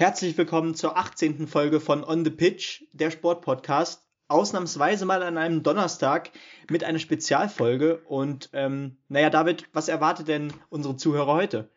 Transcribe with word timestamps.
Herzlich 0.00 0.38
willkommen 0.38 0.74
zur 0.74 0.96
18. 0.96 1.46
Folge 1.46 1.78
von 1.78 2.02
On 2.02 2.24
the 2.24 2.30
Pitch, 2.30 2.84
der 2.94 3.10
Sportpodcast. 3.10 4.02
Ausnahmsweise 4.28 5.04
mal 5.04 5.22
an 5.22 5.36
einem 5.36 5.62
Donnerstag 5.62 6.30
mit 6.70 6.84
einer 6.84 6.98
Spezialfolge. 6.98 8.00
Und 8.06 8.48
ähm, 8.54 8.96
naja, 9.08 9.28
David, 9.28 9.68
was 9.74 9.88
erwartet 9.88 10.28
denn 10.28 10.54
unsere 10.70 10.96
Zuhörer 10.96 11.34
heute? 11.34 11.68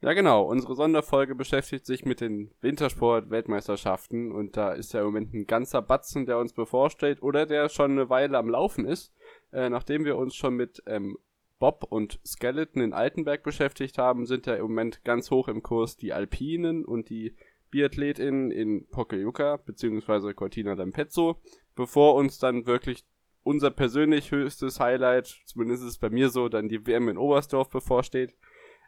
Ja, 0.00 0.14
genau. 0.14 0.42
Unsere 0.42 0.74
Sonderfolge 0.74 1.36
beschäftigt 1.36 1.86
sich 1.86 2.04
mit 2.04 2.20
den 2.20 2.50
Wintersport-Weltmeisterschaften 2.60 4.32
und 4.32 4.56
da 4.56 4.72
ist 4.72 4.92
ja 4.92 4.98
im 4.98 5.06
Moment 5.06 5.32
ein 5.32 5.46
ganzer 5.46 5.80
Batzen, 5.80 6.26
der 6.26 6.38
uns 6.38 6.52
bevorsteht 6.52 7.22
oder 7.22 7.46
der 7.46 7.68
schon 7.68 7.92
eine 7.92 8.10
Weile 8.10 8.36
am 8.36 8.48
Laufen 8.48 8.84
ist. 8.84 9.14
Äh, 9.52 9.70
nachdem 9.70 10.04
wir 10.04 10.16
uns 10.16 10.34
schon 10.34 10.54
mit 10.54 10.82
ähm, 10.86 11.16
Bob 11.58 11.84
und 11.88 12.20
Skeleton 12.24 12.82
in 12.82 12.92
Altenberg 12.92 13.42
beschäftigt 13.42 13.98
haben, 13.98 14.26
sind 14.26 14.46
ja 14.46 14.54
im 14.54 14.62
Moment 14.62 15.04
ganz 15.04 15.30
hoch 15.30 15.48
im 15.48 15.62
Kurs 15.62 15.96
die 15.96 16.12
Alpinen 16.12 16.84
und 16.84 17.08
die 17.10 17.34
Biathletinnen 17.70 18.50
in 18.50 18.86
Pokljuka 18.88 19.56
bzw. 19.56 20.32
Cortina 20.34 20.72
d'Ampezzo, 20.72 21.36
bevor 21.74 22.14
uns 22.14 22.38
dann 22.38 22.66
wirklich 22.66 23.04
unser 23.42 23.70
persönlich 23.70 24.30
höchstes 24.30 24.78
Highlight, 24.78 25.40
zumindest 25.46 25.82
ist 25.82 25.88
es 25.90 25.98
bei 25.98 26.10
mir 26.10 26.28
so, 26.28 26.48
dann 26.48 26.68
die 26.68 26.86
WM 26.86 27.08
in 27.08 27.18
Oberstdorf 27.18 27.70
bevorsteht. 27.70 28.34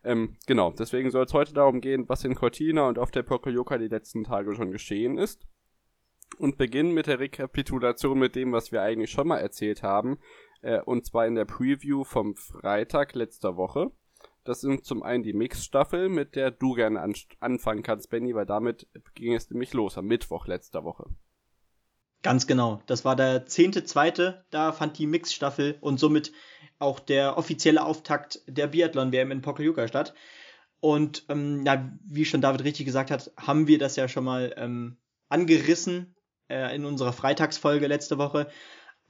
Ähm, 0.04 0.36
genau, 0.46 0.70
deswegen 0.70 1.10
soll 1.10 1.24
es 1.24 1.34
heute 1.34 1.52
darum 1.52 1.80
gehen, 1.80 2.08
was 2.08 2.24
in 2.24 2.34
Cortina 2.34 2.88
und 2.88 2.98
auf 2.98 3.10
der 3.10 3.22
Pokljuka 3.22 3.78
die 3.78 3.88
letzten 3.88 4.24
Tage 4.24 4.54
schon 4.54 4.70
geschehen 4.70 5.18
ist. 5.18 5.46
Und 6.38 6.58
beginnen 6.58 6.92
mit 6.92 7.06
der 7.06 7.18
Rekapitulation 7.18 8.18
mit 8.18 8.36
dem, 8.36 8.52
was 8.52 8.70
wir 8.70 8.82
eigentlich 8.82 9.10
schon 9.10 9.28
mal 9.28 9.38
erzählt 9.38 9.82
haben, 9.82 10.18
äh, 10.62 10.80
und 10.80 11.06
zwar 11.06 11.26
in 11.26 11.34
der 11.34 11.44
Preview 11.44 12.04
vom 12.04 12.36
Freitag 12.36 13.14
letzter 13.14 13.56
Woche. 13.56 13.90
Das 14.44 14.60
sind 14.60 14.84
zum 14.84 15.02
einen 15.02 15.22
die 15.22 15.32
Mix-Staffel, 15.32 16.08
mit 16.08 16.34
der 16.34 16.50
du 16.50 16.72
gerne 16.74 17.00
an 17.00 17.14
anfangen 17.40 17.82
kannst, 17.82 18.10
Benny, 18.10 18.34
weil 18.34 18.46
damit 18.46 18.88
ging 19.14 19.34
es 19.34 19.50
nämlich 19.50 19.74
los 19.74 19.98
am 19.98 20.06
Mittwoch 20.06 20.46
letzter 20.46 20.84
Woche. 20.84 21.04
Ganz 22.22 22.46
genau. 22.46 22.82
Das 22.86 23.04
war 23.04 23.16
der 23.16 23.46
zehnte 23.46 23.84
zweite. 23.84 24.44
Da 24.50 24.72
fand 24.72 24.98
die 24.98 25.06
Mix-Staffel 25.06 25.78
und 25.80 25.98
somit 25.98 26.32
auch 26.78 27.00
der 27.00 27.38
offizielle 27.38 27.84
Auftakt 27.84 28.40
der 28.46 28.66
Biathlon-WM 28.68 29.30
in 29.30 29.42
Pokljuka 29.42 29.88
statt. 29.88 30.14
Und 30.80 31.24
ähm, 31.28 31.64
ja, 31.66 31.90
wie 32.04 32.24
schon 32.24 32.40
David 32.40 32.64
richtig 32.64 32.86
gesagt 32.86 33.10
hat, 33.10 33.30
haben 33.36 33.66
wir 33.66 33.78
das 33.78 33.96
ja 33.96 34.08
schon 34.08 34.24
mal 34.24 34.54
ähm, 34.56 34.96
angerissen 35.28 36.14
äh, 36.48 36.74
in 36.74 36.84
unserer 36.86 37.12
Freitagsfolge 37.12 37.86
letzte 37.86 38.16
Woche. 38.16 38.48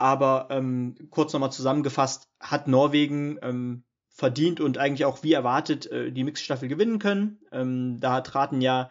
Aber 0.00 0.48
ähm, 0.48 0.94
kurz 1.10 1.34
nochmal 1.34 1.52
zusammengefasst, 1.52 2.30
hat 2.40 2.68
Norwegen 2.68 3.38
ähm, 3.42 3.84
verdient 4.08 4.58
und 4.58 4.78
eigentlich 4.78 5.04
auch 5.04 5.22
wie 5.22 5.34
erwartet 5.34 5.90
äh, 5.92 6.10
die 6.10 6.24
Mixstaffel 6.24 6.68
gewinnen 6.70 6.98
können. 6.98 7.38
Ähm, 7.52 8.00
da 8.00 8.22
traten 8.22 8.62
ja 8.62 8.88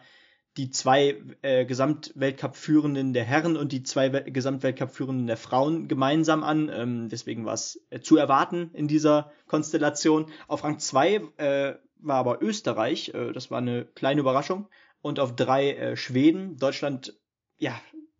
die 0.56 0.70
zwei 0.70 1.20
äh, 1.42 1.64
Gesamtweltcup-Führenden 1.64 3.12
der 3.12 3.24
Herren 3.24 3.56
und 3.56 3.72
die 3.72 3.82
zwei 3.82 4.08
Gesamtweltcup-Führenden 4.08 5.26
der 5.26 5.36
Frauen 5.36 5.88
gemeinsam 5.88 6.44
an. 6.44 6.70
Ähm, 6.72 7.08
deswegen 7.08 7.44
war 7.44 7.54
es 7.54 7.84
äh, 7.90 7.98
zu 7.98 8.16
erwarten 8.16 8.70
in 8.72 8.86
dieser 8.86 9.32
Konstellation. 9.48 10.26
Auf 10.46 10.62
Rang 10.62 10.78
2 10.78 11.22
äh, 11.38 11.74
war 11.96 12.16
aber 12.18 12.40
Österreich. 12.40 13.12
Äh, 13.14 13.32
das 13.32 13.50
war 13.50 13.58
eine 13.58 13.84
kleine 13.84 14.20
Überraschung. 14.20 14.68
Und 15.02 15.18
auf 15.18 15.34
drei 15.34 15.72
äh, 15.72 15.96
Schweden. 15.96 16.56
Deutschland, 16.56 17.18
ja, 17.58 17.74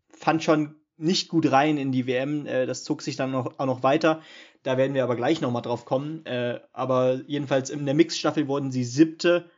fand 0.09 0.43
schon 0.43 0.80
nicht 1.01 1.29
gut 1.29 1.51
rein 1.51 1.79
in 1.79 1.93
die 1.93 2.07
WM. 2.07 2.47
Äh, 2.47 2.67
das 2.67 2.85
zog 2.85 3.03
sich 3.03 3.17
dann 3.17 3.31
noch, 3.31 3.59
auch 3.59 3.67
noch 3.67 3.83
weiter. 3.83 4.23
Da 4.63 4.77
werden 4.77 4.95
wir 4.95 5.05
aber 5.05 5.17
gleich 5.17 5.41
nochmal 5.41 5.63
drauf 5.63 5.85
kommen. 5.85 6.25
Äh, 6.27 6.61
aber 6.73 7.21
jedenfalls 7.27 7.71
in 7.71 7.87
der 7.87 7.95
Mixstaffel 7.95 8.49
wurden 8.49 8.71
sie 8.71 8.85
siebte 8.85 9.51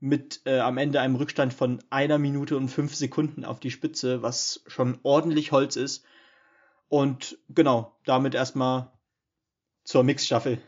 mit 0.00 0.42
äh, 0.44 0.58
am 0.58 0.78
Ende 0.78 1.00
einem 1.00 1.16
Rückstand 1.16 1.54
von 1.54 1.82
einer 1.90 2.18
Minute 2.18 2.56
und 2.56 2.68
fünf 2.68 2.94
Sekunden 2.94 3.44
auf 3.44 3.60
die 3.60 3.70
Spitze, 3.70 4.22
was 4.22 4.62
schon 4.66 4.98
ordentlich 5.02 5.52
Holz 5.52 5.76
ist. 5.76 6.04
Und 6.88 7.38
genau, 7.48 7.96
damit 8.04 8.34
erstmal 8.34 8.92
zur 9.84 10.04
Mixstaffel. 10.04 10.58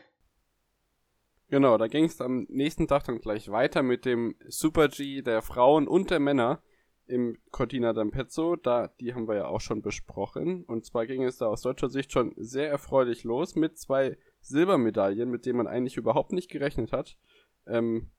Genau, 1.49 1.77
da 1.77 1.87
ging 1.87 2.05
es 2.05 2.21
am 2.21 2.45
nächsten 2.49 2.87
Tag 2.87 3.05
dann 3.05 3.19
gleich 3.19 3.49
weiter 3.49 3.81
mit 3.81 4.05
dem 4.05 4.35
Super 4.47 4.87
G 4.87 5.21
der 5.21 5.41
Frauen 5.41 5.87
und 5.87 6.11
der 6.11 6.19
Männer 6.19 6.61
im 7.09 7.37
Cortina 7.51 7.91
d'Ampezzo, 7.91 8.55
da, 8.55 8.87
die 8.99 9.13
haben 9.13 9.27
wir 9.27 9.35
ja 9.35 9.47
auch 9.47 9.61
schon 9.61 9.81
besprochen. 9.81 10.63
Und 10.63 10.85
zwar 10.85 11.07
ging 11.07 11.23
es 11.23 11.37
da 11.37 11.47
aus 11.47 11.61
deutscher 11.61 11.89
Sicht 11.89 12.11
schon 12.11 12.33
sehr 12.37 12.69
erfreulich 12.69 13.23
los 13.23 13.55
mit 13.55 13.77
zwei 13.77 14.17
Silbermedaillen, 14.41 15.29
mit 15.29 15.45
denen 15.45 15.57
man 15.57 15.67
eigentlich 15.67 15.97
überhaupt 15.97 16.31
nicht 16.31 16.49
gerechnet 16.49 16.91
hat. 16.91 17.17
Ähm, 17.65 18.11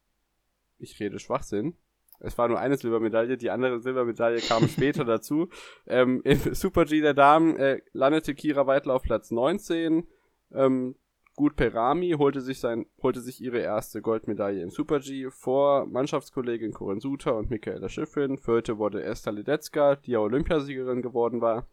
ich 0.78 0.98
rede 0.98 1.18
Schwachsinn. 1.18 1.76
Es 2.18 2.36
war 2.36 2.48
nur 2.48 2.58
eine 2.58 2.76
Silbermedaille, 2.76 3.38
die 3.38 3.50
andere 3.50 3.80
Silbermedaille 3.80 4.40
kam 4.40 4.68
später 4.68 5.04
dazu. 5.04 5.48
Ähm, 5.86 6.20
Im 6.24 6.54
Super 6.54 6.84
G 6.84 7.00
der 7.00 7.14
Damen 7.14 7.56
äh, 7.56 7.80
landete 7.92 8.34
Kira 8.34 8.66
Weidler 8.66 8.94
auf 8.94 9.02
Platz 9.02 9.30
19. 9.30 10.06
Ähm, 10.52 10.96
Gut 11.40 11.56
Perami 11.56 12.16
holte 12.18 12.42
sich, 12.42 12.60
sein, 12.60 12.84
holte 13.02 13.22
sich 13.22 13.40
ihre 13.40 13.60
erste 13.60 14.02
Goldmedaille 14.02 14.62
im 14.62 14.68
Super-G 14.68 15.30
vor 15.30 15.86
Mannschaftskollegin 15.86 16.74
Corinne 16.74 17.00
Suter 17.00 17.34
und 17.34 17.48
Michaela 17.48 17.88
Schiffrin. 17.88 18.36
Vierte 18.36 18.76
wurde 18.76 19.02
Esther 19.02 19.32
Ledetzka, 19.32 19.96
die 19.96 20.10
ja 20.10 20.18
Olympiasiegerin 20.18 21.00
geworden 21.00 21.40
war. 21.40 21.66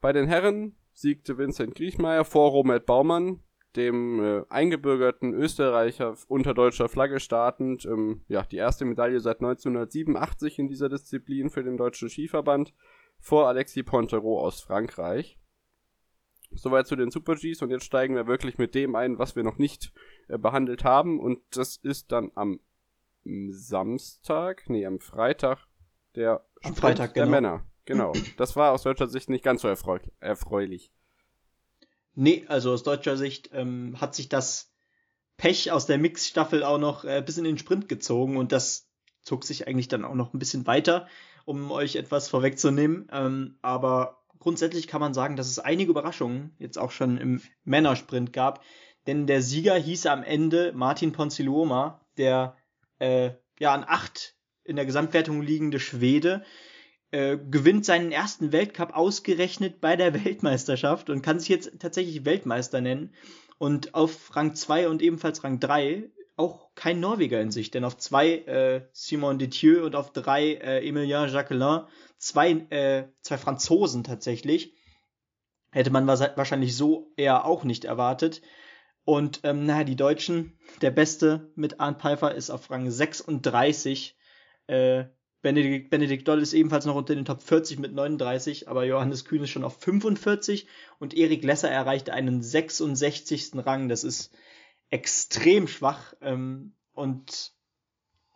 Bei 0.00 0.12
den 0.12 0.28
Herren 0.28 0.76
siegte 0.92 1.38
Vincent 1.38 1.74
Griechmeier 1.74 2.24
vor 2.24 2.52
Robert 2.52 2.86
Baumann, 2.86 3.40
dem 3.74 4.22
äh, 4.22 4.44
eingebürgerten 4.48 5.34
Österreicher 5.34 6.14
unter 6.28 6.54
deutscher 6.54 6.88
Flagge 6.88 7.18
startend. 7.18 7.84
Ähm, 7.84 8.20
ja, 8.28 8.44
die 8.44 8.58
erste 8.58 8.84
Medaille 8.84 9.18
seit 9.18 9.40
1987 9.40 10.60
in 10.60 10.68
dieser 10.68 10.88
Disziplin 10.88 11.50
für 11.50 11.64
den 11.64 11.76
deutschen 11.76 12.08
Skiverband 12.08 12.72
vor 13.18 13.48
Alexis 13.48 13.84
Pontero 13.84 14.40
aus 14.40 14.60
Frankreich. 14.60 15.36
Soweit 16.54 16.86
zu 16.86 16.96
den 16.96 17.10
Super 17.10 17.34
Gs 17.34 17.62
und 17.62 17.70
jetzt 17.70 17.84
steigen 17.84 18.14
wir 18.14 18.26
wirklich 18.26 18.58
mit 18.58 18.74
dem 18.74 18.94
ein, 18.96 19.18
was 19.18 19.36
wir 19.36 19.42
noch 19.42 19.58
nicht 19.58 19.92
äh, 20.28 20.38
behandelt 20.38 20.84
haben 20.84 21.20
und 21.20 21.40
das 21.50 21.76
ist 21.76 22.12
dann 22.12 22.30
am 22.34 22.60
Samstag, 23.24 24.68
nee, 24.68 24.84
am 24.84 24.98
Freitag 24.98 25.66
der 26.14 26.44
am 26.62 26.74
Freitag, 26.74 27.14
der 27.14 27.24
genau. 27.24 27.34
Männer. 27.34 27.66
Genau. 27.84 28.12
Das 28.36 28.54
war 28.54 28.72
aus 28.72 28.82
deutscher 28.82 29.08
Sicht 29.08 29.28
nicht 29.28 29.44
ganz 29.44 29.62
so 29.62 29.68
erfreu 29.68 29.98
erfreulich. 30.20 30.92
Nee, 32.14 32.44
also 32.48 32.72
aus 32.72 32.82
deutscher 32.82 33.16
Sicht 33.16 33.50
ähm, 33.52 34.00
hat 34.00 34.14
sich 34.14 34.28
das 34.28 34.72
Pech 35.36 35.72
aus 35.72 35.86
der 35.86 35.98
Mix-Staffel 35.98 36.62
auch 36.62 36.78
noch 36.78 37.04
äh, 37.04 37.22
bis 37.24 37.38
in 37.38 37.44
den 37.44 37.58
Sprint 37.58 37.88
gezogen 37.88 38.36
und 38.36 38.52
das 38.52 38.88
zog 39.22 39.44
sich 39.44 39.66
eigentlich 39.66 39.88
dann 39.88 40.04
auch 40.04 40.14
noch 40.14 40.34
ein 40.34 40.38
bisschen 40.38 40.66
weiter, 40.66 41.08
um 41.44 41.70
euch 41.70 41.96
etwas 41.96 42.28
vorwegzunehmen. 42.28 43.08
Ähm, 43.10 43.58
aber 43.62 44.21
grundsätzlich 44.42 44.88
kann 44.88 45.00
man 45.00 45.14
sagen, 45.14 45.36
dass 45.36 45.48
es 45.48 45.60
einige 45.60 45.92
Überraschungen 45.92 46.52
jetzt 46.58 46.76
auch 46.76 46.90
schon 46.90 47.16
im 47.16 47.40
Männersprint 47.64 48.32
gab. 48.32 48.64
Denn 49.06 49.28
der 49.28 49.40
Sieger 49.40 49.76
hieß 49.76 50.06
am 50.06 50.24
Ende 50.24 50.72
Martin 50.74 51.12
Ponsiluoma, 51.12 52.00
der 52.16 52.56
äh, 52.98 53.30
ja 53.60 53.72
an 53.72 53.84
acht 53.86 54.34
in 54.64 54.74
der 54.74 54.84
Gesamtwertung 54.84 55.42
liegende 55.42 55.78
Schwede, 55.78 56.44
äh, 57.12 57.38
gewinnt 57.38 57.84
seinen 57.84 58.10
ersten 58.10 58.50
Weltcup 58.50 58.96
ausgerechnet 58.96 59.80
bei 59.80 59.94
der 59.94 60.24
Weltmeisterschaft 60.24 61.08
und 61.08 61.22
kann 61.22 61.38
sich 61.38 61.48
jetzt 61.48 61.78
tatsächlich 61.78 62.24
Weltmeister 62.24 62.80
nennen. 62.80 63.14
Und 63.58 63.94
auf 63.94 64.34
Rang 64.34 64.56
2 64.56 64.88
und 64.88 65.02
ebenfalls 65.02 65.44
Rang 65.44 65.60
3 65.60 66.10
auch 66.36 66.70
kein 66.74 67.00
Norweger 67.00 67.40
in 67.40 67.50
sich, 67.50 67.70
denn 67.70 67.84
auf 67.84 67.96
zwei 67.98 68.38
äh, 68.38 68.86
Simon 68.92 69.38
Detieu 69.38 69.84
und 69.84 69.94
auf 69.94 70.12
drei 70.12 70.54
äh, 70.54 70.86
Emilien 70.86 71.28
Jacquelin, 71.28 71.82
zwei, 72.18 72.50
äh, 72.70 73.08
zwei 73.20 73.38
Franzosen 73.38 74.04
tatsächlich. 74.04 74.74
Hätte 75.70 75.90
man 75.90 76.06
wahrscheinlich 76.06 76.76
so 76.76 77.12
eher 77.16 77.46
auch 77.46 77.64
nicht 77.64 77.84
erwartet. 77.84 78.42
Und 79.04 79.40
ähm, 79.42 79.66
naja, 79.66 79.84
die 79.84 79.96
Deutschen, 79.96 80.58
der 80.80 80.90
Beste 80.90 81.50
mit 81.54 81.80
Arndt 81.80 82.00
Pfeiffer 82.00 82.34
ist 82.34 82.50
auf 82.50 82.70
Rang 82.70 82.90
36. 82.90 84.16
Äh, 84.66 85.04
Benedikt, 85.40 85.90
Benedikt 85.90 86.28
Doll 86.28 86.40
ist 86.40 86.52
ebenfalls 86.52 86.84
noch 86.84 86.94
unter 86.94 87.16
den 87.16 87.24
Top 87.24 87.42
40 87.42 87.80
mit 87.80 87.92
39, 87.92 88.68
aber 88.68 88.84
Johannes 88.84 89.24
Kühn 89.24 89.42
ist 89.42 89.50
schon 89.50 89.64
auf 89.64 89.80
45 89.80 90.68
und 91.00 91.14
Erik 91.14 91.42
Lesser 91.42 91.68
erreichte 91.68 92.12
einen 92.12 92.42
66. 92.42 93.50
Rang. 93.56 93.88
Das 93.88 94.04
ist 94.04 94.32
extrem 94.92 95.66
schwach. 95.66 96.14
Ähm, 96.20 96.74
und 96.92 97.52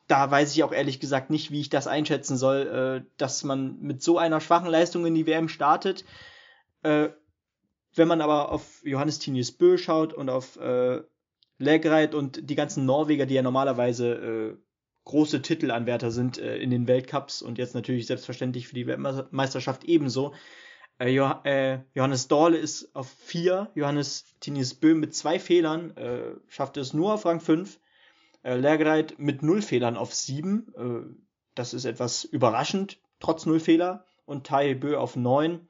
da 0.08 0.30
weiß 0.30 0.54
ich 0.54 0.64
auch 0.64 0.72
ehrlich 0.72 0.98
gesagt 0.98 1.30
nicht, 1.30 1.50
wie 1.50 1.60
ich 1.60 1.68
das 1.68 1.86
einschätzen 1.86 2.36
soll, 2.36 3.04
äh, 3.04 3.10
dass 3.18 3.44
man 3.44 3.78
mit 3.80 4.02
so 4.02 4.18
einer 4.18 4.40
schwachen 4.40 4.70
Leistung 4.70 5.06
in 5.06 5.14
die 5.14 5.26
WM 5.26 5.48
startet. 5.48 6.04
Äh, 6.82 7.10
wenn 7.94 8.08
man 8.08 8.20
aber 8.20 8.50
auf 8.52 8.82
Johannes 8.84 9.18
Tinius 9.18 9.52
Bö 9.52 9.78
schaut 9.78 10.12
und 10.12 10.28
auf 10.28 10.56
äh, 10.56 11.02
Legreit 11.58 12.14
und 12.14 12.50
die 12.50 12.54
ganzen 12.54 12.84
Norweger, 12.86 13.26
die 13.26 13.34
ja 13.34 13.42
normalerweise 13.42 14.12
äh, 14.12 14.56
große 15.04 15.42
Titelanwärter 15.42 16.10
sind 16.10 16.38
äh, 16.38 16.56
in 16.58 16.70
den 16.70 16.88
Weltcups 16.88 17.42
und 17.42 17.58
jetzt 17.58 17.74
natürlich 17.74 18.06
selbstverständlich 18.06 18.68
für 18.68 18.74
die 18.74 18.86
Weltmeisterschaft 18.86 19.84
ebenso, 19.84 20.34
Johannes 20.98 22.28
Dorle 22.28 22.56
ist 22.56 22.94
auf 22.96 23.08
4, 23.08 23.70
Johannes 23.74 24.24
Tinis 24.40 24.74
Böhm 24.74 24.98
mit 24.98 25.14
zwei 25.14 25.38
Fehlern, 25.38 25.94
äh, 25.96 26.34
schaffte 26.48 26.80
es 26.80 26.94
nur 26.94 27.12
auf 27.12 27.26
Rang 27.26 27.40
5. 27.40 27.78
Äh, 28.42 28.56
Lergreit 28.56 29.18
mit 29.18 29.42
null 29.42 29.60
Fehlern 29.60 29.96
auf 29.96 30.14
7. 30.14 30.72
Äh, 30.76 31.16
das 31.54 31.74
ist 31.74 31.84
etwas 31.84 32.24
überraschend, 32.24 33.00
trotz 33.18 33.44
null 33.44 33.60
Fehler. 33.60 34.06
Und 34.24 34.46
Tai 34.46 34.74
Bö 34.74 34.96
auf 34.96 35.16
9. 35.16 35.66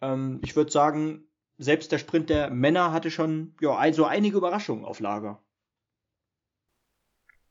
Ähm, 0.00 0.40
ich 0.44 0.56
würde 0.56 0.70
sagen, 0.70 1.28
selbst 1.56 1.92
der 1.92 1.98
Sprint 1.98 2.28
der 2.28 2.50
Männer 2.50 2.92
hatte 2.92 3.10
schon 3.10 3.54
ja, 3.60 3.76
also 3.76 4.04
einige 4.04 4.38
Überraschungen 4.38 4.84
auf 4.84 5.00
Lager. 5.00 5.42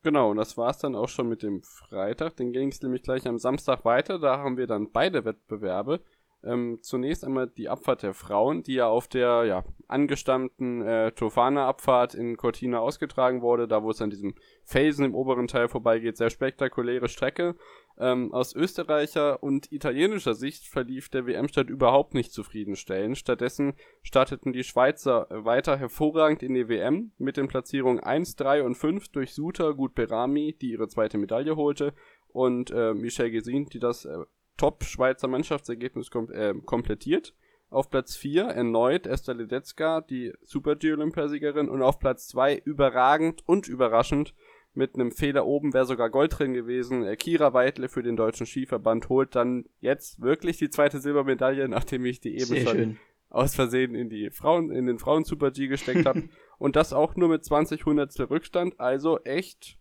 Genau, 0.01 0.31
und 0.31 0.37
das 0.37 0.57
war's 0.57 0.79
dann 0.79 0.95
auch 0.95 1.09
schon 1.09 1.27
mit 1.27 1.43
dem 1.43 1.61
Freitag. 1.61 2.35
Den 2.37 2.53
ging 2.53 2.69
es 2.69 2.81
nämlich 2.81 3.03
gleich 3.03 3.27
am 3.27 3.37
Samstag 3.37 3.85
weiter. 3.85 4.17
Da 4.17 4.37
haben 4.37 4.57
wir 4.57 4.67
dann 4.67 4.91
beide 4.91 5.25
Wettbewerbe. 5.25 6.01
Ähm, 6.41 6.79
zunächst 6.81 7.25
einmal 7.25 7.47
die 7.47 7.67
Abfahrt 7.67 8.03
der 8.03 8.13
Frauen, 8.13 8.63
die 8.63 8.75
ja 8.75 8.87
auf 8.87 9.09
der 9.09 9.43
ja, 9.45 9.65
angestammten 9.89 10.81
äh, 10.81 11.11
Tofana-Abfahrt 11.11 12.13
in 12.13 12.37
Cortina 12.37 12.79
ausgetragen 12.79 13.41
wurde, 13.41 13.67
da 13.67 13.83
wo 13.83 13.91
es 13.91 14.01
an 14.01 14.09
diesem 14.09 14.35
Felsen 14.63 15.03
im 15.03 15.15
oberen 15.15 15.47
Teil 15.47 15.67
vorbeigeht. 15.67 16.15
Sehr 16.15 16.29
spektakuläre 16.29 17.09
Strecke. 17.09 17.55
Ähm, 17.97 18.33
aus 18.33 18.55
österreicher 18.55 19.43
und 19.43 19.69
italienischer 19.73 20.33
Sicht 20.33 20.65
verlief 20.65 21.09
der 21.09 21.27
WM-Start 21.27 21.69
überhaupt 21.69 22.13
nicht 22.13 22.31
zufriedenstellend. 22.31 23.17
Stattdessen 23.17 23.73
starteten 24.01 24.53
die 24.53 24.63
Schweizer 24.63 25.27
weiter 25.29 25.77
hervorragend 25.77 26.41
in 26.41 26.53
die 26.53 26.69
WM 26.69 27.11
mit 27.17 27.35
den 27.35 27.49
Platzierungen 27.49 27.99
1, 27.99 28.37
3 28.37 28.63
und 28.63 28.75
5 28.75 29.09
durch 29.09 29.33
Suter, 29.33 29.73
Gut 29.73 29.95
Berami, 29.95 30.55
die 30.61 30.71
ihre 30.71 30.87
zweite 30.87 31.17
Medaille 31.17 31.57
holte, 31.57 31.93
und 32.31 32.71
äh, 32.71 32.93
Michel 32.93 33.31
Gesin, 33.31 33.65
die 33.65 33.79
das 33.79 34.05
äh, 34.05 34.19
Top-Schweizer 34.59 35.27
Mannschaftsergebnis 35.27 36.11
kom 36.11 36.29
äh, 36.31 36.53
komplettiert. 36.65 37.33
Auf 37.71 37.89
Platz 37.89 38.15
4 38.15 38.43
erneut 38.43 39.07
Esther 39.07 39.35
Ledetzka, 39.35 40.01
die 40.01 40.33
Super-G-Olympiasiegerin. 40.41 41.69
Und 41.69 41.81
auf 41.81 41.99
Platz 41.99 42.27
2 42.27 42.57
überragend 42.57 43.47
und 43.47 43.67
überraschend 43.67 44.33
mit 44.73 44.95
einem 44.95 45.11
Fehler 45.11 45.45
oben 45.45 45.73
wäre 45.73 45.85
sogar 45.85 46.09
Gold 46.09 46.37
drin 46.37 46.53
gewesen. 46.53 47.03
Äh, 47.03 47.15
Kira 47.15 47.53
Weidle 47.53 47.89
für 47.89 48.03
den 48.03 48.15
deutschen 48.15 48.45
Skiverband 48.45 49.09
holt 49.09 49.35
dann 49.35 49.65
jetzt 49.79 50.21
wirklich 50.21 50.57
die 50.57 50.69
zweite 50.69 50.99
Silbermedaille, 50.99 51.67
nachdem 51.67 52.05
ich 52.05 52.19
die 52.19 52.33
eben 52.33 52.45
Sehr 52.45 52.67
schon 52.67 52.75
schön. 52.75 52.97
aus 53.29 53.55
Versehen 53.55 53.95
in 53.95 54.09
die 54.09 54.29
Frauen, 54.29 54.71
in 54.71 54.85
den 54.85 54.99
Frauen 54.99 55.23
Super 55.23 55.51
G 55.51 55.67
gesteckt 55.67 56.05
habe. 56.05 56.29
und 56.57 56.75
das 56.75 56.93
auch 56.93 57.15
nur 57.15 57.29
mit 57.29 57.43
20 57.43 57.85
Hundertstel 57.85 58.27
Rückstand. 58.27 58.79
Also 58.79 59.19
echt 59.23 59.77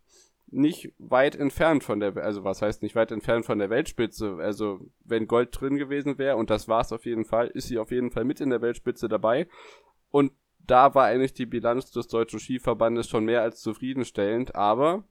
nicht 0.51 0.93
weit 0.97 1.35
entfernt 1.35 1.83
von 1.83 1.99
der, 1.99 2.17
also 2.17 2.43
was 2.43 2.61
heißt 2.61 2.81
nicht 2.81 2.95
weit 2.95 3.11
entfernt 3.11 3.45
von 3.45 3.59
der 3.59 3.69
Weltspitze. 3.69 4.37
Also 4.39 4.79
wenn 5.03 5.27
Gold 5.27 5.49
drin 5.59 5.77
gewesen 5.77 6.17
wäre, 6.17 6.37
und 6.37 6.49
das 6.49 6.67
war 6.67 6.81
es 6.81 6.91
auf 6.91 7.05
jeden 7.05 7.25
Fall, 7.25 7.47
ist 7.47 7.67
sie 7.67 7.77
auf 7.77 7.91
jeden 7.91 8.11
Fall 8.11 8.25
mit 8.25 8.41
in 8.41 8.49
der 8.49 8.61
Weltspitze 8.61 9.07
dabei. 9.07 9.47
Und 10.09 10.31
da 10.59 10.93
war 10.95 11.05
eigentlich 11.05 11.33
die 11.33 11.45
Bilanz 11.45 11.91
des 11.91 12.07
deutschen 12.07 12.39
Skiverbandes 12.39 13.07
schon 13.07 13.25
mehr 13.25 13.41
als 13.41 13.61
zufriedenstellend, 13.61 14.55
aber 14.55 15.03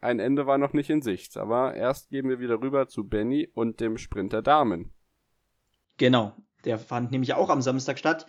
ein 0.00 0.20
Ende 0.20 0.46
war 0.46 0.58
noch 0.58 0.72
nicht 0.72 0.90
in 0.90 1.02
Sicht. 1.02 1.36
Aber 1.36 1.74
erst 1.74 2.10
gehen 2.10 2.28
wir 2.28 2.40
wieder 2.40 2.60
rüber 2.60 2.88
zu 2.88 3.08
Benny 3.08 3.48
und 3.54 3.80
dem 3.80 3.98
Sprint 3.98 4.32
der 4.32 4.42
Damen. 4.42 4.92
Genau, 5.96 6.34
der 6.64 6.78
fand 6.78 7.10
nämlich 7.10 7.34
auch 7.34 7.50
am 7.50 7.62
Samstag 7.62 7.98
statt. 7.98 8.26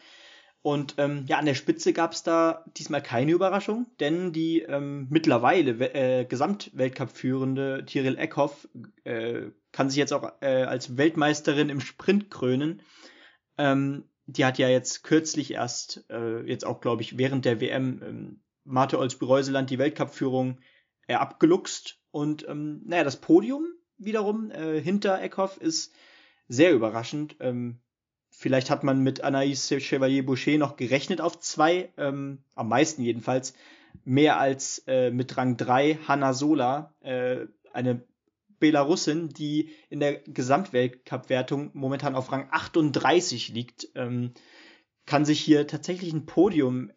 Und 0.61 0.95
ähm, 0.97 1.23
ja, 1.27 1.37
an 1.37 1.45
der 1.45 1.53
Spitze 1.55 1.93
gab 1.93 2.11
es 2.11 2.23
da 2.23 2.65
diesmal 2.77 3.01
keine 3.01 3.31
Überraschung, 3.31 3.87
denn 3.99 4.33
die 4.33 4.61
ähm, 4.61 5.07
mittlerweile 5.09 5.71
äh, 5.93 6.25
Gesamtweltcup-führende 6.25 7.85
Tyrell 7.85 8.17
Eckhoff 8.17 8.67
äh, 9.05 9.51
kann 9.71 9.89
sich 9.89 9.97
jetzt 9.97 10.11
auch 10.11 10.33
äh, 10.41 10.63
als 10.63 10.97
Weltmeisterin 10.97 11.69
im 11.69 11.79
Sprint 11.79 12.29
krönen. 12.29 12.81
Ähm, 13.57 14.03
die 14.25 14.43
hat 14.43 14.57
ja 14.57 14.67
jetzt 14.67 15.03
kürzlich 15.03 15.51
erst, 15.51 16.05
äh, 16.09 16.41
jetzt 16.41 16.65
auch 16.65 16.81
glaube 16.81 17.03
ich 17.03 17.17
während 17.17 17.45
der 17.45 17.61
WM, 17.61 18.01
ähm, 18.03 18.39
Marte 18.65 18.99
Olsby-Reuseland 18.99 19.69
die 19.69 19.79
Weltcup-Führung 19.79 20.59
äh, 21.07 21.15
abgeluchst. 21.15 21.99
Und 22.11 22.47
ähm, 22.47 22.81
naja, 22.85 23.03
das 23.03 23.17
Podium 23.17 23.65
wiederum 23.97 24.51
äh, 24.51 24.79
hinter 24.81 25.21
Eckhoff 25.21 25.57
ist 25.57 25.93
sehr 26.47 26.73
überraschend. 26.73 27.37
Ähm, 27.39 27.79
Vielleicht 28.41 28.69
hat 28.69 28.85
man 28.85 29.01
mit 29.01 29.21
Anaïs 29.21 29.67
Chevalier-Boucher 29.81 30.57
noch 30.57 30.77
gerechnet 30.77 31.19
auf 31.19 31.41
zwei, 31.41 31.91
ähm, 31.97 32.37
am 32.55 32.69
meisten 32.69 33.01
jedenfalls, 33.01 33.53
mehr 34.05 34.39
als 34.39 34.81
äh, 34.87 35.11
mit 35.11 35.35
Rang 35.35 35.57
3 35.57 35.99
Hanna 36.07 36.31
Sola, 36.31 36.93
äh, 37.01 37.47
eine 37.73 38.01
Belarusin, 38.61 39.27
die 39.27 39.71
in 39.89 39.99
der 39.99 40.19
Gesamtweltcup-Wertung 40.21 41.71
momentan 41.73 42.15
auf 42.15 42.31
Rang 42.31 42.47
38 42.49 43.49
liegt, 43.49 43.89
ähm, 43.95 44.31
kann 45.05 45.25
sich 45.25 45.41
hier 45.41 45.67
tatsächlich 45.67 46.13
ein 46.13 46.25
Podium, 46.25 46.93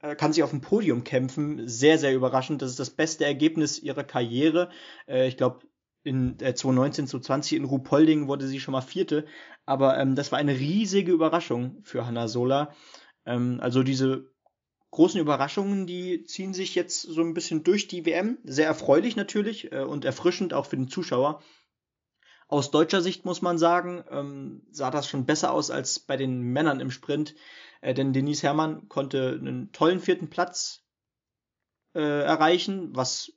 äh, 0.00 0.14
kann 0.16 0.34
sich 0.34 0.42
auf 0.42 0.52
ein 0.52 0.60
Podium 0.60 1.02
kämpfen. 1.02 1.66
Sehr, 1.66 1.96
sehr 1.96 2.14
überraschend. 2.14 2.60
Das 2.60 2.68
ist 2.68 2.78
das 2.78 2.90
beste 2.90 3.24
Ergebnis 3.24 3.78
ihrer 3.78 4.04
Karriere. 4.04 4.68
Äh, 5.08 5.28
ich 5.28 5.38
glaube, 5.38 5.60
in 6.04 6.38
äh, 6.40 6.54
2019, 6.54 7.06
2020 7.06 7.58
in 7.58 7.64
Ruhpolding 7.64 8.28
wurde 8.28 8.46
sie 8.46 8.60
schon 8.60 8.72
mal 8.72 8.80
Vierte. 8.80 9.26
Aber 9.66 9.98
ähm, 9.98 10.14
das 10.14 10.32
war 10.32 10.38
eine 10.38 10.58
riesige 10.58 11.12
Überraschung 11.12 11.78
für 11.82 12.06
Hanna 12.06 12.28
Sola. 12.28 12.74
Ähm, 13.24 13.58
also 13.60 13.82
diese 13.82 14.30
großen 14.90 15.20
Überraschungen, 15.20 15.86
die 15.86 16.24
ziehen 16.24 16.54
sich 16.54 16.74
jetzt 16.74 17.02
so 17.02 17.20
ein 17.20 17.34
bisschen 17.34 17.64
durch 17.64 17.88
die 17.88 18.04
WM. 18.04 18.38
Sehr 18.44 18.66
erfreulich 18.66 19.16
natürlich 19.16 19.72
äh, 19.72 19.82
und 19.82 20.04
erfrischend 20.04 20.54
auch 20.54 20.66
für 20.66 20.76
den 20.76 20.88
Zuschauer. 20.88 21.42
Aus 22.48 22.70
deutscher 22.70 23.00
Sicht 23.00 23.24
muss 23.24 23.40
man 23.40 23.56
sagen, 23.56 24.04
ähm, 24.10 24.62
sah 24.70 24.90
das 24.90 25.08
schon 25.08 25.24
besser 25.24 25.52
aus 25.52 25.70
als 25.70 26.00
bei 26.00 26.18
den 26.18 26.42
Männern 26.42 26.80
im 26.80 26.90
Sprint. 26.90 27.34
Äh, 27.80 27.94
denn 27.94 28.12
Denise 28.12 28.42
Herrmann 28.42 28.88
konnte 28.88 29.38
einen 29.40 29.72
tollen 29.72 30.00
vierten 30.00 30.28
Platz 30.28 30.84
äh, 31.94 32.00
erreichen, 32.00 32.94
was 32.94 33.32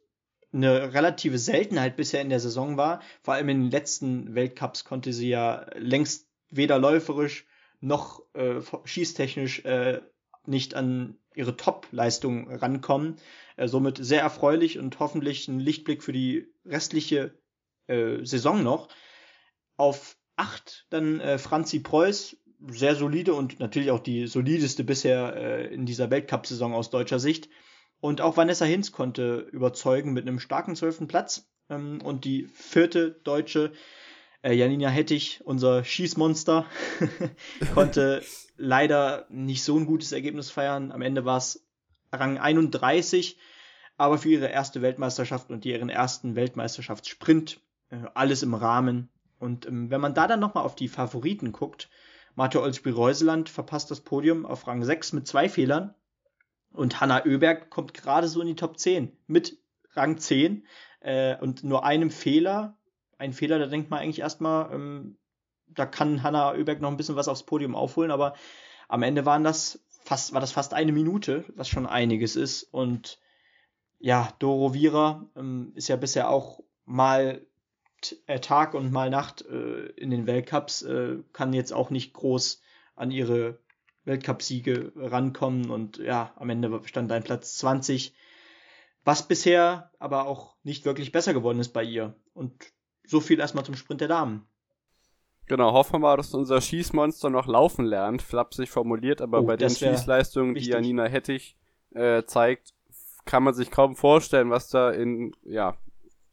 eine 0.55 0.93
relative 0.93 1.37
Seltenheit 1.37 1.95
bisher 1.97 2.21
in 2.21 2.29
der 2.29 2.39
Saison 2.39 2.77
war. 2.77 3.01
Vor 3.21 3.33
allem 3.33 3.49
in 3.49 3.61
den 3.63 3.71
letzten 3.71 4.33
Weltcups 4.35 4.85
konnte 4.85 5.13
sie 5.13 5.29
ja 5.29 5.67
längst 5.75 6.27
weder 6.49 6.79
läuferisch 6.79 7.45
noch 7.81 8.23
äh, 8.33 8.61
schießtechnisch 8.85 9.65
äh, 9.65 10.01
nicht 10.45 10.73
an 10.75 11.17
ihre 11.35 11.57
Top-Leistung 11.57 12.49
rankommen. 12.49 13.17
Äh, 13.57 13.67
somit 13.67 13.97
sehr 14.03 14.21
erfreulich 14.21 14.79
und 14.79 14.99
hoffentlich 14.99 15.47
ein 15.47 15.59
Lichtblick 15.59 16.01
für 16.03 16.13
die 16.13 16.47
restliche 16.65 17.37
äh, 17.87 18.23
Saison 18.23 18.63
noch. 18.63 18.87
Auf 19.77 20.17
acht 20.37 20.85
dann 20.89 21.19
äh, 21.19 21.37
Franzi 21.37 21.79
Preuß, 21.79 22.37
sehr 22.67 22.95
solide 22.95 23.33
und 23.33 23.59
natürlich 23.59 23.91
auch 23.91 23.99
die 23.99 24.27
solideste 24.27 24.83
bisher 24.83 25.35
äh, 25.35 25.73
in 25.73 25.85
dieser 25.85 26.09
Weltcup-Saison 26.09 26.73
aus 26.73 26.89
deutscher 26.89 27.19
Sicht. 27.19 27.49
Und 27.99 28.21
auch 28.21 28.37
Vanessa 28.37 28.65
Hinz 28.65 28.91
konnte 28.91 29.47
überzeugen 29.51 30.13
mit 30.13 30.27
einem 30.27 30.39
starken 30.39 30.75
zwölften 30.75 31.07
Platz. 31.07 31.47
Ähm, 31.69 32.01
und 32.03 32.25
die 32.25 32.47
vierte 32.47 33.11
Deutsche, 33.23 33.73
äh, 34.43 34.53
Janina 34.53 34.89
Hettich, 34.89 35.41
unser 35.43 35.83
Schießmonster, 35.83 36.65
konnte 37.73 38.21
leider 38.57 39.25
nicht 39.29 39.63
so 39.63 39.77
ein 39.77 39.85
gutes 39.85 40.11
Ergebnis 40.11 40.51
feiern. 40.51 40.91
Am 40.91 41.01
Ende 41.01 41.25
war 41.25 41.37
es 41.37 41.65
Rang 42.11 42.37
31, 42.37 43.37
aber 43.97 44.17
für 44.17 44.29
ihre 44.29 44.47
erste 44.47 44.81
Weltmeisterschaft 44.81 45.49
und 45.49 45.65
ihren 45.65 45.89
ersten 45.89 46.35
Weltmeisterschaftssprint 46.35 47.59
äh, 47.89 47.97
alles 48.13 48.43
im 48.43 48.53
Rahmen. 48.53 49.09
Und 49.39 49.65
ähm, 49.65 49.89
wenn 49.89 50.01
man 50.01 50.13
da 50.13 50.27
dann 50.27 50.39
nochmal 50.39 50.63
auf 50.63 50.75
die 50.75 50.87
Favoriten 50.87 51.51
guckt, 51.51 51.89
Marte 52.35 52.61
Olsby-Reuseland 52.61 53.47
verpasst 53.47 53.91
das 53.91 54.01
Podium 54.01 54.45
auf 54.45 54.67
Rang 54.67 54.83
6 54.83 55.13
mit 55.13 55.27
zwei 55.27 55.47
Fehlern. 55.47 55.95
Und 56.75 57.01
Hanna 57.01 57.25
Oeberg 57.25 57.69
kommt 57.69 57.93
gerade 57.93 58.27
so 58.27 58.41
in 58.41 58.47
die 58.47 58.55
Top 58.55 58.77
10 58.79 59.11
mit 59.27 59.57
Rang 59.93 60.17
10 60.17 60.65
äh, 60.99 61.37
und 61.37 61.63
nur 61.63 61.85
einem 61.85 62.11
Fehler. 62.11 62.77
Ein 63.17 63.33
Fehler, 63.33 63.59
da 63.59 63.67
denkt 63.67 63.89
man 63.89 63.99
eigentlich 63.99 64.19
erstmal, 64.19 64.73
ähm, 64.73 65.17
da 65.67 65.85
kann 65.85 66.23
Hanna 66.23 66.53
Oeberg 66.53 66.81
noch 66.81 66.91
ein 66.91 66.97
bisschen 66.97 67.15
was 67.15 67.27
aufs 67.27 67.43
Podium 67.43 67.75
aufholen, 67.75 68.11
aber 68.11 68.35
am 68.87 69.03
Ende 69.03 69.25
waren 69.25 69.43
das 69.43 69.85
fast, 70.03 70.33
war 70.33 70.41
das 70.41 70.51
fast 70.51 70.73
eine 70.73 70.91
Minute, 70.91 71.45
was 71.55 71.67
schon 71.67 71.87
einiges 71.87 72.35
ist. 72.35 72.63
Und 72.63 73.19
ja, 73.99 74.29
Doro 74.39 74.73
Vira 74.73 75.25
ähm, 75.35 75.71
ist 75.75 75.87
ja 75.87 75.95
bisher 75.95 76.29
auch 76.29 76.61
mal 76.85 77.45
äh, 78.27 78.39
Tag 78.39 78.73
und 78.73 78.91
mal 78.91 79.09
Nacht 79.09 79.43
äh, 79.45 79.87
in 79.95 80.11
den 80.11 80.27
Weltcups, 80.27 80.83
äh, 80.83 81.17
kann 81.33 81.53
jetzt 81.53 81.73
auch 81.73 81.89
nicht 81.89 82.13
groß 82.13 82.61
an 82.95 83.11
ihre 83.11 83.59
Weltcupsiege 84.05 84.91
rankommen 84.95 85.69
und 85.69 85.97
ja, 85.97 86.33
am 86.37 86.49
Ende 86.49 86.81
stand 86.85 87.11
ein 87.11 87.23
Platz 87.23 87.57
20, 87.57 88.13
was 89.03 89.27
bisher 89.27 89.91
aber 89.99 90.27
auch 90.27 90.55
nicht 90.63 90.85
wirklich 90.85 91.11
besser 91.11 91.33
geworden 91.33 91.59
ist 91.59 91.73
bei 91.73 91.83
ihr. 91.83 92.15
Und 92.33 92.53
so 93.05 93.19
viel 93.19 93.39
erstmal 93.39 93.65
zum 93.65 93.75
Sprint 93.75 94.01
der 94.01 94.07
Damen. 94.07 94.47
Genau, 95.47 95.73
hoffen 95.73 95.93
wir 95.93 95.99
mal, 95.99 96.17
dass 96.17 96.33
unser 96.33 96.59
Schießmonster 96.59 97.29
noch 97.29 97.45
laufen 97.45 97.85
lernt, 97.85 98.23
flapsig 98.23 98.69
formuliert, 98.69 99.21
aber 99.21 99.41
oh, 99.41 99.43
bei 99.43 99.57
den 99.57 99.69
Schießleistungen, 99.69 100.55
die 100.55 100.65
Janina 100.65 101.05
Hettich 101.05 101.55
äh, 101.93 102.23
zeigt, 102.23 102.73
kann 103.25 103.43
man 103.43 103.53
sich 103.53 103.69
kaum 103.69 103.95
vorstellen, 103.95 104.49
was 104.49 104.69
da 104.69 104.91
in, 104.91 105.35
ja, 105.43 105.77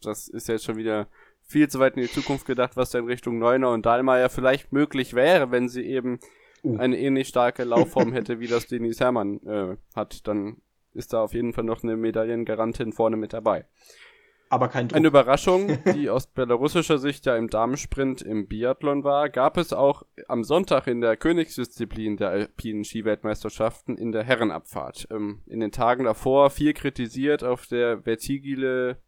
das 0.02 0.28
ist 0.28 0.48
jetzt 0.48 0.64
schon 0.64 0.76
wieder 0.76 1.08
viel 1.42 1.68
zu 1.68 1.78
weit 1.78 1.96
in 1.96 2.02
die 2.02 2.10
Zukunft 2.10 2.46
gedacht, 2.46 2.76
was 2.76 2.90
da 2.90 2.98
in 2.98 3.06
Richtung 3.06 3.38
Neuner 3.38 3.70
und 3.70 3.84
Dahlmeier 3.84 4.30
vielleicht 4.30 4.72
möglich 4.72 5.12
wäre, 5.12 5.50
wenn 5.50 5.68
sie 5.68 5.84
eben 5.84 6.18
uh. 6.64 6.76
eine 6.76 6.98
ähnlich 6.98 7.28
starke 7.28 7.64
Laufform 7.64 8.12
hätte, 8.12 8.40
wie 8.40 8.46
das 8.46 8.66
Denis 8.66 9.00
Hermann 9.00 9.40
äh, 9.46 9.76
hat, 9.94 10.26
dann 10.26 10.58
ist 10.94 11.12
da 11.12 11.22
auf 11.22 11.34
jeden 11.34 11.52
Fall 11.52 11.64
noch 11.64 11.82
eine 11.82 11.96
Medaillengarantin 11.96 12.92
vorne 12.92 13.16
mit 13.16 13.32
dabei. 13.32 13.64
aber 14.50 14.68
kein 14.68 14.88
Druck. 14.88 14.96
Eine 14.96 15.08
Überraschung, 15.08 15.78
die 15.94 16.10
aus 16.10 16.26
belarussischer 16.26 16.98
Sicht 16.98 17.24
ja 17.24 17.36
im 17.36 17.48
Damensprint 17.48 18.20
im 18.20 18.46
Biathlon 18.46 19.02
war, 19.02 19.30
gab 19.30 19.56
es 19.56 19.72
auch 19.72 20.02
am 20.28 20.44
Sonntag 20.44 20.86
in 20.86 21.00
der 21.00 21.16
Königsdisziplin 21.16 22.18
der 22.18 22.28
alpinen 22.28 22.84
Skiweltmeisterschaften 22.84 23.96
in 23.96 24.12
der 24.12 24.24
Herrenabfahrt. 24.24 25.08
Ähm, 25.10 25.40
in 25.46 25.60
den 25.60 25.72
Tagen 25.72 26.04
davor 26.04 26.50
viel 26.50 26.74
kritisiert 26.74 27.42
auf 27.42 27.66
der 27.66 28.02
Vertigile 28.02 28.98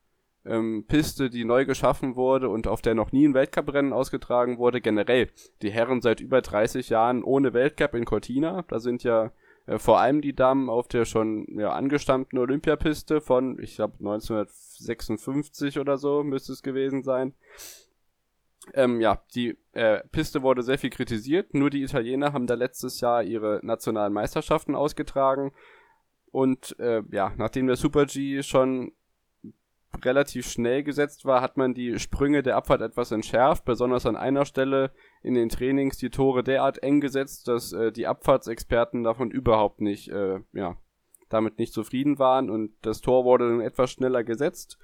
ähm, 0.47 0.85
Piste, 0.87 1.31
die 1.31 1.45
neu 1.45 1.65
geschaffen 1.65 2.17
wurde 2.17 2.49
und 2.49 2.67
auf 2.67 2.83
der 2.83 2.95
noch 2.95 3.13
nie 3.13 3.27
ein 3.27 3.35
Weltcuprennen 3.35 3.93
ausgetragen 3.93 4.59
wurde. 4.59 4.81
Generell 4.81 5.29
die 5.63 5.71
Herren 5.71 6.01
seit 6.01 6.21
über 6.21 6.43
30 6.43 6.89
Jahren 6.89 7.23
ohne 7.23 7.53
Weltcup 7.55 7.95
in 7.95 8.05
Cortina. 8.05 8.65
Da 8.69 8.79
sind 8.79 9.03
ja 9.05 9.33
äh, 9.67 9.79
vor 9.79 10.01
allem 10.01 10.21
die 10.21 10.35
Damen 10.35 10.69
auf 10.69 10.89
der 10.89 11.05
schon 11.05 11.47
ja, 11.59 11.73
angestammten 11.73 12.39
Olympiapiste 12.39 13.21
von, 13.21 13.59
ich 13.61 13.77
glaube, 13.77 13.95
1956 14.01 15.79
oder 15.79 15.97
so 15.97 16.23
müsste 16.23 16.53
es 16.53 16.63
gewesen 16.63 17.03
sein. 17.03 17.35
Ähm, 18.73 19.01
ja, 19.01 19.23
die 19.35 19.59
äh, 19.73 20.01
Piste 20.11 20.43
wurde 20.43 20.63
sehr 20.63 20.79
viel 20.79 20.91
kritisiert. 20.91 21.53
Nur 21.53 21.71
die 21.71 21.83
Italiener 21.83 22.33
haben 22.33 22.47
da 22.47 22.55
letztes 22.55 23.01
Jahr 23.01 23.23
ihre 23.23 23.61
nationalen 23.63 24.13
Meisterschaften 24.13 24.75
ausgetragen. 24.75 25.53
Und 26.31 26.79
äh, 26.79 27.03
ja, 27.11 27.33
nachdem 27.37 27.67
der 27.67 27.77
Super 27.77 28.07
G 28.07 28.43
schon 28.43 28.93
relativ 30.03 30.47
schnell 30.47 30.83
gesetzt 30.83 31.25
war, 31.25 31.41
hat 31.41 31.57
man 31.57 31.75
die 31.75 31.99
Sprünge 31.99 32.43
der 32.43 32.57
Abfahrt 32.57 32.81
etwas 32.81 33.13
entschärft, 33.13 33.65
besonders 33.65 34.07
an 34.07 34.17
einer 34.17 34.45
Stelle 34.45 34.93
in 35.23 35.35
den 35.35 35.49
Trainings 35.49 35.99
die 35.99 36.11
Tore 36.11 36.43
derart 36.43 36.83
eng 36.83 37.01
gesetzt, 37.01 37.49
dass 37.49 37.73
äh, 37.73 37.93
die 37.93 38.07
Abfahrtsexperten 38.07 39.03
davon 39.05 39.31
überhaupt 39.31 39.81
nicht, 39.81 40.09
äh, 40.09 40.41
ja, 40.53 40.77
damit 41.29 41.59
nicht 41.59 41.73
zufrieden 41.73 42.19
waren 42.19 42.51
und 42.51 42.73
das 42.83 43.01
Tor 43.01 43.25
wurde 43.25 43.49
dann 43.49 43.61
etwas 43.61 43.91
schneller 43.91 44.25
gesetzt, 44.25 44.79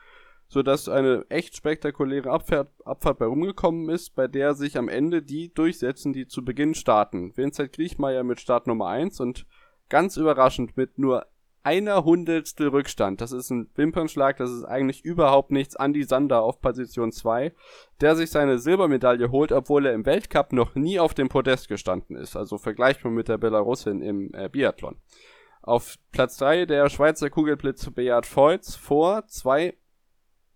sodass 0.49 0.89
eine 0.89 1.25
echt 1.29 1.57
spektakuläre 1.57 2.31
Abfahrt, 2.31 2.71
Abfahrt 2.85 3.19
bei 3.19 3.27
rumgekommen 3.27 3.89
ist, 3.89 4.15
bei 4.17 4.27
der 4.27 4.55
sich 4.55 4.77
am 4.77 4.89
Ende 4.89 5.23
die 5.23 5.55
durchsetzen, 5.55 6.13
die 6.13 6.27
zu 6.27 6.45
Beginn 6.45 6.75
starten. 6.75 7.37
Vincent 7.37 7.73
Griechmeier 7.73 8.25
mit 8.25 8.41
Start 8.41 8.67
Nummer 8.67 8.89
1 8.89 9.21
und 9.21 9.47
ganz 9.89 10.17
überraschend 10.17 10.77
mit 10.77 10.99
nur 10.99 11.27
einer 11.63 12.05
Hundertstel 12.05 12.69
Rückstand. 12.69 13.21
Das 13.21 13.33
ist 13.33 13.51
ein 13.51 13.69
Wimpernschlag, 13.75 14.39
das 14.39 14.51
ist 14.51 14.65
eigentlich 14.65 15.05
überhaupt 15.05 15.51
nichts. 15.51 15.75
Andy 15.75 16.05
Sander 16.05 16.43
auf 16.43 16.61
Position 16.61 17.13
2, 17.13 17.53
der 18.01 18.17
sich 18.17 18.31
seine 18.31 18.59
Silbermedaille 18.59 19.31
holt, 19.31 19.53
obwohl 19.53 19.87
er 19.87 19.93
im 19.93 20.07
Weltcup 20.07 20.53
noch 20.53 20.75
nie 20.75 20.99
auf 20.99 21.15
dem 21.15 21.29
Podest 21.29 21.69
gestanden 21.69 22.17
ist. 22.17 22.37
Also 22.37 22.59
vergleichbar 22.59 23.13
mit 23.13 23.29
der 23.29 23.39
Belarusin 23.39 24.01
im 24.01 24.33
äh, 24.35 24.49
Biathlon. 24.49 24.97
Auf 25.63 25.97
Platz 26.13 26.39
3 26.39 26.65
der 26.65 26.89
Schweizer 26.89 27.29
Kugelblitz 27.29 27.91
Beat 27.91 28.25
Feutz 28.25 28.77
vor 28.77 29.27
zwei, 29.27 29.77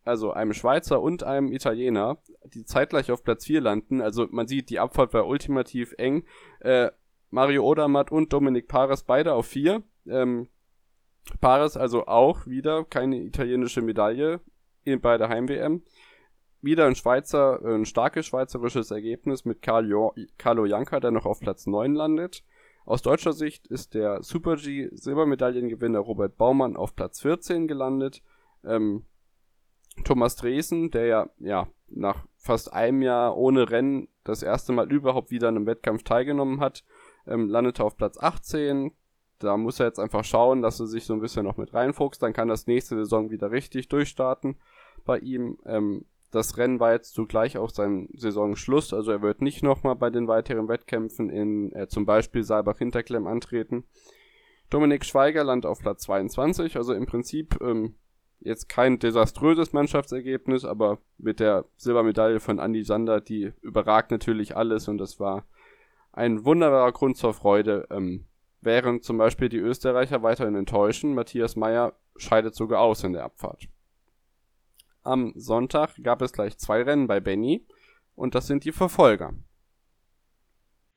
also 0.04 0.32
einem 0.32 0.54
Schweizer 0.54 1.02
und 1.02 1.23
einem 1.23 1.52
Italiener, 1.52 2.18
die 2.46 2.64
zeitgleich 2.64 3.11
auf 3.11 3.23
Platz 3.23 3.44
4 3.44 3.61
landen. 3.61 4.00
Also 4.00 4.26
man 4.30 4.46
sieht, 4.46 4.70
die 4.70 4.80
Abfahrt 4.80 5.12
war 5.12 5.26
ultimativ 5.26 5.94
eng. 5.99 6.25
Äh, 6.61 6.90
Mario 7.30 7.64
Odermatt 7.64 8.11
und 8.11 8.32
Dominik 8.32 8.68
Pares 8.68 9.02
beide 9.02 9.34
auf 9.34 9.46
4. 9.46 9.82
Ähm, 10.06 10.49
Paris 11.40 11.76
also 11.76 12.06
auch 12.06 12.46
wieder 12.46 12.84
keine 12.84 13.16
italienische 13.16 13.82
Medaille 13.82 14.40
bei 15.00 15.18
der 15.18 15.28
Heim-WM. 15.28 15.82
Wieder 16.60 16.86
ein 16.86 16.94
Schweizer, 16.94 17.62
ein 17.64 17.84
starkes 17.84 18.26
schweizerisches 18.26 18.90
Ergebnis 18.90 19.44
mit 19.44 19.60
Carlo, 19.60 20.14
Carlo 20.38 20.64
Janka, 20.64 21.00
der 21.00 21.10
noch 21.10 21.26
auf 21.26 21.40
Platz 21.40 21.66
9 21.66 21.94
landet. 21.94 22.42
Aus 22.86 23.02
deutscher 23.02 23.32
Sicht 23.32 23.66
ist 23.66 23.94
der 23.94 24.22
Super-G 24.22 24.90
Silbermedaillengewinner 24.92 26.00
Robert 26.00 26.36
Baumann 26.36 26.76
auf 26.76 26.94
Platz 26.94 27.20
14 27.20 27.66
gelandet. 27.66 28.22
Ähm, 28.62 29.04
Thomas 30.04 30.36
Dresen, 30.36 30.90
der 30.90 31.06
ja, 31.06 31.30
ja 31.38 31.68
nach 31.88 32.26
fast 32.36 32.72
einem 32.72 33.02
Jahr 33.02 33.36
ohne 33.36 33.70
Rennen 33.70 34.08
das 34.24 34.42
erste 34.42 34.72
Mal 34.72 34.90
überhaupt 34.90 35.30
wieder 35.30 35.48
an 35.48 35.56
einem 35.56 35.66
Wettkampf 35.66 36.02
teilgenommen 36.02 36.60
hat, 36.60 36.84
ähm, 37.26 37.48
landete 37.48 37.84
auf 37.84 37.96
Platz 37.96 38.18
18. 38.18 38.92
Da 39.44 39.56
muss 39.56 39.80
er 39.80 39.86
jetzt 39.86 40.00
einfach 40.00 40.24
schauen, 40.24 40.62
dass 40.62 40.80
er 40.80 40.86
sich 40.86 41.04
so 41.04 41.14
ein 41.14 41.20
bisschen 41.20 41.44
noch 41.44 41.56
mit 41.56 41.74
reinfuchst. 41.74 42.22
Dann 42.22 42.32
kann 42.32 42.48
das 42.48 42.66
nächste 42.66 42.96
Saison 42.96 43.30
wieder 43.30 43.50
richtig 43.50 43.88
durchstarten 43.88 44.56
bei 45.04 45.18
ihm. 45.18 45.58
Ähm, 45.66 46.04
das 46.30 46.56
Rennen 46.56 46.80
war 46.80 46.92
jetzt 46.92 47.14
zugleich 47.14 47.58
auch 47.58 47.70
sein 47.70 48.08
Saisonschluss. 48.14 48.92
Also 48.92 49.12
er 49.12 49.22
wird 49.22 49.40
nicht 49.40 49.62
nochmal 49.62 49.94
bei 49.94 50.10
den 50.10 50.26
weiteren 50.26 50.68
Wettkämpfen 50.68 51.30
in 51.30 51.72
äh, 51.72 51.86
zum 51.86 52.06
Beispiel 52.06 52.42
Saalbach-Hinterklemm 52.42 53.26
antreten. 53.26 53.84
Dominik 54.70 55.04
Schweiger 55.04 55.44
landet 55.44 55.70
auf 55.70 55.78
Platz 55.78 56.02
22. 56.02 56.76
Also 56.76 56.94
im 56.94 57.06
Prinzip 57.06 57.56
ähm, 57.60 57.94
jetzt 58.40 58.68
kein 58.68 58.98
desaströses 58.98 59.72
Mannschaftsergebnis, 59.72 60.64
aber 60.64 60.98
mit 61.18 61.38
der 61.38 61.66
Silbermedaille 61.76 62.40
von 62.40 62.58
Andy 62.58 62.82
Sander, 62.82 63.20
die 63.20 63.52
überragt 63.62 64.10
natürlich 64.10 64.56
alles 64.56 64.88
und 64.88 64.98
das 64.98 65.20
war 65.20 65.44
ein 66.12 66.44
wunderbarer 66.44 66.92
Grund 66.92 67.16
zur 67.16 67.34
Freude. 67.34 67.86
Ähm, 67.90 68.24
während 68.64 69.04
zum 69.04 69.18
Beispiel 69.18 69.49
die 69.49 69.59
Österreicher 69.59 70.23
weiterhin 70.23 70.54
enttäuschen. 70.54 71.14
Matthias 71.14 71.56
Meyer 71.56 71.94
scheidet 72.16 72.54
sogar 72.54 72.80
aus 72.80 73.04
in 73.04 73.12
der 73.12 73.25
Abfahrt. 73.25 73.68
Am 75.02 75.33
Sonntag 75.37 76.02
gab 76.02 76.23
es 76.23 76.33
gleich 76.33 76.56
zwei 76.59 76.83
Rennen 76.83 77.06
bei 77.06 77.21
Benny 77.21 77.66
und 78.14 78.35
das 78.35 78.47
sind 78.47 78.64
die 78.64 78.73
Verfolger. 78.73 79.35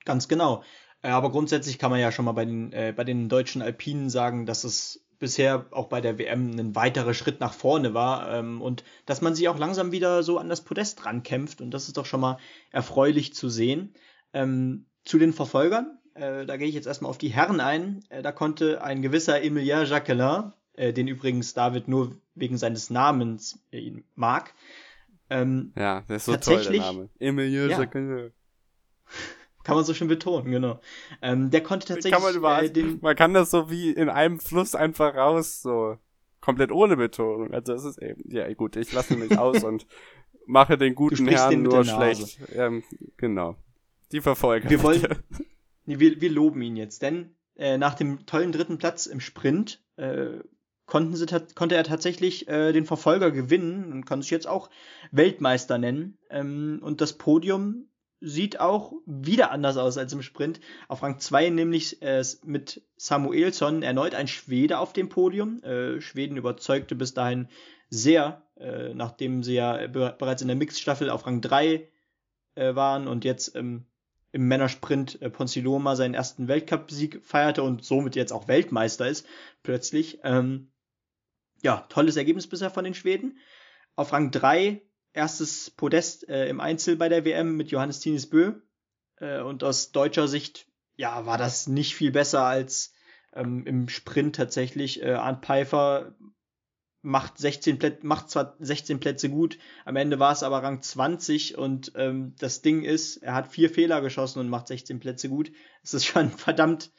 Ganz 0.06 0.28
genau. 0.28 0.64
Äh, 1.02 1.10
aber 1.10 1.32
grundsätzlich 1.32 1.78
kann 1.78 1.92
man 1.92 2.00
ja 2.00 2.12
schon 2.12 2.26
mal 2.26 2.32
bei 2.32 2.46
den, 2.46 2.72
äh, 2.72 2.94
bei 2.96 3.04
den 3.04 3.30
deutschen 3.30 3.62
Alpinen 3.62 4.10
sagen, 4.10 4.46
dass 4.46 4.64
es 4.64 5.06
bisher 5.20 5.66
auch 5.72 5.88
bei 5.88 6.00
der 6.00 6.18
WM 6.18 6.52
ein 6.60 6.76
weiterer 6.76 7.14
Schritt 7.14 7.40
nach 7.40 7.54
vorne 7.54 7.94
war 7.94 8.32
ähm, 8.32 8.62
und 8.62 8.84
dass 9.06 9.22
man 9.22 9.36
sich 9.36 9.50
auch 9.50 9.58
langsam 9.58 9.92
wieder 9.92 10.24
so 10.24 10.38
an 10.38 10.48
das 10.48 10.64
Podest 10.64 11.06
rankämpft 11.06 11.60
und 11.60 11.72
das 11.72 11.88
ist 11.88 11.98
doch 11.98 12.06
schon 12.06 12.22
mal 12.22 12.38
erfreulich 12.72 13.34
zu 13.34 13.50
sehen. 13.50 13.96
Ähm, 14.34 14.86
zu 15.04 15.18
den 15.18 15.34
Verfolgern 15.34 15.97
äh, 16.18 16.46
da 16.46 16.58
gehe 16.58 16.68
ich 16.68 16.76
jetzt 16.76 16.88
erstmal 16.88 17.10
auf 17.10 17.18
die 17.18 17.30
Herren 17.30 17.60
ein. 17.60 18.04
Äh, 18.10 18.22
da 18.22 18.32
konnte 18.32 18.84
ein 18.84 19.02
gewisser 19.02 19.42
Emilien 19.42 19.86
Jacquelin, 19.86 20.54
äh, 20.74 20.94
den 20.94 21.08
übrigens 21.08 21.54
David 21.54 21.88
nur 21.88 22.16
wegen 22.36 22.58
seines 22.58 22.90
Namens 22.90 23.60
äh, 23.72 23.92
mag. 24.16 24.54
Ähm, 25.30 25.74
ja, 25.76 26.04
das 26.08 26.28
ist 26.28 26.44
so 26.44 26.54
toll, 26.54 26.64
der 26.64 26.82
Name. 26.82 27.10
Emilien 27.20 27.70
ja. 27.70 27.80
Jacquelin. 27.80 28.32
Kann 29.64 29.76
man 29.76 29.84
so 29.84 29.94
schön 29.94 30.08
betonen, 30.08 30.50
genau. 30.50 30.80
Ähm, 31.22 31.50
der 31.50 31.62
konnte 31.62 31.88
tatsächlich. 31.88 32.14
Kann 32.14 32.42
man, 32.42 32.64
äh, 32.64 32.70
den, 32.70 33.00
man 33.02 33.18
kann 33.18 33.34
das 33.34 33.52
so 33.52 33.70
wie 33.70 33.92
in 33.92 34.08
einem 34.08 34.40
Fluss 34.40 34.76
einfach 34.76 35.14
raus, 35.14 35.62
so 35.62 35.98
komplett 36.40 36.72
ohne 36.72 36.96
Betonung. 36.96 37.54
Also 37.54 37.74
das 37.74 37.84
ist 37.84 38.02
eben, 38.02 38.24
ja 38.32 38.52
gut, 38.54 38.78
ich 38.78 38.94
lasse 38.94 39.18
mich 39.18 39.38
aus 39.38 39.66
und 39.66 39.86
mache 40.46 40.78
den 40.78 40.96
guten 40.96 41.28
Herrn 41.28 41.64
nur 41.64 41.84
schlecht. 41.84 42.40
Ähm, 42.54 42.84
genau. 43.18 43.58
Die 44.14 44.22
Verfolger. 44.22 44.70
Wir 44.70 44.82
wollen, 44.82 45.04
nee, 45.88 46.00
wir, 46.00 46.22
wir 46.22 46.30
loben 46.30 46.62
ihn 46.62 46.76
jetzt, 46.76 47.02
denn 47.02 47.36
äh, 47.56 47.78
nach 47.78 47.96
dem 47.96 48.26
tollen 48.26 48.52
dritten 48.52 48.78
Platz 48.78 49.08
im 49.08 49.20
Sprint 49.20 49.82
äh, 49.96 50.40
konnten 50.86 51.16
sie 51.16 51.26
konnte 51.56 51.76
er 51.76 51.84
tatsächlich 51.84 52.48
äh, 52.48 52.72
den 52.72 52.86
Verfolger 52.86 53.32
gewinnen 53.32 53.92
und 53.92 54.06
kann 54.06 54.22
sich 54.22 54.32
jetzt 54.32 54.48
auch 54.48 54.70
Weltmeister 55.12 55.78
nennen. 55.78 56.18
Ähm, 56.30 56.80
und 56.82 57.02
das 57.02 57.14
Podium 57.14 57.90
sieht 58.20 58.60
auch 58.60 58.94
wieder 59.06 59.52
anders 59.52 59.78
aus 59.78 59.98
als 59.98 60.14
im 60.14 60.22
Sprint. 60.22 60.60
Auf 60.88 61.04
Rang 61.04 61.20
2 61.20 61.50
nämlich 61.50 62.02
äh, 62.02 62.24
mit 62.46 62.82
Samuelsson 62.96 63.84
erneut 63.84 64.16
ein 64.16 64.28
Schwede 64.28 64.80
auf 64.80 64.94
dem 64.94 65.10
Podium. 65.10 65.62
Äh, 65.62 66.02
Schweden 66.02 66.38
überzeugte 66.38 66.96
bis 66.96 67.14
dahin 67.14 67.48
sehr, 67.90 68.44
äh, 68.56 68.94
nachdem 68.94 69.44
sie 69.44 69.56
ja 69.56 69.88
bereits 69.88 70.42
in 70.42 70.48
der 70.48 70.58
Mixstaffel 70.58 71.10
auf 71.10 71.28
Rang 71.28 71.42
3 71.42 71.88
äh, 72.56 72.76
waren 72.76 73.08
und 73.08 73.24
jetzt 73.24 73.56
ähm, 73.56 73.86
im 74.38 74.48
Männersprint 74.48 75.20
äh, 75.20 75.32
Ponziloma 75.32 75.96
seinen 75.96 76.14
ersten 76.14 76.48
Weltcup-Sieg 76.48 77.22
feierte 77.24 77.64
und 77.64 77.84
somit 77.84 78.16
jetzt 78.16 78.32
auch 78.32 78.48
Weltmeister 78.48 79.08
ist, 79.08 79.26
plötzlich. 79.64 80.20
Ähm, 80.24 80.72
ja, 81.64 81.88
tolles 81.90 82.18
Ergebnis 82.18 82.46
bisher 82.46 82.70
von 82.70 82.84
den 82.84 82.94
Schweden. 82.94 83.40
Auf 83.96 84.14
Rang 84.14 84.30
3 84.30 84.84
erstes 85.12 85.72
Podest 85.72 86.30
äh, 86.30 86.48
im 86.50 86.60
Einzel 86.60 86.98
bei 86.98 87.10
der 87.10 87.26
WM 87.26 87.58
mit 87.58 87.72
Johannes 87.72 88.00
Tinis 88.00 88.30
Bö. 88.30 88.54
Äh, 89.16 89.42
und 89.42 89.64
aus 89.64 89.92
deutscher 89.92 90.28
Sicht, 90.28 90.68
ja, 90.98 91.26
war 91.26 91.40
das 91.40 91.66
nicht 91.66 91.96
viel 91.96 92.12
besser 92.12 92.44
als 92.44 92.94
ähm, 93.34 93.66
im 93.66 93.90
Sprint 93.90 94.36
tatsächlich. 94.36 95.02
Äh, 95.02 95.14
Arndt 95.14 95.44
Pfeiffer 95.44 96.16
macht 97.02 97.38
16 97.38 97.80
Plätze, 97.80 98.06
macht 98.06 98.30
zwar 98.30 98.56
16 98.60 99.00
Plätze 99.00 99.30
gut, 99.30 99.58
am 99.86 99.96
Ende 99.96 100.20
war 100.20 100.32
es 100.32 100.44
aber 100.44 100.64
Rang 100.64 100.82
20 100.82 101.58
und 101.58 101.92
ähm, 101.96 102.36
das 102.40 102.62
Ding 102.62 102.84
ist, 102.84 103.18
er 103.18 103.34
hat 103.34 103.48
vier 103.48 103.70
Fehler 103.70 104.02
geschossen 104.02 104.40
und 104.40 104.50
macht 104.50 104.68
16 104.68 105.00
Plätze 105.00 105.30
gut. 105.30 105.52
Es 105.84 105.94
ist 105.94 106.06
schon 106.06 106.32
verdammt, 106.38 106.92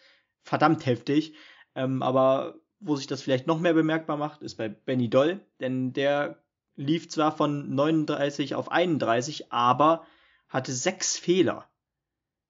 verdammt 0.43 0.87
heftig. 0.87 1.35
Ähm, 1.75 2.03
aber 2.03 2.55
wo 2.81 2.97
sich 2.97 3.07
das 3.07 3.23
vielleicht 3.23 3.47
noch 3.47 3.61
mehr 3.61 3.75
bemerkbar 3.75 4.17
macht, 4.17 4.43
ist 4.43 4.57
bei 4.57 4.69
Benny 4.69 5.11
Doll, 5.11 5.41
denn 5.61 5.93
der 5.93 6.43
lief 6.77 7.09
zwar 7.09 7.37
von 7.37 7.75
39 7.75 8.55
auf 8.55 8.71
31, 8.71 9.53
aber 9.53 10.07
hatte 10.49 10.73
sechs 10.73 11.19
Fehler. 11.19 11.69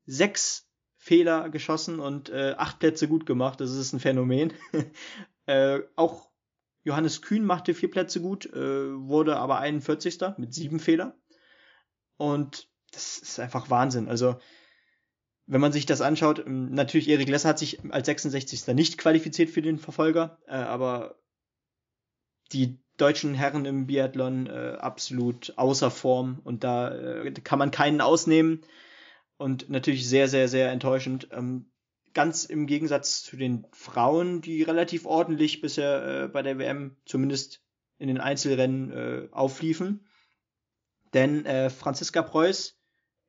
Sechs 0.06 0.68
Fehler 0.96 1.48
geschossen 1.48 2.00
und 2.00 2.28
äh, 2.28 2.54
acht 2.58 2.78
Plätze 2.78 3.08
gut 3.08 3.24
gemacht. 3.24 3.60
Das 3.60 3.70
ist 3.70 3.92
ein 3.92 4.00
Phänomen. 4.00 4.52
äh, 5.46 5.80
auch 5.96 6.27
Johannes 6.88 7.20
Kühn 7.20 7.44
machte 7.44 7.74
vier 7.74 7.90
Plätze 7.90 8.20
gut, 8.22 8.46
äh, 8.46 8.56
wurde 8.98 9.36
aber 9.36 9.58
41. 9.58 10.38
mit 10.38 10.54
sieben 10.54 10.80
Fehlern. 10.80 11.12
Und 12.16 12.66
das 12.92 13.18
ist 13.18 13.38
einfach 13.38 13.68
Wahnsinn. 13.68 14.08
Also, 14.08 14.40
wenn 15.46 15.60
man 15.60 15.72
sich 15.72 15.84
das 15.84 16.00
anschaut, 16.00 16.38
ähm, 16.46 16.72
natürlich 16.72 17.08
Erik 17.08 17.28
Lesser 17.28 17.50
hat 17.50 17.58
sich 17.58 17.84
als 17.92 18.06
66. 18.06 18.66
nicht 18.68 18.96
qualifiziert 18.96 19.50
für 19.50 19.60
den 19.60 19.78
Verfolger, 19.78 20.38
äh, 20.46 20.54
aber 20.54 21.20
die 22.52 22.80
deutschen 22.96 23.34
Herren 23.34 23.66
im 23.66 23.86
Biathlon 23.86 24.46
äh, 24.46 24.78
absolut 24.80 25.52
außer 25.58 25.90
Form 25.90 26.40
und 26.42 26.64
da 26.64 26.90
äh, 26.94 27.32
kann 27.32 27.58
man 27.58 27.70
keinen 27.70 28.00
ausnehmen 28.00 28.62
und 29.36 29.68
natürlich 29.68 30.08
sehr, 30.08 30.26
sehr, 30.26 30.48
sehr 30.48 30.72
enttäuschend. 30.72 31.28
Ähm, 31.32 31.70
ganz 32.14 32.44
im 32.44 32.66
Gegensatz 32.66 33.22
zu 33.22 33.36
den 33.36 33.66
Frauen, 33.72 34.40
die 34.40 34.62
relativ 34.62 35.06
ordentlich 35.06 35.60
bisher 35.60 36.24
äh, 36.24 36.28
bei 36.28 36.42
der 36.42 36.58
WM 36.58 36.96
zumindest 37.04 37.62
in 37.98 38.08
den 38.08 38.20
Einzelrennen 38.20 38.90
äh, 38.92 39.28
aufliefen. 39.32 40.06
Denn 41.14 41.46
äh, 41.46 41.70
Franziska 41.70 42.22
Preuß 42.22 42.78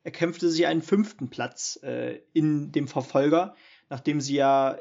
erkämpfte 0.03 0.49
sich 0.49 0.65
einen 0.67 0.81
fünften 0.81 1.29
Platz 1.29 1.79
äh, 1.83 2.21
in 2.33 2.71
dem 2.71 2.87
Verfolger, 2.87 3.55
nachdem 3.89 4.21
sie 4.21 4.35
ja 4.35 4.77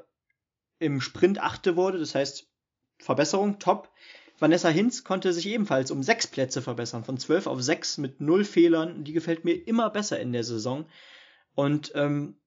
im 0.79 1.01
Sprint 1.01 1.41
achte 1.41 1.77
wurde. 1.77 1.99
Das 1.99 2.15
heißt, 2.15 2.49
Verbesserung, 2.99 3.59
top. 3.59 3.91
Vanessa 4.39 4.69
Hinz 4.69 5.03
konnte 5.03 5.33
sich 5.33 5.47
ebenfalls 5.47 5.91
um 5.91 6.03
sechs 6.03 6.27
Plätze 6.27 6.63
verbessern, 6.63 7.05
von 7.05 7.19
zwölf 7.19 7.47
auf 7.47 7.61
sechs 7.61 7.99
mit 7.99 8.21
null 8.21 8.45
Fehlern. 8.45 9.03
Die 9.05 9.13
gefällt 9.13 9.45
mir 9.45 9.55
immer 9.55 9.91
besser 9.91 10.21
in 10.21 10.33
der 10.33 10.45
Saison. 10.45 10.87
Und 11.55 11.93
ähm, 11.97 12.38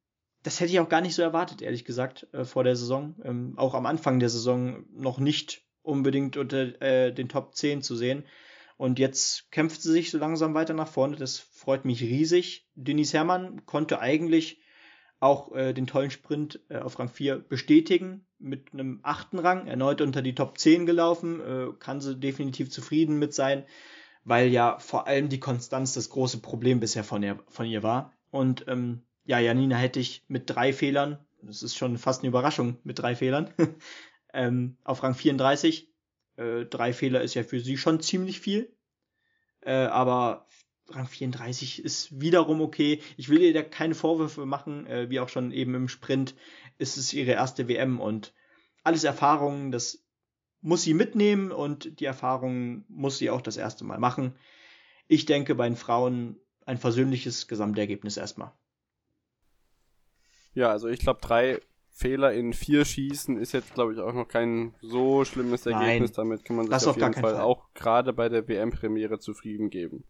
das 0.44 0.60
hätte 0.60 0.72
ich 0.72 0.80
auch 0.80 0.90
gar 0.90 1.02
nicht 1.02 1.16
so 1.16 1.22
erwartet, 1.22 1.62
ehrlich 1.62 1.86
gesagt, 1.86 2.28
äh, 2.34 2.46
vor 2.46 2.64
der 2.64 2.76
Saison. 2.76 3.16
Ähm, 3.24 3.54
auch 3.58 3.74
am 3.74 3.86
Anfang 3.86 4.20
der 4.20 4.30
Saison 4.30 4.86
noch 4.94 5.20
nicht 5.20 5.64
unbedingt 5.84 6.38
unter 6.38 6.82
äh, 6.82 7.14
den 7.14 7.30
Top 7.30 7.56
10 7.56 7.82
zu 7.82 7.96
sehen. 7.96 8.24
Und 8.78 8.98
jetzt 8.98 9.52
kämpft 9.52 9.82
sie 9.82 9.92
sich 9.92 10.10
so 10.10 10.18
langsam 10.18 10.56
weiter 10.56 10.74
nach 10.74 10.88
vorne. 10.88 11.16
Das 11.16 11.38
freut 11.38 11.86
mich 11.86 12.02
riesig. 12.02 12.68
Denise 12.74 13.14
Herrmann 13.14 13.66
konnte 13.66 14.00
eigentlich 14.00 14.62
auch 15.20 15.54
äh, 15.54 15.74
den 15.74 15.86
tollen 15.86 16.10
Sprint 16.10 16.60
äh, 16.70 16.80
auf 16.80 16.98
Rang 16.98 17.10
4 17.10 17.38
bestätigen. 17.38 18.26
Mit 18.40 18.74
einem 18.74 19.00
achten 19.04 19.38
Rang, 19.38 19.68
erneut 19.68 20.02
unter 20.02 20.24
die 20.24 20.34
Top 20.34 20.58
10 20.58 20.88
gelaufen. 20.88 21.40
Äh, 21.40 21.74
kann 21.78 22.02
sie 22.02 22.20
definitiv 22.20 22.72
zufrieden 22.72 23.20
mit 23.20 23.36
sein, 23.36 23.66
weil 24.24 24.50
ja 24.50 24.80
vor 24.80 25.06
allem 25.06 25.30
die 25.30 25.40
Konstanz 25.40 25.94
das 25.94 26.10
große 26.10 26.40
Problem 26.40 26.80
bisher 26.80 27.04
von 27.04 27.22
ihr, 27.22 27.38
von 27.50 27.68
ihr 27.68 27.84
war. 27.84 28.14
Und 28.32 28.66
ähm, 28.68 29.04
ja, 29.26 29.40
Janina 29.40 29.78
hätte 29.78 30.00
ich 30.00 30.24
mit 30.28 30.50
drei 30.50 30.74
Fehlern, 30.74 31.20
das 31.42 31.64
ist 31.64 31.76
schon 31.76 31.98
fast 31.98 32.22
eine 32.22 32.30
Überraschung 32.30 32.78
mit 32.84 33.00
drei 33.00 33.16
Fehlern, 33.16 33.54
ähm, 34.34 34.78
auf 34.84 35.04
Rang 35.04 35.16
34. 35.16 35.90
Äh, 36.38 36.66
drei 36.66 36.94
Fehler 36.94 37.22
ist 37.22 37.34
ja 37.34 37.44
für 37.44 37.60
sie 37.60 37.78
schon 37.78 38.00
ziemlich 38.02 38.40
viel. 38.40 38.74
Äh, 39.62 39.74
aber 39.74 40.48
Rang 40.90 41.08
34 41.08 41.84
ist 41.84 42.20
wiederum 42.20 42.62
okay. 42.62 43.02
Ich 43.18 43.30
will 43.30 43.42
ihr 43.42 43.54
da 43.54 43.62
keine 43.64 43.96
Vorwürfe 43.96 44.46
machen, 44.46 44.86
äh, 44.88 45.10
wie 45.10 45.20
auch 45.20 45.30
schon 45.30 45.52
eben 45.52 45.76
im 45.76 45.88
Sprint 45.88 46.36
ist 46.78 46.98
es 46.98 47.14
ihre 47.14 47.32
erste 47.32 47.68
WM 47.68 48.00
und 48.00 48.34
alles 48.84 49.04
Erfahrungen, 49.04 49.72
das 49.72 50.04
muss 50.62 50.84
sie 50.84 50.94
mitnehmen 50.94 51.52
und 51.52 52.00
die 52.00 52.06
Erfahrungen 52.06 52.86
muss 52.88 53.18
sie 53.18 53.30
auch 53.30 53.42
das 53.42 53.58
erste 53.58 53.84
Mal 53.84 54.00
machen. 54.00 54.36
Ich 55.08 55.26
denke 55.26 55.56
bei 55.56 55.68
den 55.68 55.76
Frauen 55.76 56.40
ein 56.66 56.78
versöhnliches 56.78 57.48
Gesamtergebnis 57.48 58.18
erstmal. 58.18 58.52
Ja, 60.54 60.70
also 60.70 60.88
ich 60.88 61.00
glaube, 61.00 61.20
drei 61.22 61.60
Fehler 61.92 62.34
in 62.34 62.54
vier 62.54 62.86
Schießen 62.86 63.38
ist 63.38 63.52
jetzt, 63.52 63.74
glaube 63.74 63.94
ich, 63.94 64.00
auch 64.00 64.14
noch 64.14 64.28
kein 64.28 64.74
so 64.82 65.24
schlimmes 65.24 65.66
Ergebnis. 65.66 66.12
Nein, 66.12 66.14
Damit 66.16 66.46
kann 66.46 66.56
man 66.56 66.66
sich 66.68 66.88
auf 66.88 66.98
jeden 66.98 67.14
Fall, 67.14 67.36
Fall, 67.36 67.42
auch 67.42 67.68
gerade 67.74 68.14
bei 68.14 68.30
der 68.30 68.48
WM-Premiere 68.48 69.20
zufrieden 69.20 69.70
geben. 69.70 70.04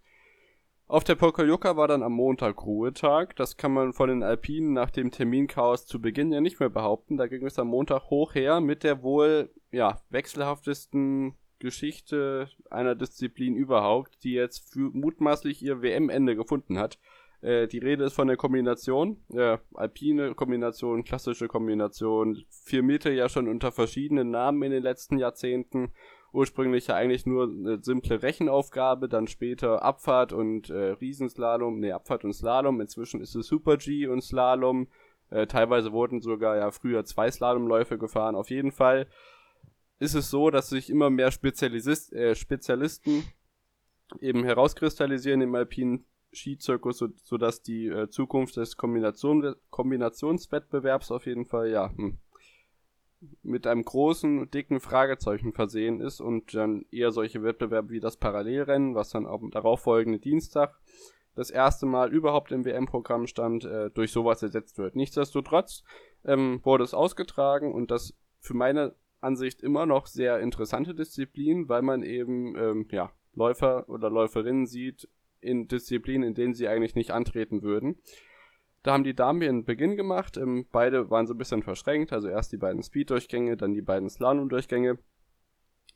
Auf 0.88 1.06
der 1.06 1.16
Pokaljuka 1.16 1.78
war 1.78 1.88
dann 1.88 2.04
am 2.04 2.12
Montag 2.12 2.66
Ruhetag. 2.66 3.36
Das 3.38 3.56
kann 3.56 3.72
man 3.72 3.94
von 3.94 4.10
den 4.10 4.24
Alpinen 4.24 4.74
nach 4.74 4.92
dem 4.92 5.10
Terminchaos 5.10 5.86
zu 5.86 6.02
Beginn 6.02 6.34
ja 6.34 6.42
nicht 6.42 6.60
mehr 6.60 6.70
behaupten. 6.70 7.16
Da 7.16 7.28
ging 7.28 7.46
es 7.46 7.58
am 7.58 7.68
Montag 7.68 8.10
hoch 8.10 8.36
her 8.36 8.60
mit 8.60 8.84
der 8.84 9.02
wohl 9.02 9.50
ja, 9.72 10.02
wechselhaftesten 10.10 11.36
Geschichte 11.60 12.50
einer 12.70 12.96
Disziplin 12.96 13.56
überhaupt, 13.56 14.24
die 14.24 14.34
jetzt 14.34 14.74
für 14.74 14.90
mutmaßlich 14.92 15.64
ihr 15.64 15.82
WM-Ende 15.82 16.36
gefunden 16.36 16.78
hat. 16.78 17.00
Äh, 17.42 17.68
die 17.68 17.80
Rede 17.80 18.06
ist 18.06 18.14
von 18.14 18.28
der 18.28 18.38
Kombination, 18.38 19.18
äh, 19.34 19.58
alpine 19.74 20.36
Kombination, 20.36 21.04
klassische 21.04 21.48
Kombination, 21.48 22.44
vier 22.50 22.84
Meter 22.84 23.12
ja 23.12 23.30
schon 23.30 23.48
unter 23.48 23.72
verschiedenen 23.72 24.32
Namen 24.32 24.62
in 24.64 24.72
den 24.72 24.84
letzten 24.84 25.18
Jahrzehnten. 25.18 25.92
Ursprünglich 26.34 26.88
ja 26.88 26.96
eigentlich 26.96 27.26
nur 27.26 27.50
eine 27.50 27.84
simple 27.84 28.22
Rechenaufgabe, 28.24 29.10
dann 29.10 29.28
später 29.28 29.84
Abfahrt 29.84 30.32
und 30.32 30.70
äh, 30.70 30.92
Riesenslalom, 30.92 31.80
nee, 31.80 31.92
Abfahrt 31.92 32.24
und 32.24 32.34
Slalom. 32.34 32.80
Inzwischen 32.80 33.20
ist 33.20 33.36
es 33.36 33.48
Super 33.48 33.78
G 33.78 34.08
und 34.08 34.22
Slalom. 34.22 34.88
Äh, 35.30 35.48
teilweise 35.48 35.92
wurden 35.92 36.22
sogar 36.22 36.56
ja 36.56 36.72
früher 36.72 37.04
zwei 37.04 37.30
Slalomläufe 37.30 37.98
gefahren. 37.98 38.36
Auf 38.36 38.50
jeden 38.50 38.72
Fall 38.72 39.08
ist 40.00 40.14
es 40.14 40.30
so, 40.30 40.52
dass 40.52 40.70
sich 40.70 40.90
immer 40.90 41.10
mehr 41.10 41.32
Spezialis 41.32 42.12
äh, 42.14 42.36
Spezialisten 42.36 43.24
eben 44.20 44.44
herauskristallisieren 44.44 45.42
im 45.42 45.56
alpinen 45.56 46.06
Skizirkus, 46.34 46.98
so, 46.98 47.10
sodass 47.24 47.62
die 47.62 47.88
äh, 47.88 48.10
Zukunft 48.10 48.58
des 48.58 48.78
Kombination, 48.78 49.56
Kombinationswettbewerbs 49.70 51.12
auf 51.12 51.26
jeden 51.26 51.46
Fall, 51.46 51.70
ja, 51.70 51.92
hm, 51.96 52.18
mit 53.44 53.68
einem 53.68 53.84
großen, 53.84 54.50
dicken 54.50 54.80
Fragezeichen 54.80 55.54
versehen 55.54 56.02
ist 56.02 56.22
und 56.22 56.56
dann 56.56 56.86
eher 56.92 57.12
solche 57.12 57.44
Wettbewerbe 57.44 57.92
wie 57.92 58.00
das 58.00 58.18
Parallelrennen, 58.18 58.96
was 58.96 59.10
dann 59.10 59.28
am 59.28 59.52
darauffolgenden 59.52 60.22
Dienstag 60.22 60.80
das 61.36 61.50
erste 61.50 61.86
Mal 61.86 62.12
überhaupt 62.12 62.52
im 62.52 62.66
WM-Programm 62.66 63.28
stand, 63.28 63.64
äh, 63.64 63.90
durch 63.92 64.12
sowas 64.12 64.42
ersetzt 64.44 64.78
wird. 64.78 64.96
Nichtsdestotrotz 64.96 65.84
ähm, 66.26 66.60
wurde 66.64 66.84
es 66.84 66.94
ausgetragen 66.94 67.74
und 67.74 67.92
das 67.92 68.14
für 68.40 68.56
meine 68.56 68.96
Ansicht 69.22 69.62
immer 69.62 69.86
noch 69.86 70.08
sehr 70.08 70.40
interessante 70.40 70.96
Disziplin, 70.96 71.70
weil 71.70 71.84
man 71.84 72.04
eben 72.04 72.56
ähm, 72.58 72.88
ja, 72.92 73.12
Läufer 73.34 73.88
oder 73.88 74.10
Läuferinnen 74.10 74.66
sieht, 74.66 75.08
in 75.42 75.68
Disziplinen, 75.68 76.28
in 76.28 76.34
denen 76.34 76.54
sie 76.54 76.68
eigentlich 76.68 76.96
nicht 76.96 77.12
antreten 77.12 77.62
würden. 77.62 77.98
Da 78.84 78.94
haben 78.94 79.04
die 79.04 79.16
Damen 79.16 79.42
ihren 79.42 79.64
Beginn 79.64 79.96
gemacht. 79.96 80.38
Ähm, 80.38 80.66
beide 80.72 81.10
waren 81.10 81.28
so 81.28 81.34
ein 81.34 81.38
bisschen 81.38 81.62
verschränkt. 81.62 82.14
Also 82.14 82.30
erst 82.30 82.52
die 82.52 82.58
beiden 82.58 82.82
Speed-Durchgänge, 82.82 83.58
dann 83.58 83.74
die 83.74 83.82
beiden 83.82 84.10
Slalom-Durchgänge. 84.10 84.98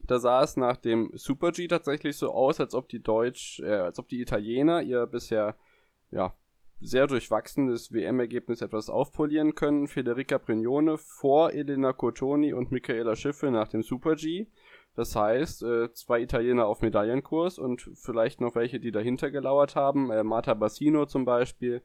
Da 0.03 0.19
sah 0.19 0.43
es 0.43 0.55
nach 0.55 0.77
dem 0.77 1.09
Super 1.13 1.51
G 1.51 1.67
tatsächlich 1.67 2.17
so 2.17 2.31
aus, 2.31 2.59
als 2.59 2.75
ob 2.75 2.89
die 2.89 3.01
Deutsch, 3.01 3.59
äh, 3.61 3.71
als 3.71 3.97
ob 3.97 4.07
die 4.07 4.21
Italiener 4.21 4.83
ihr 4.83 5.07
bisher 5.07 5.55
ja 6.11 6.35
sehr 6.79 7.07
durchwachsenes 7.07 7.91
WM-Ergebnis 7.91 8.61
etwas 8.61 8.89
aufpolieren 8.89 9.55
können. 9.55 9.87
Federica 9.87 10.37
Brignone 10.37 10.97
vor 10.97 11.53
Elena 11.53 11.93
Cotoni 11.93 12.53
und 12.53 12.71
Michaela 12.71 13.15
Schiffe 13.15 13.49
nach 13.49 13.69
dem 13.69 13.81
Super 13.81 14.15
G. 14.15 14.47
Das 14.95 15.15
heißt, 15.15 15.63
äh, 15.63 15.93
zwei 15.93 16.21
Italiener 16.21 16.67
auf 16.67 16.81
Medaillenkurs 16.81 17.59
und 17.59 17.89
vielleicht 17.95 18.39
noch 18.39 18.55
welche, 18.55 18.79
die 18.79 18.91
dahinter 18.91 19.29
gelauert 19.29 19.75
haben. 19.75 20.09
Äh, 20.09 20.23
Marta 20.23 20.53
Bassino 20.53 21.05
zum 21.05 21.25
Beispiel, 21.25 21.81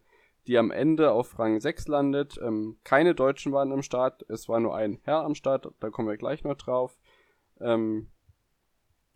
die 0.47 0.57
am 0.57 0.71
Ende 0.71 1.11
auf 1.11 1.39
Rang 1.39 1.61
6 1.61 1.89
landet. 1.89 2.39
Ähm, 2.43 2.79
keine 2.85 3.15
Deutschen 3.15 3.53
waren 3.53 3.73
am 3.73 3.83
Start, 3.83 4.25
es 4.29 4.49
war 4.49 4.61
nur 4.61 4.77
ein 4.77 5.01
Herr 5.03 5.25
am 5.25 5.35
Start, 5.35 5.73
da 5.81 5.91
kommen 5.91 6.09
wir 6.09 6.17
gleich 6.17 6.45
noch 6.45 6.57
drauf. 6.57 6.97
Ähm, 7.61 8.09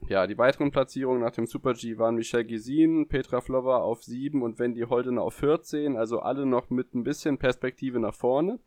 ja, 0.09 0.27
die 0.27 0.37
weiteren 0.37 0.71
Platzierungen 0.71 1.23
nach 1.23 1.31
dem 1.31 1.47
Super 1.47 1.73
G 1.75 1.97
waren 1.97 2.17
Michelle 2.17 2.45
Gisin, 2.45 3.09
Petra 3.09 3.41
Flower 3.41 3.83
auf 3.85 4.03
7 4.03 4.43
und 4.43 4.59
Wendy 4.59 4.83
Holdener 4.83 5.23
auf 5.23 5.35
14, 5.35 5.97
also 5.97 6.19
alle 6.19 6.47
noch 6.47 6.69
mit 6.69 6.95
ein 6.95 7.05
bisschen 7.05 7.39
Perspektive 7.39 8.01
nach 8.01 8.15
vorne. 8.15 8.59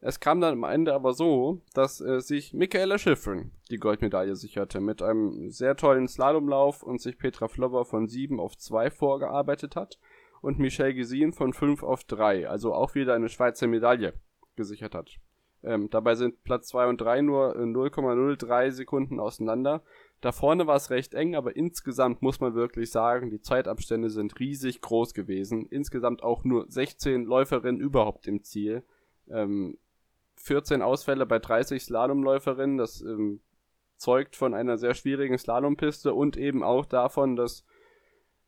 Es 0.00 0.20
kam 0.20 0.40
dann 0.40 0.52
am 0.52 0.70
Ende 0.70 0.94
aber 0.94 1.14
so, 1.14 1.62
dass 1.74 2.00
äh, 2.00 2.20
sich 2.20 2.52
Michaela 2.52 2.98
Schifrin 2.98 3.52
die 3.70 3.78
Goldmedaille 3.78 4.36
sicherte 4.36 4.80
mit 4.80 5.02
einem 5.02 5.50
sehr 5.50 5.76
tollen 5.76 6.06
Slalomlauf 6.06 6.82
und 6.82 7.00
sich 7.00 7.18
Petra 7.18 7.48
Flower 7.48 7.84
von 7.84 8.06
7 8.06 8.38
auf 8.38 8.56
2 8.56 8.90
vorgearbeitet 8.90 9.74
hat 9.74 9.98
und 10.42 10.58
Michelle 10.58 10.94
Gesin 10.94 11.32
von 11.32 11.52
5 11.52 11.82
auf 11.82 12.04
3, 12.04 12.48
also 12.48 12.74
auch 12.74 12.94
wieder 12.94 13.14
eine 13.14 13.28
Schweizer 13.28 13.66
Medaille 13.66 14.14
gesichert 14.54 14.94
hat. 14.94 15.18
Ähm, 15.62 15.88
dabei 15.90 16.14
sind 16.14 16.44
Platz 16.44 16.68
2 16.68 16.86
und 16.86 17.00
3 17.00 17.22
nur 17.22 17.56
0,03 17.56 18.70
Sekunden 18.70 19.18
auseinander. 19.18 19.82
Da 20.20 20.30
vorne 20.30 20.66
war 20.66 20.76
es 20.76 20.90
recht 20.90 21.14
eng, 21.14 21.34
aber 21.34 21.56
insgesamt 21.56 22.22
muss 22.22 22.40
man 22.40 22.54
wirklich 22.54 22.90
sagen, 22.90 23.30
die 23.30 23.40
Zeitabstände 23.40 24.10
sind 24.10 24.38
riesig 24.38 24.80
groß 24.80 25.14
gewesen. 25.14 25.66
Insgesamt 25.66 26.22
auch 26.22 26.44
nur 26.44 26.66
16 26.68 27.24
Läuferinnen 27.24 27.80
überhaupt 27.80 28.26
im 28.28 28.44
Ziel. 28.44 28.84
Ähm, 29.28 29.78
14 30.46 30.80
Ausfälle 30.80 31.26
bei 31.26 31.38
30 31.38 31.82
Slalomläuferinnen. 31.82 32.78
Das 32.78 33.00
ähm, 33.00 33.40
zeugt 33.96 34.36
von 34.36 34.54
einer 34.54 34.78
sehr 34.78 34.94
schwierigen 34.94 35.38
Slalompiste 35.38 36.14
und 36.14 36.36
eben 36.36 36.62
auch 36.62 36.86
davon, 36.86 37.34
dass 37.34 37.64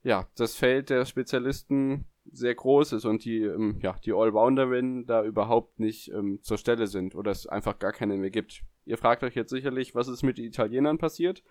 ja, 0.03 0.29
das 0.37 0.55
Feld 0.55 0.91
der 0.91 1.05
Spezialisten 1.05 2.07
sehr 2.31 2.55
groß 2.55 2.93
ist 2.93 3.05
und 3.05 3.25
die, 3.25 3.43
ähm, 3.43 3.81
ja, 3.83 3.97
die 4.05 4.13
Allrounderinnen 4.13 5.07
da 5.07 5.25
überhaupt 5.25 5.81
nicht 5.81 6.13
ähm, 6.13 6.39
zur 6.43 6.59
Stelle 6.59 6.87
sind 6.87 7.15
oder 7.15 7.33
es 7.33 7.47
einfach 7.47 7.79
gar 7.79 7.93
keine 7.93 8.17
mehr 8.17 8.31
gibt. 8.31 8.63
Ihr 8.85 8.97
fragt 8.97 9.25
euch 9.25 9.35
jetzt 9.35 9.51
sicherlich, 9.51 9.95
was 9.95 10.09
ist 10.09 10.23
mit 10.23 10.39
den 10.39 10.45
Italienern 10.45 10.99
passiert? 10.99 11.43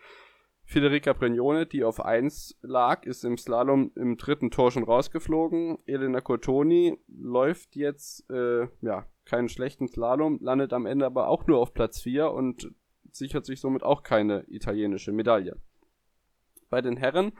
Federica 0.63 1.13
Brignone, 1.13 1.65
die 1.65 1.83
auf 1.83 2.03
1 2.03 2.59
lag, 2.61 3.05
ist 3.05 3.25
im 3.25 3.37
Slalom 3.37 3.91
im 3.95 4.17
dritten 4.17 4.51
Tor 4.51 4.71
schon 4.71 4.83
rausgeflogen. 4.83 5.79
Elena 5.85 6.21
Cotoni 6.21 6.97
läuft 7.07 7.75
jetzt, 7.75 8.29
äh, 8.29 8.67
ja, 8.81 9.05
keinen 9.27 9.49
schlechten 9.49 9.87
Slalom, 9.87 10.39
landet 10.41 10.73
am 10.73 10.85
Ende 10.85 11.05
aber 11.05 11.27
auch 11.27 11.47
nur 11.47 11.59
auf 11.59 11.73
Platz 11.73 12.01
4 12.01 12.31
und 12.31 12.71
sichert 13.11 13.45
sich 13.45 13.59
somit 13.59 13.83
auch 13.83 14.03
keine 14.03 14.45
italienische 14.49 15.11
Medaille. 15.11 15.57
Bei 16.69 16.81
den 16.81 16.97
Herren 16.97 17.33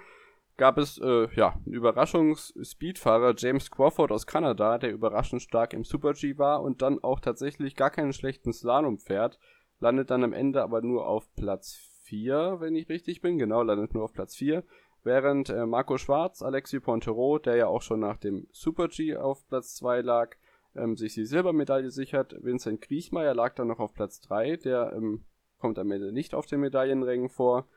gab 0.58 0.78
es 0.78 0.98
äh, 0.98 1.28
ja, 1.36 1.60
einen 1.66 1.74
Überraschungs-Speedfahrer 1.74 3.36
James 3.38 3.70
Crawford 3.70 4.12
aus 4.12 4.26
Kanada, 4.26 4.78
der 4.78 4.92
überraschend 4.92 5.42
stark 5.42 5.74
im 5.74 5.84
Super-G 5.84 6.38
war 6.38 6.62
und 6.62 6.82
dann 6.82 7.04
auch 7.04 7.20
tatsächlich 7.20 7.76
gar 7.76 7.92
keinen 7.92 8.14
schlechten 8.14 8.52
Slalom 8.52 8.98
fährt, 8.98 9.40
landet 9.80 10.10
dann 10.10 10.24
am 10.24 10.34
Ende 10.34 10.64
aber 10.64 10.82
nur 10.82 11.08
auf 11.08 11.34
Platz 11.36 11.76
4, 12.04 12.58
wenn 12.60 12.76
ich 12.76 12.90
richtig 12.90 13.22
bin, 13.22 13.38
genau, 13.38 13.62
landet 13.62 13.94
nur 13.94 14.04
auf 14.04 14.14
Platz 14.14 14.36
4, 14.36 14.64
während 15.04 15.50
äh, 15.50 15.66
Marco 15.66 15.98
Schwarz, 15.98 16.42
Alexis 16.42 16.82
Pontero, 16.82 17.38
der 17.38 17.56
ja 17.56 17.68
auch 17.68 17.82
schon 17.82 18.00
nach 18.00 18.18
dem 18.18 18.48
Super-G 18.52 19.16
auf 19.18 19.48
Platz 19.48 19.76
2 19.76 20.02
lag, 20.02 20.36
ähm, 20.78 20.98
sich 20.98 21.14
die 21.14 21.26
Silbermedaille 21.26 21.92
sichert. 21.92 22.36
Vincent 22.42 22.82
Griechmeier 22.82 23.34
lag 23.34 23.56
dann 23.56 23.68
noch 23.68 23.80
auf 23.80 23.94
Platz 23.94 24.22
3, 24.22 24.58
der 24.58 24.94
ähm, 24.96 25.26
kommt 25.58 25.80
am 25.80 25.92
Ende 25.92 26.12
nicht 26.12 26.34
auf 26.34 26.46
den 26.46 26.60
Medaillenrängen 26.60 27.30
vor. 27.30 27.68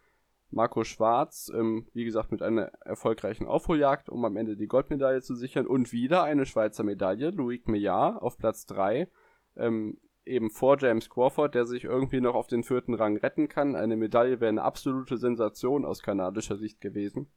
Marco 0.52 0.82
Schwarz, 0.82 1.50
ähm, 1.54 1.86
wie 1.94 2.04
gesagt, 2.04 2.32
mit 2.32 2.42
einer 2.42 2.72
erfolgreichen 2.84 3.46
Aufholjagd, 3.46 4.08
um 4.08 4.24
am 4.24 4.36
Ende 4.36 4.56
die 4.56 4.66
Goldmedaille 4.66 5.22
zu 5.22 5.34
sichern. 5.34 5.66
Und 5.66 5.92
wieder 5.92 6.24
eine 6.24 6.44
Schweizer 6.44 6.82
Medaille, 6.82 7.30
Loic 7.30 7.68
Meillard 7.68 8.20
auf 8.20 8.36
Platz 8.36 8.66
3, 8.66 9.08
ähm, 9.56 9.98
eben 10.24 10.50
vor 10.50 10.76
James 10.78 11.08
Crawford, 11.08 11.54
der 11.54 11.66
sich 11.66 11.84
irgendwie 11.84 12.20
noch 12.20 12.34
auf 12.34 12.48
den 12.48 12.64
vierten 12.64 12.94
Rang 12.94 13.16
retten 13.16 13.48
kann. 13.48 13.76
Eine 13.76 13.96
Medaille 13.96 14.40
wäre 14.40 14.48
eine 14.48 14.62
absolute 14.62 15.16
Sensation 15.18 15.84
aus 15.84 16.02
kanadischer 16.02 16.56
Sicht 16.56 16.80
gewesen. 16.80 17.30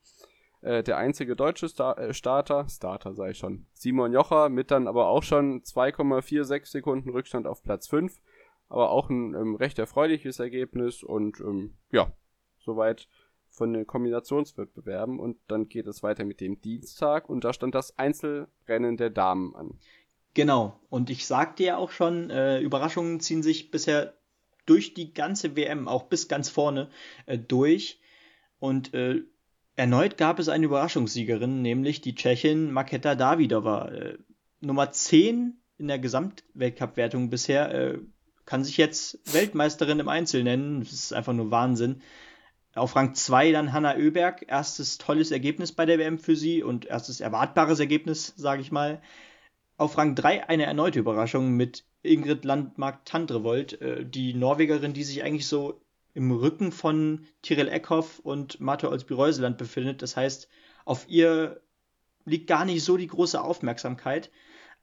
Äh, 0.64 0.82
der 0.82 0.98
einzige 0.98 1.36
deutsche 1.36 1.68
Star 1.68 1.98
äh, 1.98 2.14
Starter, 2.14 2.68
Starter 2.70 3.14
sei 3.14 3.34
schon, 3.34 3.66
Simon 3.74 4.14
Jocher, 4.14 4.48
mit 4.48 4.72
dann 4.72 4.88
aber 4.88 5.08
auch 5.08 5.22
schon 5.22 5.62
2,46 5.62 6.66
Sekunden 6.68 7.10
Rückstand 7.10 7.48
auf 7.48 7.62
Platz 7.64 7.88
5. 7.88 8.22
Aber 8.70 8.90
auch 8.92 9.10
ein 9.10 9.36
ähm, 9.36 9.56
recht 9.56 9.78
erfreuliches 9.78 10.40
Ergebnis 10.40 11.04
und 11.04 11.42
ähm, 11.42 11.76
ja, 11.92 12.14
soweit 12.60 13.10
von 13.50 13.74
den 13.74 13.86
Kombinationswettbewerben 13.86 15.20
und 15.20 15.38
dann 15.48 15.68
geht 15.68 15.86
es 15.86 16.02
weiter 16.02 16.24
mit 16.24 16.40
dem 16.40 16.60
Dienstag 16.62 17.30
und 17.30 17.44
da 17.44 17.54
stand 17.54 17.76
das 17.76 18.00
Einzelrennen 18.00 18.98
der 18.98 19.10
Damen 19.10 19.56
an. 19.56 19.80
Genau, 20.34 20.80
und 20.90 21.10
ich 21.10 21.28
sagte 21.28 21.64
ja 21.64 21.78
auch 21.78 21.92
schon, 21.92 22.30
äh, 22.32 22.62
Überraschungen 22.62 23.20
ziehen 23.20 23.44
sich 23.44 23.70
bisher 23.70 24.14
durch 24.66 24.94
die 24.94 25.14
ganze 25.14 25.56
WM, 25.56 25.88
auch 25.88 26.04
bis 26.04 26.28
ganz 26.28 26.50
vorne, 26.50 26.90
äh, 27.26 27.38
durch. 27.38 28.00
Und 28.60 28.94
äh, 28.94 29.24
erneut 29.76 30.18
gab 30.18 30.40
es 30.40 30.50
eine 30.50 30.66
Überraschungssiegerin, 30.66 31.62
nämlich 31.62 32.02
die 32.02 32.16
Tschechin 32.16 32.72
Maketa 32.72 33.16
Davidova. 33.16 33.90
Äh, 33.90 34.18
Nummer 34.62 34.92
10 34.92 35.58
in 35.78 35.88
der 35.88 36.00
Gesamtweltcup-Wertung 36.00 37.30
bisher, 37.30 37.74
äh, 37.74 38.00
kann 38.46 38.64
sich 38.64 38.78
jetzt 38.78 39.20
Weltmeisterin 39.34 40.00
im 40.00 40.10
Einzel 40.10 40.44
nennen. 40.44 40.82
Das 40.82 40.92
ist 40.92 41.14
einfach 41.14 41.34
nur 41.34 41.52
Wahnsinn. 41.52 42.02
Auf 42.76 42.96
Rang 42.96 43.14
2 43.14 43.52
dann 43.52 43.74
Hanna 43.74 43.96
Oeberg. 43.96 44.46
Erstes 44.48 44.98
tolles 44.98 45.32
Ergebnis 45.32 45.72
bei 45.72 45.86
der 45.86 46.00
WM 46.00 46.20
für 46.20 46.36
sie 46.36 46.64
und 46.64 46.86
erstes 46.86 47.22
erwartbares 47.22 47.80
Ergebnis, 47.80 48.34
sage 48.36 48.62
ich 48.62 48.72
mal. 48.72 49.02
Auf 49.78 49.98
Rang 49.98 50.16
3 50.16 50.50
eine 50.50 50.66
erneute 50.66 51.00
Überraschung 51.00 51.52
mit 51.52 51.86
Ingrid 52.02 52.44
Landmark-Tandrevold, 52.44 53.82
äh, 53.82 54.06
die 54.06 54.34
Norwegerin, 54.34 54.94
die 54.94 55.04
sich 55.04 55.24
eigentlich 55.24 55.48
so 55.48 55.82
im 56.14 56.32
Rücken 56.32 56.72
von 56.72 57.26
Tiril 57.42 57.68
Eckhoff 57.68 58.20
und 58.20 58.60
Marte 58.60 58.90
Olsby-Reuseland 58.90 59.58
befindet. 59.58 60.02
Das 60.02 60.16
heißt, 60.16 60.48
auf 60.86 61.08
ihr 61.08 61.62
liegt 62.26 62.48
gar 62.48 62.66
nicht 62.66 62.84
so 62.84 62.98
die 62.98 63.08
große 63.08 63.42
Aufmerksamkeit, 63.42 64.32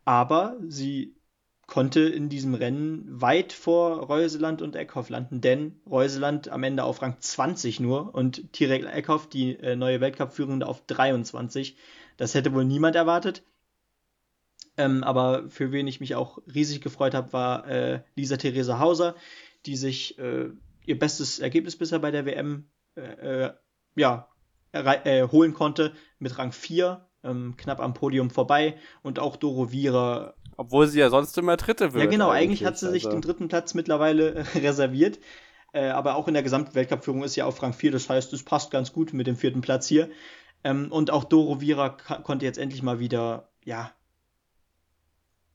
aber 0.04 0.56
sie 0.66 1.14
konnte 1.70 2.00
in 2.00 2.28
diesem 2.28 2.54
Rennen 2.54 3.04
weit 3.08 3.52
vor 3.52 4.00
Reuseland 4.00 4.60
und 4.60 4.74
Eckhoff 4.74 5.08
landen, 5.08 5.40
denn 5.40 5.80
Reuseland 5.88 6.48
am 6.48 6.64
Ende 6.64 6.82
auf 6.82 7.00
Rang 7.00 7.16
20 7.20 7.78
nur 7.78 8.12
und 8.12 8.52
Tirek 8.52 8.84
Eckhoff, 8.84 9.28
die 9.28 9.54
äh, 9.56 9.76
neue 9.76 10.00
Weltcup-Führende, 10.00 10.66
auf 10.66 10.84
23. 10.86 11.76
Das 12.16 12.34
hätte 12.34 12.52
wohl 12.52 12.64
niemand 12.64 12.96
erwartet. 12.96 13.44
Ähm, 14.76 15.04
aber 15.04 15.48
für 15.48 15.70
wen 15.70 15.86
ich 15.86 16.00
mich 16.00 16.16
auch 16.16 16.38
riesig 16.52 16.80
gefreut 16.80 17.14
habe, 17.14 17.32
war 17.32 17.68
äh, 17.68 18.00
Lisa 18.16 18.36
Theresa 18.36 18.80
Hauser, 18.80 19.14
die 19.64 19.76
sich 19.76 20.18
äh, 20.18 20.50
ihr 20.86 20.98
bestes 20.98 21.38
Ergebnis 21.38 21.76
bisher 21.76 21.98
bei 21.98 22.10
der 22.10 22.26
WM 22.26 22.70
äh, 22.96 23.44
äh, 23.46 23.52
ja, 23.96 24.28
äh, 24.72 25.26
holen 25.28 25.54
konnte 25.54 25.92
mit 26.18 26.38
Rang 26.38 26.52
4, 26.52 27.06
ähm, 27.24 27.54
knapp 27.56 27.80
am 27.80 27.94
Podium 27.94 28.30
vorbei 28.30 28.76
und 29.02 29.18
auch 29.18 29.36
Doro 29.36 29.72
Vira 29.72 30.34
obwohl 30.60 30.86
sie 30.88 31.00
ja 31.00 31.08
sonst 31.08 31.38
immer 31.38 31.56
Dritte 31.56 31.94
wird. 31.94 32.04
Ja, 32.04 32.10
genau, 32.10 32.28
eigentlich, 32.28 32.60
eigentlich 32.60 32.64
hat 32.66 32.78
sie 32.78 32.90
sich 32.90 33.06
also. 33.06 33.16
den 33.16 33.22
dritten 33.22 33.48
Platz 33.48 33.72
mittlerweile 33.72 34.44
reserviert. 34.54 35.18
Äh, 35.72 35.86
aber 35.86 36.16
auch 36.16 36.28
in 36.28 36.34
der 36.34 36.42
gesamten 36.42 36.74
Weltcup-Führung 36.74 37.22
ist 37.24 37.32
sie 37.32 37.42
auf 37.42 37.62
Rang 37.62 37.72
4, 37.72 37.92
das 37.92 38.10
heißt, 38.10 38.30
es 38.34 38.42
passt 38.42 38.70
ganz 38.70 38.92
gut 38.92 39.14
mit 39.14 39.26
dem 39.26 39.36
vierten 39.36 39.62
Platz 39.62 39.86
hier. 39.86 40.10
Ähm, 40.62 40.92
und 40.92 41.10
auch 41.10 41.24
Doro 41.24 41.62
Vira 41.62 41.88
konnte 41.88 42.44
jetzt 42.44 42.58
endlich 42.58 42.82
mal 42.82 42.98
wieder, 42.98 43.48
ja. 43.64 43.90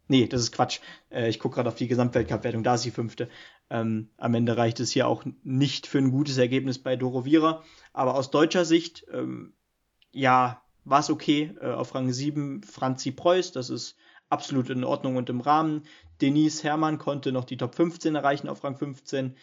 Nee, 0.07 0.25
das 0.25 0.41
ist 0.41 0.51
Quatsch. 0.51 0.79
Äh, 1.11 1.29
ich 1.29 1.39
gucke 1.39 1.53
gerade 1.55 1.69
auf 1.69 1.75
die 1.75 1.87
Gesamtweltcup-Wertung, 1.87 2.63
da 2.63 2.73
ist 2.73 2.81
sie 2.81 2.91
fünfte. 2.91 3.29
Ähm, 3.69 4.09
am 4.17 4.33
Ende 4.35 4.57
reicht 4.57 4.79
es 4.79 4.91
hier 4.91 5.07
auch 5.07 5.23
nicht 5.43 5.87
für 5.87 5.97
ein 5.97 6.11
gutes 6.11 6.37
Ergebnis 6.37 6.79
bei 6.79 6.95
Doro 6.95 7.25
Vira. 7.25 7.63
Aber 7.93 8.15
aus 8.15 8.31
deutscher 8.31 8.65
Sicht, 8.65 9.05
ähm, 9.11 9.53
ja, 10.11 10.61
war 10.83 10.99
es 10.99 11.09
okay. 11.09 11.55
Äh, 11.59 11.71
auf 11.71 11.95
Rang 11.95 12.11
7 12.11 12.63
Franzi 12.63 13.11
Preuß, 13.11 13.51
das 13.51 13.69
ist 13.69 13.97
absolut 14.29 14.69
in 14.69 14.83
Ordnung 14.83 15.15
und 15.15 15.29
im 15.29 15.41
Rahmen. 15.41 15.83
Denise 16.21 16.63
Herrmann 16.63 16.97
konnte 16.97 17.31
noch 17.31 17.45
die 17.45 17.57
Top 17.57 17.75
15 17.75 18.15
erreichen 18.15 18.47
auf 18.47 18.63
Rang 18.63 18.77
15. 18.77 19.35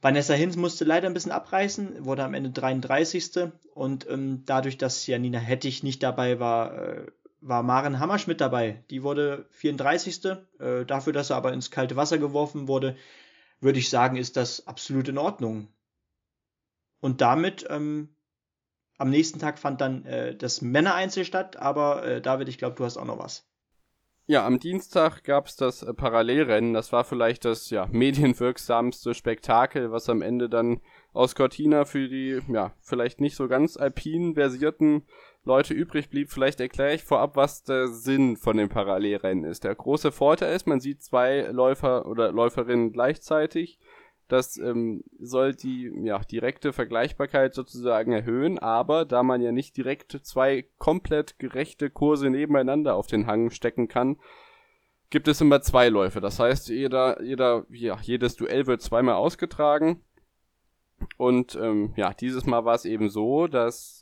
Vanessa 0.00 0.34
Hinz 0.34 0.56
musste 0.56 0.84
leider 0.84 1.06
ein 1.06 1.14
bisschen 1.14 1.30
abreißen, 1.30 2.04
wurde 2.04 2.24
am 2.24 2.34
Ende 2.34 2.50
33. 2.50 3.52
Und 3.74 4.08
ähm, 4.08 4.42
dadurch, 4.46 4.78
dass 4.78 5.06
Janina 5.06 5.38
Hettich 5.38 5.82
nicht 5.82 6.02
dabei 6.02 6.40
war, 6.40 6.76
äh, 6.76 7.06
war 7.40 7.62
Maren 7.62 7.98
Hammerschmidt 7.98 8.40
dabei. 8.40 8.82
Die 8.90 9.02
wurde 9.02 9.46
34. 9.50 10.24
Äh, 10.58 10.84
dafür, 10.86 11.12
dass 11.12 11.30
er 11.30 11.36
aber 11.36 11.52
ins 11.52 11.70
kalte 11.70 11.96
Wasser 11.96 12.18
geworfen 12.18 12.66
wurde, 12.66 12.96
würde 13.62 13.78
ich 13.78 13.88
sagen, 13.88 14.16
ist 14.16 14.36
das 14.36 14.66
absolut 14.66 15.08
in 15.08 15.18
Ordnung. 15.18 15.68
Und 17.00 17.20
damit 17.20 17.66
ähm, 17.70 18.14
am 18.98 19.10
nächsten 19.10 19.38
Tag 19.38 19.58
fand 19.58 19.80
dann 19.80 20.04
äh, 20.04 20.36
das 20.36 20.62
Männereinzel 20.62 21.24
statt, 21.24 21.56
aber 21.56 22.04
äh, 22.04 22.20
David, 22.20 22.48
ich 22.48 22.58
glaube, 22.58 22.76
du 22.76 22.84
hast 22.84 22.96
auch 22.96 23.04
noch 23.04 23.18
was. 23.18 23.48
Ja, 24.26 24.46
am 24.46 24.60
Dienstag 24.60 25.24
gab 25.24 25.46
es 25.46 25.56
das 25.56 25.82
äh, 25.82 25.92
Parallelrennen. 25.92 26.74
Das 26.74 26.92
war 26.92 27.04
vielleicht 27.04 27.44
das 27.44 27.70
ja, 27.70 27.88
medienwirksamste 27.90 29.14
Spektakel, 29.14 29.90
was 29.90 30.08
am 30.08 30.22
Ende 30.22 30.48
dann 30.48 30.80
aus 31.12 31.34
Cortina 31.34 31.84
für 31.84 32.08
die 32.08 32.40
ja, 32.48 32.74
vielleicht 32.80 33.20
nicht 33.20 33.36
so 33.36 33.48
ganz 33.48 33.76
alpin 33.76 34.34
versierten 34.34 35.06
Leute 35.44 35.74
übrig 35.74 36.08
blieb. 36.08 36.30
Vielleicht 36.30 36.60
erkläre 36.60 36.94
ich 36.94 37.02
vorab, 37.02 37.36
was 37.36 37.64
der 37.64 37.88
Sinn 37.88 38.36
von 38.36 38.56
dem 38.56 38.68
Parallelrennen 38.68 39.44
ist. 39.44 39.64
Der 39.64 39.74
große 39.74 40.12
Vorteil 40.12 40.54
ist, 40.54 40.66
man 40.66 40.80
sieht 40.80 41.02
zwei 41.02 41.48
Läufer 41.50 42.06
oder 42.06 42.32
Läuferinnen 42.32 42.92
gleichzeitig 42.92 43.78
das 44.32 44.56
ähm, 44.56 45.04
soll 45.20 45.54
die 45.54 45.92
ja, 46.04 46.18
direkte 46.20 46.72
Vergleichbarkeit 46.72 47.52
sozusagen 47.52 48.12
erhöhen, 48.12 48.58
aber 48.58 49.04
da 49.04 49.22
man 49.22 49.42
ja 49.42 49.52
nicht 49.52 49.76
direkt 49.76 50.18
zwei 50.22 50.64
komplett 50.78 51.38
gerechte 51.38 51.90
Kurse 51.90 52.30
nebeneinander 52.30 52.96
auf 52.96 53.06
den 53.06 53.26
Hang 53.26 53.50
stecken 53.50 53.88
kann, 53.88 54.16
gibt 55.10 55.28
es 55.28 55.42
immer 55.42 55.60
zwei 55.60 55.90
Läufe. 55.90 56.22
Das 56.22 56.38
heißt, 56.38 56.70
jeder, 56.70 57.22
jeder, 57.22 57.66
ja, 57.68 57.98
jedes 58.00 58.34
Duell 58.36 58.66
wird 58.66 58.80
zweimal 58.80 59.16
ausgetragen. 59.16 60.00
Und 61.18 61.54
ähm, 61.56 61.92
ja, 61.96 62.14
dieses 62.14 62.46
Mal 62.46 62.64
war 62.64 62.76
es 62.76 62.86
eben 62.86 63.10
so, 63.10 63.48
dass 63.48 64.01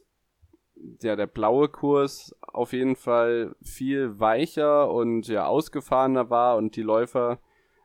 ja, 1.03 1.17
der 1.17 1.27
blaue 1.27 1.69
Kurs 1.69 2.35
auf 2.41 2.73
jeden 2.73 2.97
Fall 2.97 3.55
viel 3.63 4.19
weicher 4.19 4.91
und 4.91 5.29
ja 5.29 5.47
ausgefahrener 5.47 6.31
war 6.31 6.57
und 6.57 6.77
die 6.77 6.83
Läufer 6.83 7.39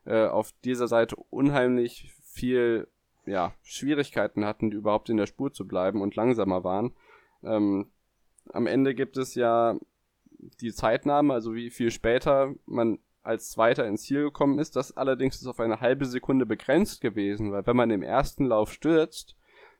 äh, 0.05 0.25
auf 0.27 0.53
dieser 0.63 0.87
Seite 0.87 1.15
unheimlich 1.29 2.13
viel 2.23 2.87
ja, 3.25 3.53
Schwierigkeiten 3.63 4.45
hatten, 4.45 4.71
überhaupt 4.71 5.09
in 5.09 5.17
der 5.17 5.25
Spur 5.25 5.51
zu 5.51 5.67
bleiben 5.67 6.01
und 6.01 6.15
langsamer 6.15 6.63
waren. 6.63 6.93
Ähm, 7.43 7.87
am 8.53 8.67
Ende 8.67 8.93
gibt 8.93 9.17
es 9.17 9.35
ja 9.35 9.77
die 10.61 10.73
Zeitnahme, 10.73 11.33
also 11.33 11.55
wie 11.55 11.69
viel 11.69 11.91
später 11.91 12.53
man 12.65 12.99
als 13.23 13.49
Zweiter 13.49 13.87
ins 13.87 14.03
Ziel 14.03 14.23
gekommen 14.23 14.59
ist. 14.59 14.75
Das 14.75 14.95
allerdings 14.95 15.37
ist 15.37 15.47
auf 15.47 15.59
eine 15.59 15.81
halbe 15.81 16.05
Sekunde 16.05 16.45
begrenzt 16.45 17.01
gewesen, 17.01 17.51
weil 17.51 17.65
wenn 17.65 17.75
man 17.75 17.89
im 17.89 18.03
ersten 18.03 18.45
Lauf 18.45 18.71
stürzt, 18.71 19.35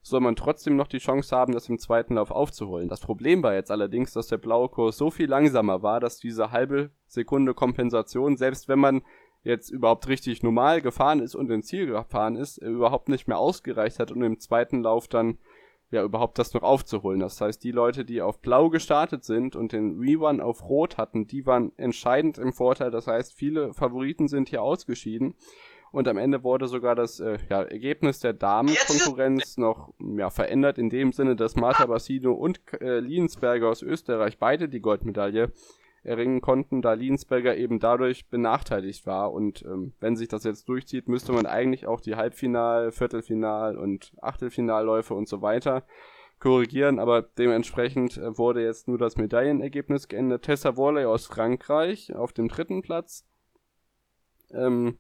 soll 0.08 0.20
man 0.20 0.36
trotzdem 0.36 0.76
noch 0.76 0.86
die 0.86 1.00
Chance 1.00 1.36
haben, 1.36 1.54
das 1.54 1.68
im 1.68 1.80
zweiten 1.80 2.14
Lauf 2.14 2.30
aufzuholen. 2.30 2.90
Das 2.90 3.00
Problem 3.00 3.42
war 3.42 3.56
jetzt 3.56 3.72
allerdings, 3.72 4.14
dass 4.14 4.28
der 4.28 4.38
blaue 4.38 4.70
Kurs 4.70 4.98
so 4.98 5.10
viel 5.10 5.28
langsamer 5.28 5.82
war, 5.82 6.00
dass 6.00 6.20
diese 6.20 6.52
halbe 6.52 6.92
Sekunde 7.08 7.56
Kompensation, 7.56 8.38
selbst 8.38 8.68
wenn 8.68 8.78
man 8.78 9.02
jetzt 9.42 9.72
überhaupt 9.72 10.08
richtig 10.08 10.44
normal 10.44 10.82
gefahren 10.82 11.22
ist 11.22 11.34
und 11.34 11.50
ins 11.50 11.66
Ziel 11.66 11.88
gefahren 11.88 12.36
ist, 12.36 12.58
überhaupt 12.58 13.10
nicht 13.10 13.28
mehr 13.28 13.40
ausgereicht 13.40 13.98
hat 13.98 14.12
und 14.12 14.22
im 14.22 14.40
zweiten 14.40 14.84
Lauf 14.84 15.08
dann 15.08 15.40
ja 15.90 16.04
überhaupt 16.04 16.38
das 16.38 16.54
noch 16.54 16.62
aufzuholen. 16.62 17.20
Das 17.20 17.42
heißt, 17.42 17.64
die 17.64 17.72
Leute, 17.72 18.06
die 18.06 18.22
auf 18.22 18.42
Blau 18.42 18.70
gestartet 18.70 19.24
sind 19.24 19.56
und 19.56 19.72
den 19.72 19.98
Re-One 20.00 20.44
auf 20.44 20.70
Rot 20.70 21.00
hatten, 21.00 21.26
die 21.26 21.48
waren 21.48 21.72
entscheidend 21.78 22.38
im 22.38 22.54
Vorteil. 22.54 22.92
Das 22.92 23.08
heißt, 23.08 23.34
viele 23.34 23.74
Favoriten 23.74 24.28
sind 24.28 24.50
hier 24.50 24.62
ausgeschieden. 24.62 25.34
Und 25.96 26.10
am 26.10 26.18
Ende 26.18 26.44
wurde 26.44 26.68
sogar 26.68 26.94
das 26.94 27.22
äh, 27.22 27.38
ja, 27.50 27.64
Ergebnis 27.64 28.20
der 28.20 28.34
Damenkonkurrenz 28.34 29.56
noch 29.56 29.94
ja, 30.18 30.30
verändert, 30.30 30.78
in 30.78 30.90
dem 30.90 31.14
Sinne, 31.14 31.38
dass 31.38 31.56
Marta 31.56 31.86
Bassino 31.86 32.34
und 32.34 32.60
äh, 32.82 33.00
Liensberger 33.00 33.70
aus 33.70 33.82
Österreich 33.82 34.38
beide 34.38 34.68
die 34.68 34.82
Goldmedaille 34.82 35.54
erringen 36.04 36.42
konnten, 36.42 36.82
da 36.82 36.92
Liensberger 36.92 37.56
eben 37.56 37.80
dadurch 37.80 38.28
benachteiligt 38.28 39.08
war. 39.08 39.32
Und 39.32 39.64
ähm, 39.64 39.94
wenn 40.02 40.18
sich 40.18 40.28
das 40.28 40.44
jetzt 40.44 40.68
durchzieht, 40.68 41.08
müsste 41.08 41.32
man 41.32 41.46
eigentlich 41.46 41.88
auch 41.88 42.02
die 42.02 42.18
Halbfinal-, 42.18 42.92
Viertelfinal- 42.92 43.78
und 43.78 44.12
Achtelfinalläufe 44.22 45.14
und 45.14 45.30
so 45.30 45.42
weiter 45.42 45.86
korrigieren, 46.40 47.00
aber 47.00 47.22
dementsprechend 47.22 48.18
äh, 48.18 48.38
wurde 48.38 48.62
jetzt 48.62 48.90
nur 48.90 48.98
das 48.98 49.16
Medaillenergebnis 49.16 50.10
geändert. 50.10 50.44
Tessa 50.44 50.76
Worley 50.76 51.06
aus 51.06 51.26
Frankreich 51.26 52.14
auf 52.14 52.34
dem 52.34 52.50
dritten 52.50 52.82
Platz. 52.82 53.26
Ähm, 54.52 54.98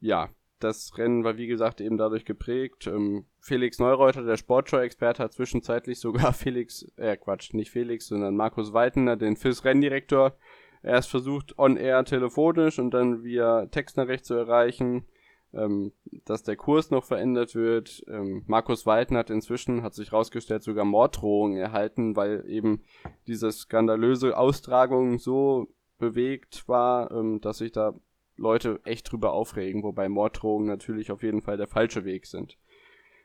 ja, 0.00 0.30
das 0.58 0.96
Rennen 0.96 1.24
war 1.24 1.36
wie 1.36 1.46
gesagt 1.46 1.80
eben 1.80 1.98
dadurch 1.98 2.24
geprägt. 2.24 2.86
Ähm, 2.86 3.26
Felix 3.40 3.78
Neureuter, 3.78 4.22
der 4.22 4.36
Sportshow-Experte, 4.36 5.22
hat 5.22 5.32
zwischenzeitlich 5.32 6.00
sogar 6.00 6.32
Felix, 6.34 6.86
äh 6.96 7.16
Quatsch, 7.16 7.52
nicht 7.52 7.70
Felix, 7.70 8.06
sondern 8.06 8.36
Markus 8.36 8.72
Waltener, 8.72 9.16
den 9.16 9.36
FIS-Renndirektor, 9.36 10.36
erst 10.82 11.10
versucht 11.10 11.58
on-air 11.58 12.04
telefonisch 12.04 12.78
und 12.78 12.92
dann 12.92 13.22
via 13.22 13.66
Textnachricht 13.66 14.24
zu 14.24 14.34
erreichen, 14.34 15.04
ähm, 15.52 15.92
dass 16.24 16.42
der 16.42 16.56
Kurs 16.56 16.90
noch 16.90 17.04
verändert 17.04 17.54
wird. 17.54 18.04
Ähm, 18.08 18.44
Markus 18.46 18.86
Walten 18.86 19.16
hat 19.16 19.30
inzwischen, 19.30 19.82
hat 19.82 19.94
sich 19.94 20.12
rausgestellt, 20.12 20.62
sogar 20.62 20.84
Morddrohungen 20.84 21.58
erhalten, 21.58 22.16
weil 22.16 22.44
eben 22.48 22.82
diese 23.26 23.52
skandalöse 23.52 24.36
Austragung 24.36 25.18
so 25.18 25.68
bewegt 25.98 26.68
war, 26.68 27.10
ähm, 27.10 27.40
dass 27.40 27.58
sich 27.58 27.72
da 27.72 27.94
Leute 28.36 28.80
echt 28.84 29.10
drüber 29.10 29.32
aufregen, 29.32 29.82
wobei 29.82 30.08
Morddrohungen 30.08 30.66
natürlich 30.66 31.10
auf 31.10 31.22
jeden 31.22 31.42
Fall 31.42 31.56
der 31.56 31.66
falsche 31.66 32.04
Weg 32.04 32.26
sind. 32.26 32.58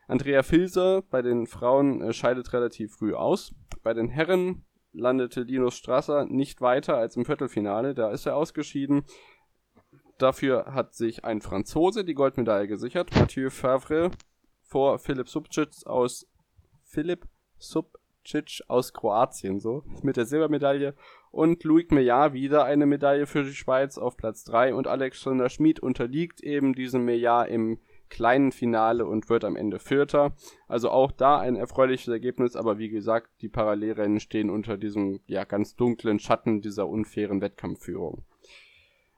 Andrea 0.08 0.43
Filser 0.43 1.04
bei 1.04 1.21
den 1.21 1.47
Frauen 1.47 2.02
äh, 2.02 2.13
scheidet 2.13 2.52
relativ 2.54 2.93
früh 2.95 3.13
aus. 3.13 3.54
Bei 3.84 3.93
den 3.93 4.10
Herren 4.10 4.65
landete 4.93 5.43
Linus 5.43 5.76
Strasser 5.76 6.26
nicht 6.26 6.62
weiter 6.62 6.97
als 6.97 7.15
im 7.15 7.26
Viertelfinale, 7.26 7.93
da 7.93 8.12
ist 8.12 8.26
er 8.26 8.36
ausgeschieden. 8.36 9.04
Dafür 10.17 10.74
hat 10.74 10.93
sich 10.93 11.24
ein 11.26 11.41
Franzose 11.41 12.04
die 12.04 12.13
Goldmedaille 12.13 12.67
gesichert, 12.67 13.15
Mathieu 13.15 13.50
Favre 13.50 14.12
vor 14.62 15.00
Philipp 15.00 15.28
Subcic 15.28 15.86
aus 15.86 16.28
Philipp 16.84 17.28
Subcic 18.23 18.62
aus 18.67 18.93
Kroatien 18.93 19.60
so 19.60 19.84
mit 20.01 20.17
der 20.17 20.25
Silbermedaille. 20.25 20.95
Und 21.31 21.63
Loic 21.63 21.91
Meillard 21.91 22.34
wieder 22.34 22.65
eine 22.65 22.86
Medaille 22.86 23.25
für 23.25 23.43
die 23.43 23.53
Schweiz 23.53 23.97
auf 23.97 24.17
Platz 24.17 24.43
3 24.43 24.73
und 24.73 24.88
Alexander 24.88 25.49
Schmid 25.49 25.79
unterliegt 25.79 26.41
eben 26.41 26.73
diesem 26.73 27.05
Meillard 27.05 27.49
im 27.49 27.79
kleinen 28.10 28.51
Finale 28.51 29.05
und 29.05 29.29
wird 29.29 29.45
am 29.45 29.55
Ende 29.55 29.79
Vierter. 29.79 30.36
Also 30.67 30.89
auch 30.89 31.13
da 31.13 31.39
ein 31.39 31.55
erfreuliches 31.55 32.10
Ergebnis, 32.10 32.57
aber 32.57 32.77
wie 32.77 32.89
gesagt, 32.89 33.29
die 33.41 33.47
Parallelrennen 33.47 34.19
stehen 34.19 34.49
unter 34.49 34.77
diesem 34.77 35.21
ja 35.27 35.45
ganz 35.45 35.77
dunklen 35.77 36.19
Schatten 36.19 36.62
dieser 36.62 36.89
unfairen 36.89 37.39
Wettkampfführung. 37.39 38.25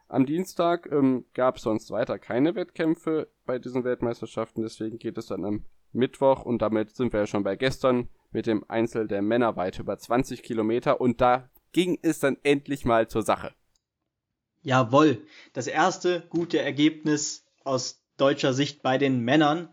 Am 0.08 0.28
Dienstag 0.28 0.88
ähm, 0.92 1.26
gab 1.34 1.56
es 1.56 1.64
sonst 1.64 1.90
weiter 1.90 2.20
keine 2.20 2.54
Wettkämpfe 2.54 3.30
bei 3.48 3.58
diesen 3.58 3.84
Weltmeisterschaften, 3.84 4.62
deswegen 4.62 5.00
geht 5.00 5.18
es 5.18 5.26
dann 5.26 5.44
am 5.44 5.66
Mittwoch. 5.92 6.46
Und 6.46 6.62
damit 6.62 6.96
sind 6.96 7.14
wir 7.14 7.22
ja 7.22 7.26
schon 7.26 7.44
bei 7.44 7.56
gestern 7.56 8.10
mit 8.34 8.48
dem 8.48 8.64
Einzel 8.68 9.08
der 9.08 9.22
Männer 9.22 9.56
weit 9.56 9.80
über 9.80 9.98
20 9.98 10.44
Kilometer 10.44 11.00
und 11.00 11.22
da 11.22 11.50
ging 11.72 11.98
es 12.02 12.20
dann 12.20 12.38
endlich 12.44 12.86
mal 12.86 13.08
zur 13.08 13.24
Sache. 13.24 13.54
Jawohl, 14.62 15.26
das 15.54 15.68
erste 15.68 16.24
gute 16.30 16.60
Ergebnis 16.60 17.46
aus 17.64 18.02
deutscher 18.18 18.54
Sicht 18.54 18.82
bei 18.82 18.98
den 18.98 19.20
Männern. 19.20 19.70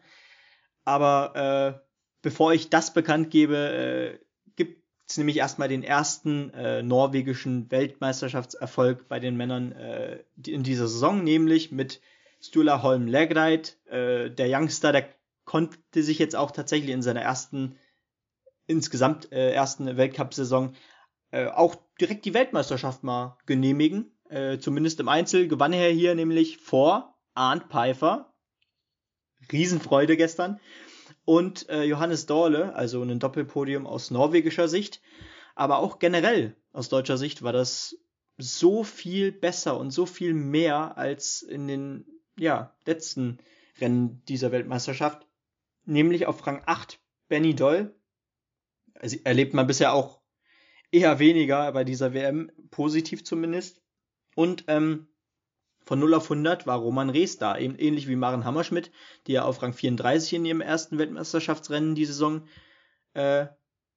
Aber 0.84 1.78
äh, 1.78 1.86
bevor 2.22 2.52
ich 2.52 2.70
das 2.70 2.92
bekannt 2.92 3.30
gebe, 3.30 3.56
äh, 3.56 4.24
gibt 4.56 4.82
es 5.06 5.16
nämlich 5.16 5.36
erstmal 5.36 5.68
den 5.68 5.82
ersten 5.82 6.50
äh, 6.54 6.82
norwegischen 6.82 7.70
Weltmeisterschaftserfolg 7.70 9.08
bei 9.08 9.20
den 9.20 9.36
Männern 9.36 9.72
äh, 9.72 10.24
in 10.44 10.62
dieser 10.62 10.88
Saison, 10.88 11.22
nämlich 11.22 11.70
mit 11.70 12.00
Stula 12.40 12.82
Holm 12.82 13.06
Legreit. 13.06 13.76
Äh, 13.86 14.30
der 14.30 14.48
Youngster, 14.48 14.92
der 14.92 15.08
konnte 15.44 16.02
sich 16.02 16.18
jetzt 16.18 16.36
auch 16.36 16.50
tatsächlich 16.50 16.90
in 16.90 17.02
seiner 17.02 17.22
ersten, 17.22 17.76
insgesamt 18.70 19.32
äh, 19.32 19.52
ersten 19.52 19.96
Weltcup-Saison 19.96 20.74
äh, 21.32 21.46
auch 21.46 21.76
direkt 22.00 22.24
die 22.24 22.34
Weltmeisterschaft 22.34 23.04
mal 23.04 23.36
genehmigen. 23.46 24.12
Äh, 24.28 24.58
zumindest 24.58 25.00
im 25.00 25.08
Einzel 25.08 25.48
gewann 25.48 25.72
er 25.72 25.90
hier 25.90 26.14
nämlich 26.14 26.58
vor 26.58 27.18
Arndt 27.34 27.64
Pfeiffer. 27.70 28.32
Riesenfreude 29.50 30.16
gestern. 30.16 30.60
Und 31.24 31.68
äh, 31.68 31.84
Johannes 31.84 32.26
Dorle, 32.26 32.74
also 32.74 33.02
ein 33.02 33.18
Doppelpodium 33.18 33.86
aus 33.86 34.10
norwegischer 34.10 34.68
Sicht. 34.68 35.00
Aber 35.54 35.78
auch 35.78 35.98
generell 35.98 36.56
aus 36.72 36.88
deutscher 36.88 37.18
Sicht 37.18 37.42
war 37.42 37.52
das 37.52 37.98
so 38.38 38.84
viel 38.84 39.32
besser 39.32 39.78
und 39.78 39.90
so 39.90 40.06
viel 40.06 40.32
mehr 40.34 40.96
als 40.96 41.42
in 41.42 41.68
den 41.68 42.06
ja, 42.38 42.74
letzten 42.86 43.38
Rennen 43.80 44.22
dieser 44.28 44.52
Weltmeisterschaft. 44.52 45.26
Nämlich 45.84 46.26
auf 46.26 46.46
Rang 46.46 46.62
8 46.66 47.00
Benny 47.28 47.54
Doll. 47.54 47.94
Erlebt 49.00 49.54
man 49.54 49.66
bisher 49.66 49.92
auch 49.92 50.20
eher 50.92 51.18
weniger 51.18 51.70
bei 51.72 51.84
dieser 51.84 52.12
WM, 52.12 52.50
positiv 52.70 53.24
zumindest. 53.24 53.80
Und 54.34 54.64
ähm, 54.68 55.08
von 55.84 55.98
0 55.98 56.14
auf 56.14 56.24
100 56.24 56.66
war 56.66 56.78
Roman 56.78 57.10
Rees 57.10 57.38
da, 57.38 57.56
ähnlich 57.56 58.08
wie 58.08 58.16
Maren 58.16 58.44
Hammerschmidt, 58.44 58.90
die 59.26 59.32
ja 59.32 59.44
auf 59.44 59.62
Rang 59.62 59.72
34 59.72 60.34
in 60.34 60.44
ihrem 60.44 60.60
ersten 60.60 60.98
Weltmeisterschaftsrennen 60.98 61.94
die 61.94 62.04
Saison 62.04 62.42
äh, 63.14 63.46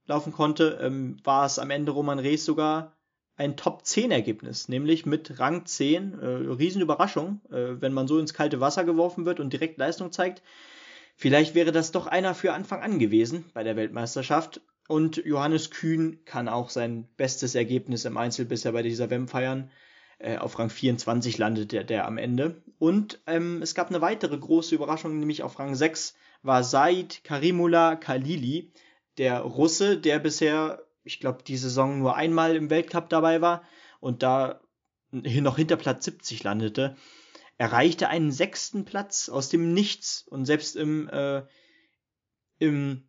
laufen 0.06 0.34
konnte, 0.34 0.80
ähm, 0.82 1.18
war 1.24 1.46
es 1.46 1.60
am 1.60 1.70
Ende 1.70 1.92
Roman 1.92 2.20
Rees 2.20 2.46
sogar 2.46 2.98
ein 3.36 3.58
Top-10-Ergebnis, 3.58 4.70
nämlich 4.70 5.06
mit 5.06 5.39
Rang 5.39 5.66
10. 5.66 6.20
Äh, 6.20 6.26
Riesenüberraschung, 6.26 7.42
äh, 7.50 7.82
wenn 7.82 7.94
man 7.94 8.08
so 8.08 8.20
ins 8.20 8.34
kalte 8.34 8.60
Wasser 8.60 8.84
geworfen 8.84 9.26
wird 9.26 9.39
und 9.39 9.52
direkt 9.52 9.78
Leistung 9.78 10.12
zeigt. 10.12 10.44
Vielleicht 11.16 11.56
wäre 11.56 11.72
das 11.72 11.92
doch 11.92 12.08
einer 12.08 12.36
für 12.36 12.54
Anfang 12.54 12.82
an 12.82 13.00
gewesen 13.00 13.46
bei 13.54 13.63
der 13.63 13.76
Weltmeisterschaft. 13.76 14.62
Und 14.88 15.17
Johannes 15.17 15.69
Kühn 15.72 16.24
kann 16.26 16.50
auch 16.50 16.69
sein 16.69 17.08
bestes 17.15 17.56
Ergebnis 17.56 18.06
im 18.06 18.17
Einzel 18.17 18.46
bisher 18.46 18.74
bei 18.74 18.82
dieser 18.82 19.10
WM 19.10 19.28
feiern. 19.28 19.72
Äh, 20.19 20.38
auf 20.38 20.58
Rang 20.60 20.69
24 20.69 21.38
landet 21.38 21.72
der, 21.72 21.84
der 21.84 22.06
am 22.06 22.17
Ende. 22.17 22.62
Und 22.80 23.19
ähm, 23.28 23.62
es 23.62 23.76
gab 23.76 23.89
eine 23.89 24.02
weitere 24.02 24.38
große 24.38 24.76
Überraschung, 24.76 25.19
nämlich 25.19 25.43
auf 25.43 25.60
Rang 25.60 25.76
6 25.76 26.15
war 26.43 26.63
Said 26.63 27.24
Karimullah 27.24 27.96
Khalili, 27.96 28.72
der 29.17 29.39
Russe, 29.41 29.98
der 29.98 30.19
bisher, 30.19 30.84
ich 31.04 31.19
glaube, 31.19 31.43
die 31.43 31.58
Saison 31.58 32.00
nur 32.00 32.15
einmal 32.15 32.56
im 32.56 32.69
Weltcup 32.69 33.10
dabei 33.10 33.41
war 33.41 33.63
und 34.00 34.24
da 34.24 34.62
noch 35.12 35.58
hinter 35.58 35.78
Platz 35.78 36.06
70 36.06 36.43
landete, 36.43 36.96
erreichte 37.58 38.10
einen 38.10 38.32
sechsten 38.32 38.86
Platz 38.86 39.30
aus 39.30 39.50
dem 39.50 39.74
Nichts 39.74 40.26
und 40.28 40.46
selbst 40.46 40.76
im, 40.76 41.08
äh, 41.10 41.43
im 42.60 43.04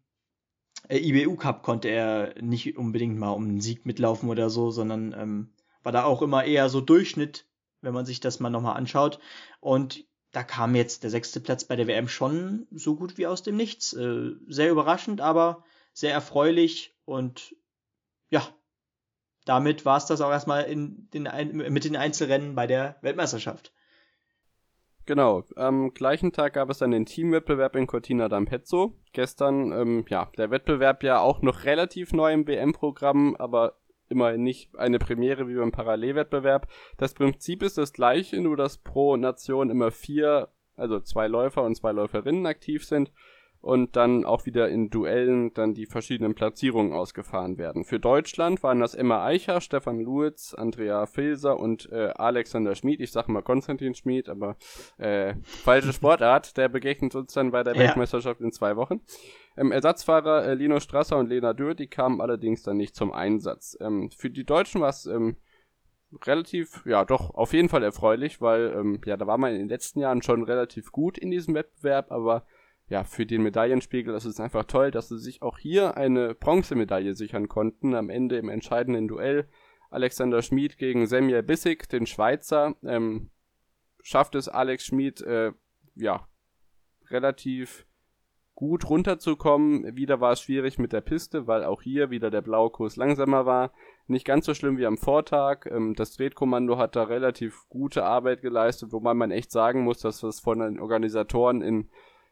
IBU 0.91 1.37
Cup 1.37 1.63
konnte 1.63 1.89
er 1.89 2.35
nicht 2.41 2.77
unbedingt 2.77 3.19
mal 3.19 3.31
um 3.31 3.45
einen 3.45 3.61
Sieg 3.61 3.87
mitlaufen 3.87 4.29
oder 4.29 4.51
so, 4.51 4.71
sondern 4.71 5.15
ähm, 5.19 5.53
war 5.83 5.93
da 5.93 6.05
auch 6.05 6.23
immer 6.23 6.45
eher 6.45 6.69
so 6.69 6.81
Durchschnitt, 6.81 7.47
wenn 7.81 7.95
man 7.95 8.07
sich 8.07 8.21
das 8.21 8.41
mal 8.41 8.51
nochmal 8.51 8.77
anschaut. 8.77 9.19
Und 9.61 10.05
da 10.33 10.43
kam 10.43 10.75
jetzt 10.75 11.03
der 11.05 11.11
sechste 11.11 11.41
Platz 11.41 11.65
bei 11.65 11.77
der 11.77 11.87
WM 11.87 12.09
schon 12.09 12.67
so 12.71 12.97
gut 12.97 13.19
wie 13.19 13.27
aus 13.27 13.43
dem 13.43 13.57
Nichts. 13.57 13.93
Äh, 13.93 14.33
sehr 14.49 14.71
überraschend, 14.71 15.21
aber 15.21 15.65
sehr 15.93 16.13
erfreulich 16.13 16.97
und 17.05 17.55
ja, 18.31 18.47
damit 19.45 19.85
war 19.85 19.99
es 19.99 20.07
das 20.07 20.21
auch 20.21 20.31
erstmal 20.31 20.65
in 20.65 21.09
den, 21.13 21.29
mit 21.55 21.85
den 21.85 21.97
Einzelrennen 21.97 22.55
bei 22.55 22.67
der 22.67 22.97
Weltmeisterschaft. 23.03 23.74
Genau, 25.07 25.45
am 25.57 25.93
gleichen 25.93 26.33
Tag 26.33 26.55
gab 26.55 26.71
es 26.71 26.79
dann 26.79 26.91
den 26.91 27.05
Teamwettbewerb 27.05 27.77
in 27.77 27.87
Cortina 27.87 28.27
d'Ampezzo. 28.27 28.93
Gestern, 29.13 29.71
ähm, 29.73 30.05
ja, 30.09 30.31
der 30.39 30.51
Wettbewerb 30.51 31.03
ja 31.03 31.21
auch 31.21 31.43
noch 31.43 31.65
relativ 31.65 32.13
neu 32.15 32.33
im 32.33 32.47
WM-Programm, 32.47 33.37
aber 33.37 33.77
immerhin 34.09 34.43
nicht 34.43 34.75
eine 34.79 34.99
Premiere 34.99 35.47
wie 35.47 35.57
beim 35.57 35.73
Parallelwettbewerb. 35.73 36.69
Das 36.97 37.13
Prinzip 37.13 37.63
ist 37.63 37.77
das 37.77 37.93
gleiche, 37.93 38.41
nur 38.41 38.57
dass 38.57 38.79
pro 38.79 39.17
Nation 39.17 39.69
immer 39.69 39.91
vier, 39.91 40.49
also 40.77 41.01
zwei 41.01 41.29
Läufer 41.29 41.63
und 41.63 41.75
zwei 41.75 41.93
Läuferinnen 41.93 42.47
aktiv 42.47 42.87
sind. 42.87 43.13
Und 43.65 43.97
dann 43.97 44.27
auch 44.27 44.45
wieder 44.45 44.69
in 44.69 44.91
Duellen 44.91 45.55
dann 45.55 45.73
die 45.73 45.87
verschiedenen 45.87 46.35
Platzierungen 46.35 46.93
ausgefahren 46.93 47.57
werden. 47.57 47.85
Für 47.85 47.99
Deutschland 47.99 48.63
waren 48.63 48.79
das 48.79 48.95
Emma 48.95 49.25
Eicher, 49.25 49.63
Stefan 49.63 50.01
Luitz, 50.01 50.53
Andrea 50.53 51.07
Filser 51.07 51.59
und 51.59 51.91
äh, 51.91 52.13
Alexander 52.15 52.75
Schmid. 52.75 53.01
Ich 53.01 53.11
sag 53.11 53.27
mal 53.29 53.41
Konstantin 53.41 53.95
Schmid, 53.95 54.29
aber 54.29 54.57
äh, 54.99 55.35
falsche 55.45 55.93
Sportart. 55.95 56.59
Der 56.59 56.69
begegnet 56.69 57.15
uns 57.15 57.33
dann 57.33 57.53
bei 57.53 57.63
der 57.63 57.75
ja. 57.75 57.81
Weltmeisterschaft 57.81 58.43
in 58.43 58.53
zwei 58.53 58.77
Wochen. 58.77 59.01
Ähm, 59.57 59.73
Ersatzfahrer 59.73 60.45
äh, 60.45 60.53
Lino 60.53 60.79
Strasser 60.79 61.17
und 61.17 61.31
Lena 61.31 61.55
Dürr, 61.55 61.75
die 61.75 61.87
kamen 61.87 62.21
allerdings 62.21 62.65
dann 62.65 62.77
nicht 62.77 62.95
zum 62.95 63.13
Einsatz. 63.13 63.79
Ähm, 63.81 64.11
für 64.15 64.29
die 64.29 64.45
Deutschen 64.45 64.83
war 64.83 64.91
es 64.91 65.07
ähm, 65.07 65.39
relativ, 66.27 66.85
ja 66.85 67.07
doch, 67.07 67.35
auf 67.35 67.55
jeden 67.55 67.71
Fall 67.71 67.83
erfreulich, 67.83 68.43
weil 68.43 68.75
ähm, 68.77 69.01
ja, 69.07 69.17
da 69.17 69.27
war 69.27 69.39
man 69.39 69.53
in 69.53 69.61
den 69.61 69.69
letzten 69.71 70.01
Jahren 70.01 70.21
schon 70.21 70.43
relativ 70.43 70.93
gut 70.93 71.17
in 71.17 71.31
diesem 71.31 71.55
Wettbewerb, 71.55 72.13
aber 72.13 72.45
ja, 72.89 73.05
für 73.05 73.25
den 73.25 73.43
Medaillenspiegel, 73.43 74.13
das 74.13 74.27
ist 74.27 74.41
einfach 74.41 74.65
toll, 74.65 74.91
dass 74.91 75.09
sie 75.09 75.19
sich 75.19 75.43
auch 75.43 75.59
hier 75.59 75.97
eine 75.97 76.35
Bronzemedaille 76.35 77.15
sichern 77.15 77.49
konnten. 77.49 77.95
Am 77.95 78.11
Ende 78.11 78.37
im 78.37 78.49
entscheidenden 78.49 79.09
Duell 79.09 79.49
Alexander 79.91 80.43
Schmid 80.43 80.77
gegen 80.77 81.07
Semir 81.07 81.43
Bissig, 81.43 81.89
den 81.89 82.07
Schweizer, 82.07 82.75
ähm, 82.83 83.31
schafft 84.03 84.35
es 84.35 84.49
Alex 84.49 84.87
Schmid, 84.87 85.23
äh, 85.23 85.53
ja, 85.95 86.29
relativ 87.11 87.87
gut 88.55 88.89
runterzukommen. 88.89 89.97
Wieder 89.97 90.21
war 90.21 90.33
es 90.33 90.41
schwierig 90.41 90.79
mit 90.79 90.93
der 90.93 91.01
Piste, 91.01 91.47
weil 91.47 91.65
auch 91.65 91.83
hier 91.83 92.11
wieder 92.11 92.31
der 92.31 92.43
blaue 92.43 92.71
Kurs 92.71 92.97
langsamer 92.97 93.47
war. 93.47 93.73
Nicht 94.07 94.27
ganz 94.27 94.47
so 94.47 94.55
schlimm 94.55 94.77
wie 94.79 94.87
am 94.87 94.99
Vortag. 94.99 95.67
Ähm, 95.67 95.95
das 95.95 96.13
Tretkommando 96.13 96.77
hat 96.77 96.97
da 96.97 97.05
relativ 97.05 97.65
gute 97.69 98.05
Arbeit 98.05 98.43
geleistet, 98.43 98.93
wobei 98.93 99.15
man 99.15 99.31
echt 99.31 99.51
sagen 99.51 99.83
muss, 99.83 100.01
dass 100.01 100.21
das 100.21 100.41
von 100.41 100.59
den 100.59 100.81
Organisatoren 100.81 101.63
in 101.63 101.89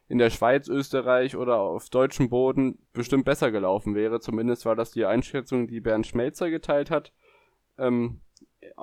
in 0.07 0.17
der 0.17 0.29
Schweiz, 0.29 0.67
Österreich 0.67 1.35
oder 1.35 1.59
auf 1.59 1.89
deutschem 1.89 2.29
Boden 2.29 2.79
bestimmt 2.93 3.25
besser 3.25 3.51
gelaufen 3.51 3.95
wäre. 3.95 4.19
Zumindest 4.19 4.65
war 4.65 4.75
das 4.75 4.91
die 4.91 5.05
Einschätzung, 5.05 5.67
die 5.67 5.79
Bernd 5.79 6.05
Schmelzer 6.05 6.49
geteilt 6.49 6.91
hat. 6.91 7.13
Ähm, 7.77 8.21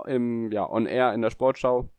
im, 0.07 0.51
ja, 0.51 0.69
on 0.69 0.87
air 0.87 1.13
in 1.15 1.23
der 1.23 1.31
Sportschau. 1.31 1.91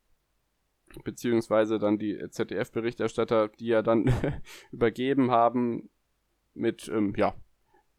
Beziehungsweise 1.04 1.80
dann 1.80 1.98
die 1.98 2.20
ZDF-Berichterstatter, 2.30 3.48
die 3.48 3.68
ja 3.68 3.82
dann 3.82 4.12
übergeben 4.72 5.32
haben 5.32 5.90
mit, 6.54 6.90
ähm, 6.90 7.14
ja, 7.16 7.34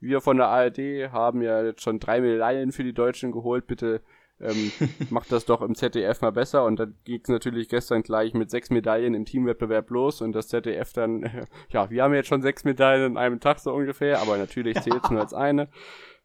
wir 0.00 0.20
von 0.20 0.36
der 0.36 0.48
ARD 0.48 1.12
haben 1.12 1.42
ja 1.42 1.62
jetzt 1.62 1.82
schon 1.82 2.00
drei 2.00 2.20
Medaillen 2.20 2.72
für 2.72 2.84
die 2.84 2.92
Deutschen 2.92 3.32
geholt. 3.32 3.66
Bitte 3.66 4.02
ähm, 4.42 4.72
macht 5.10 5.32
das 5.32 5.44
doch 5.44 5.62
im 5.62 5.74
ZDF 5.74 6.20
mal 6.20 6.32
besser. 6.32 6.64
Und 6.64 6.78
dann 6.78 6.96
ging 7.04 7.20
es 7.22 7.28
natürlich 7.28 7.68
gestern 7.68 8.02
gleich 8.02 8.34
mit 8.34 8.50
sechs 8.50 8.70
Medaillen 8.70 9.14
im 9.14 9.24
Teamwettbewerb 9.24 9.90
los 9.90 10.20
und 10.20 10.32
das 10.32 10.48
ZDF 10.48 10.92
dann, 10.92 11.22
äh, 11.22 11.44
ja, 11.70 11.90
wir 11.90 12.02
haben 12.02 12.14
jetzt 12.14 12.28
schon 12.28 12.42
sechs 12.42 12.64
Medaillen 12.64 13.12
in 13.12 13.16
einem 13.16 13.40
Tag 13.40 13.60
so 13.60 13.72
ungefähr, 13.72 14.20
aber 14.20 14.36
natürlich 14.36 14.80
zählt 14.80 15.04
es 15.04 15.10
nur 15.10 15.20
als 15.20 15.34
eine. 15.34 15.68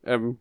Ähm, 0.03 0.39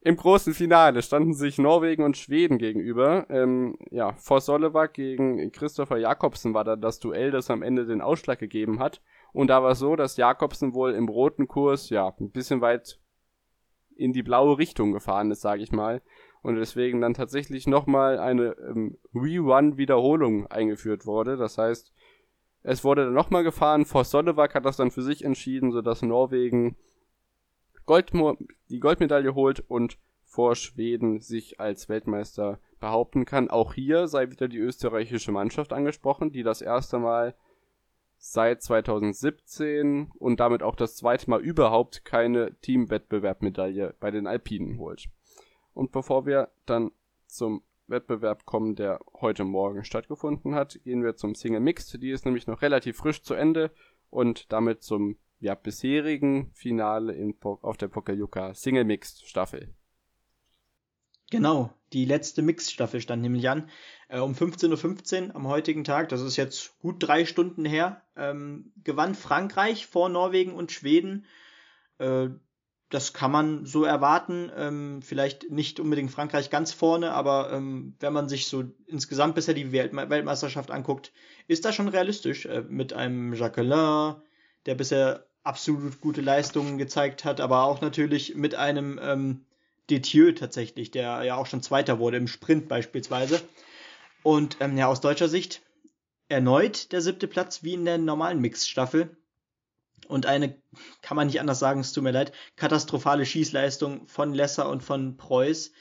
im 0.00 0.16
großen 0.16 0.54
Finale 0.54 1.02
standen 1.02 1.34
sich 1.34 1.58
Norwegen 1.58 2.04
und 2.04 2.16
Schweden 2.16 2.58
gegenüber. 2.58 3.26
Ähm, 3.28 3.76
ja, 3.90 4.12
vor 4.12 4.40
Sollevac 4.40 4.94
gegen 4.94 5.50
Christopher 5.50 5.96
Jakobsen 5.96 6.54
war 6.54 6.62
da 6.62 6.76
das 6.76 7.00
Duell, 7.00 7.32
das 7.32 7.50
am 7.50 7.62
Ende 7.62 7.86
den 7.86 8.00
Ausschlag 8.00 8.38
gegeben 8.38 8.78
hat. 8.78 9.02
Und 9.32 9.48
da 9.48 9.64
war 9.64 9.72
es 9.72 9.80
so, 9.80 9.96
dass 9.96 10.16
Jakobsen 10.16 10.74
wohl 10.74 10.92
im 10.92 11.08
roten 11.08 11.48
Kurs, 11.48 11.90
ja, 11.90 12.14
ein 12.20 12.30
bisschen 12.30 12.60
weit 12.60 13.00
in 13.96 14.12
die 14.12 14.22
blaue 14.22 14.58
Richtung 14.58 14.92
gefahren 14.92 15.32
ist, 15.32 15.40
sage 15.40 15.62
ich 15.62 15.72
mal 15.72 16.02
und 16.42 16.56
deswegen 16.56 17.00
dann 17.00 17.14
tatsächlich 17.14 17.66
nochmal 17.66 18.18
eine 18.18 18.56
ähm, 18.58 18.98
Rerun-Wiederholung 19.14 20.46
eingeführt 20.46 21.06
wurde. 21.06 21.36
Das 21.36 21.58
heißt, 21.58 21.92
es 22.62 22.84
wurde 22.84 23.04
dann 23.04 23.14
nochmal 23.14 23.44
gefahren, 23.44 23.84
Vor 23.84 24.04
Sollewak 24.04 24.54
hat 24.54 24.64
das 24.64 24.76
dann 24.76 24.90
für 24.90 25.02
sich 25.02 25.24
entschieden, 25.24 25.72
sodass 25.72 26.02
Norwegen 26.02 26.76
Goldmo 27.84 28.36
die 28.68 28.80
Goldmedaille 28.80 29.34
holt 29.34 29.60
und 29.68 29.98
vor 30.24 30.56
Schweden 30.56 31.20
sich 31.20 31.60
als 31.60 31.88
Weltmeister 31.88 32.58
behaupten 32.80 33.24
kann. 33.24 33.48
Auch 33.48 33.74
hier 33.74 34.08
sei 34.08 34.30
wieder 34.30 34.48
die 34.48 34.58
österreichische 34.58 35.32
Mannschaft 35.32 35.72
angesprochen, 35.72 36.32
die 36.32 36.42
das 36.42 36.60
erste 36.60 36.98
Mal 36.98 37.34
seit 38.18 38.62
2017 38.62 40.10
und 40.18 40.40
damit 40.40 40.62
auch 40.62 40.74
das 40.74 40.96
zweite 40.96 41.30
Mal 41.30 41.40
überhaupt 41.40 42.04
keine 42.04 42.54
Teamwettbewerbmedaille 42.60 43.94
bei 44.00 44.10
den 44.10 44.26
Alpinen 44.26 44.78
holt. 44.78 45.06
Und 45.76 45.92
bevor 45.92 46.24
wir 46.24 46.48
dann 46.64 46.90
zum 47.26 47.62
Wettbewerb 47.86 48.46
kommen, 48.46 48.76
der 48.76 48.98
heute 49.20 49.44
Morgen 49.44 49.84
stattgefunden 49.84 50.54
hat, 50.54 50.80
gehen 50.84 51.04
wir 51.04 51.16
zum 51.16 51.34
Single 51.34 51.60
Mixed. 51.60 52.02
Die 52.02 52.10
ist 52.10 52.24
nämlich 52.24 52.46
noch 52.46 52.62
relativ 52.62 52.96
frisch 52.96 53.22
zu 53.22 53.34
Ende 53.34 53.70
und 54.08 54.50
damit 54.50 54.82
zum 54.82 55.18
ja, 55.38 55.54
bisherigen 55.54 56.50
Finale 56.54 57.12
in, 57.12 57.36
auf 57.42 57.76
der 57.76 57.88
Pokaljuka 57.88 58.54
Single 58.54 58.84
Mixed 58.84 59.28
Staffel. 59.28 59.74
Genau, 61.30 61.74
die 61.92 62.06
letzte 62.06 62.40
Mixed-Staffel 62.40 63.02
stand 63.02 63.20
nämlich 63.20 63.50
an. 63.50 63.68
Äh, 64.08 64.20
um 64.20 64.32
15.15 64.32 65.28
Uhr 65.28 65.36
am 65.36 65.46
heutigen 65.46 65.84
Tag, 65.84 66.08
das 66.08 66.22
ist 66.22 66.36
jetzt 66.36 66.78
gut 66.78 66.96
drei 67.00 67.26
Stunden 67.26 67.66
her, 67.66 68.00
ähm, 68.16 68.72
gewann 68.82 69.14
Frankreich 69.14 69.86
vor 69.86 70.08
Norwegen 70.08 70.54
und 70.54 70.72
Schweden. 70.72 71.26
Äh, 71.98 72.28
das 72.90 73.12
kann 73.12 73.32
man 73.32 73.66
so 73.66 73.84
erwarten. 73.84 74.50
Ähm, 74.56 75.02
vielleicht 75.02 75.50
nicht 75.50 75.80
unbedingt 75.80 76.10
Frankreich 76.10 76.50
ganz 76.50 76.72
vorne, 76.72 77.12
aber 77.12 77.52
ähm, 77.52 77.94
wenn 78.00 78.12
man 78.12 78.28
sich 78.28 78.46
so 78.46 78.64
insgesamt 78.86 79.34
bisher 79.34 79.54
die 79.54 79.72
Welt 79.72 79.92
Weltmeisterschaft 79.94 80.70
anguckt, 80.70 81.12
ist 81.48 81.64
das 81.64 81.74
schon 81.74 81.88
realistisch. 81.88 82.46
Äh, 82.46 82.62
mit 82.68 82.92
einem 82.92 83.34
Jacqueline, 83.34 84.22
der 84.66 84.74
bisher 84.76 85.26
absolut 85.42 86.00
gute 86.00 86.20
Leistungen 86.20 86.78
gezeigt 86.78 87.24
hat, 87.24 87.40
aber 87.40 87.64
auch 87.64 87.80
natürlich 87.80 88.34
mit 88.34 88.54
einem 88.54 89.00
ähm, 89.02 89.46
Detieu 89.90 90.32
tatsächlich, 90.32 90.90
der 90.90 91.22
ja 91.22 91.36
auch 91.36 91.46
schon 91.46 91.62
Zweiter 91.62 91.98
wurde 91.98 92.16
im 92.16 92.26
Sprint 92.26 92.68
beispielsweise. 92.68 93.40
Und 94.22 94.56
ähm, 94.60 94.76
ja, 94.76 94.86
aus 94.86 95.00
deutscher 95.00 95.28
Sicht 95.28 95.62
erneut 96.28 96.90
der 96.92 97.00
siebte 97.00 97.28
Platz 97.28 97.62
wie 97.62 97.74
in 97.74 97.84
der 97.84 97.98
normalen 97.98 98.40
Mixstaffel 98.40 99.16
und 100.08 100.26
eine, 100.26 100.56
kann 101.02 101.16
man 101.16 101.26
nicht 101.26 101.40
anders 101.40 101.58
sagen, 101.58 101.80
es 101.80 101.92
tut 101.92 102.04
mir 102.04 102.10
leid, 102.10 102.32
katastrophale 102.56 103.26
Schießleistung 103.26 104.06
von 104.06 104.34
Lesser 104.34 104.68
und 104.68 104.82
von 104.82 105.16
Preuß. 105.16 105.72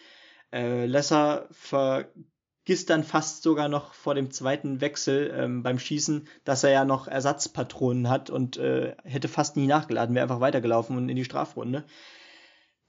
Äh, 0.51 0.85
Lesser 0.85 1.47
vergisst 1.51 2.89
dann 2.89 3.03
fast 3.03 3.43
sogar 3.43 3.69
noch 3.69 3.93
vor 3.93 4.15
dem 4.15 4.31
zweiten 4.31 4.81
Wechsel 4.81 5.33
ähm, 5.35 5.63
beim 5.63 5.79
Schießen, 5.79 6.27
dass 6.43 6.63
er 6.63 6.71
ja 6.71 6.85
noch 6.85 7.07
Ersatzpatronen 7.07 8.09
hat 8.09 8.29
und 8.29 8.57
äh, 8.57 8.95
hätte 9.03 9.27
fast 9.27 9.57
nie 9.57 9.67
nachgeladen, 9.67 10.15
wäre 10.15 10.23
einfach 10.23 10.41
weitergelaufen 10.41 10.97
und 10.97 11.09
in 11.09 11.15
die 11.15 11.25
Strafrunde. 11.25 11.85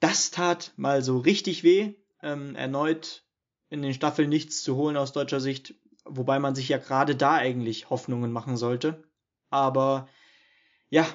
Das 0.00 0.30
tat 0.30 0.72
mal 0.76 1.02
so 1.02 1.18
richtig 1.18 1.62
weh. 1.62 1.94
Ähm, 2.22 2.56
erneut 2.56 3.24
in 3.68 3.82
den 3.82 3.94
Staffeln 3.94 4.28
nichts 4.28 4.62
zu 4.62 4.76
holen 4.76 4.96
aus 4.96 5.12
deutscher 5.12 5.40
Sicht, 5.40 5.74
wobei 6.04 6.38
man 6.38 6.54
sich 6.54 6.68
ja 6.68 6.78
gerade 6.78 7.16
da 7.16 7.34
eigentlich 7.34 7.90
Hoffnungen 7.90 8.32
machen 8.32 8.56
sollte. 8.56 9.04
Aber 9.50 10.08
ja, 10.88 11.06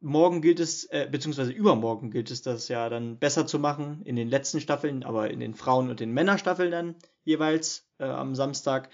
morgen 0.00 0.42
gilt 0.42 0.60
es, 0.60 0.84
äh, 0.84 1.08
beziehungsweise 1.10 1.52
übermorgen 1.52 2.10
gilt 2.10 2.30
es, 2.30 2.42
das 2.42 2.68
ja 2.68 2.88
dann 2.88 3.18
besser 3.18 3.46
zu 3.46 3.58
machen 3.58 4.02
in 4.04 4.16
den 4.16 4.28
letzten 4.28 4.60
Staffeln, 4.60 5.02
aber 5.02 5.30
in 5.30 5.40
den 5.40 5.54
Frauen- 5.54 5.90
und 5.90 6.00
den 6.00 6.12
Männerstaffeln 6.12 6.70
dann 6.70 6.94
jeweils 7.24 7.86
äh, 7.98 8.04
am 8.04 8.34
Samstag. 8.34 8.88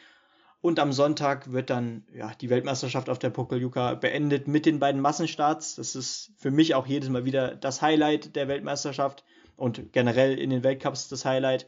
Und 0.60 0.80
am 0.80 0.92
Sonntag 0.92 1.52
wird 1.52 1.70
dann 1.70 2.04
ja, 2.12 2.32
die 2.40 2.50
Weltmeisterschaft 2.50 3.08
auf 3.08 3.18
der 3.18 3.30
Pokeljuka 3.30 3.94
beendet 3.94 4.48
mit 4.48 4.66
den 4.66 4.80
beiden 4.80 5.00
Massenstarts. 5.00 5.76
Das 5.76 5.94
ist 5.94 6.32
für 6.36 6.50
mich 6.50 6.74
auch 6.74 6.86
jedes 6.86 7.08
Mal 7.08 7.24
wieder 7.24 7.54
das 7.54 7.82
Highlight 7.82 8.34
der 8.34 8.48
Weltmeisterschaft 8.48 9.24
und 9.56 9.92
generell 9.92 10.38
in 10.38 10.50
den 10.50 10.64
Weltcups 10.64 11.08
das 11.08 11.24
Highlight. 11.24 11.66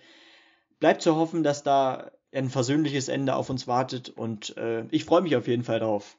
Bleibt 0.81 1.03
zu 1.03 1.17
hoffen, 1.17 1.43
dass 1.43 1.63
da 1.63 2.11
ein 2.33 2.51
versöhnliches 2.51 3.09
Ende 3.09 3.37
auf 3.37 3.51
uns 3.51 3.67
wartet 3.67 4.11
und 4.11 4.57
äh, 4.57 4.85
ich 4.91 5.05
freue 5.05 5.23
mich 5.23 5.37
auf 5.37 5.49
jeden 5.49 5.65
Fall 5.65 5.81
darauf. 5.81 6.18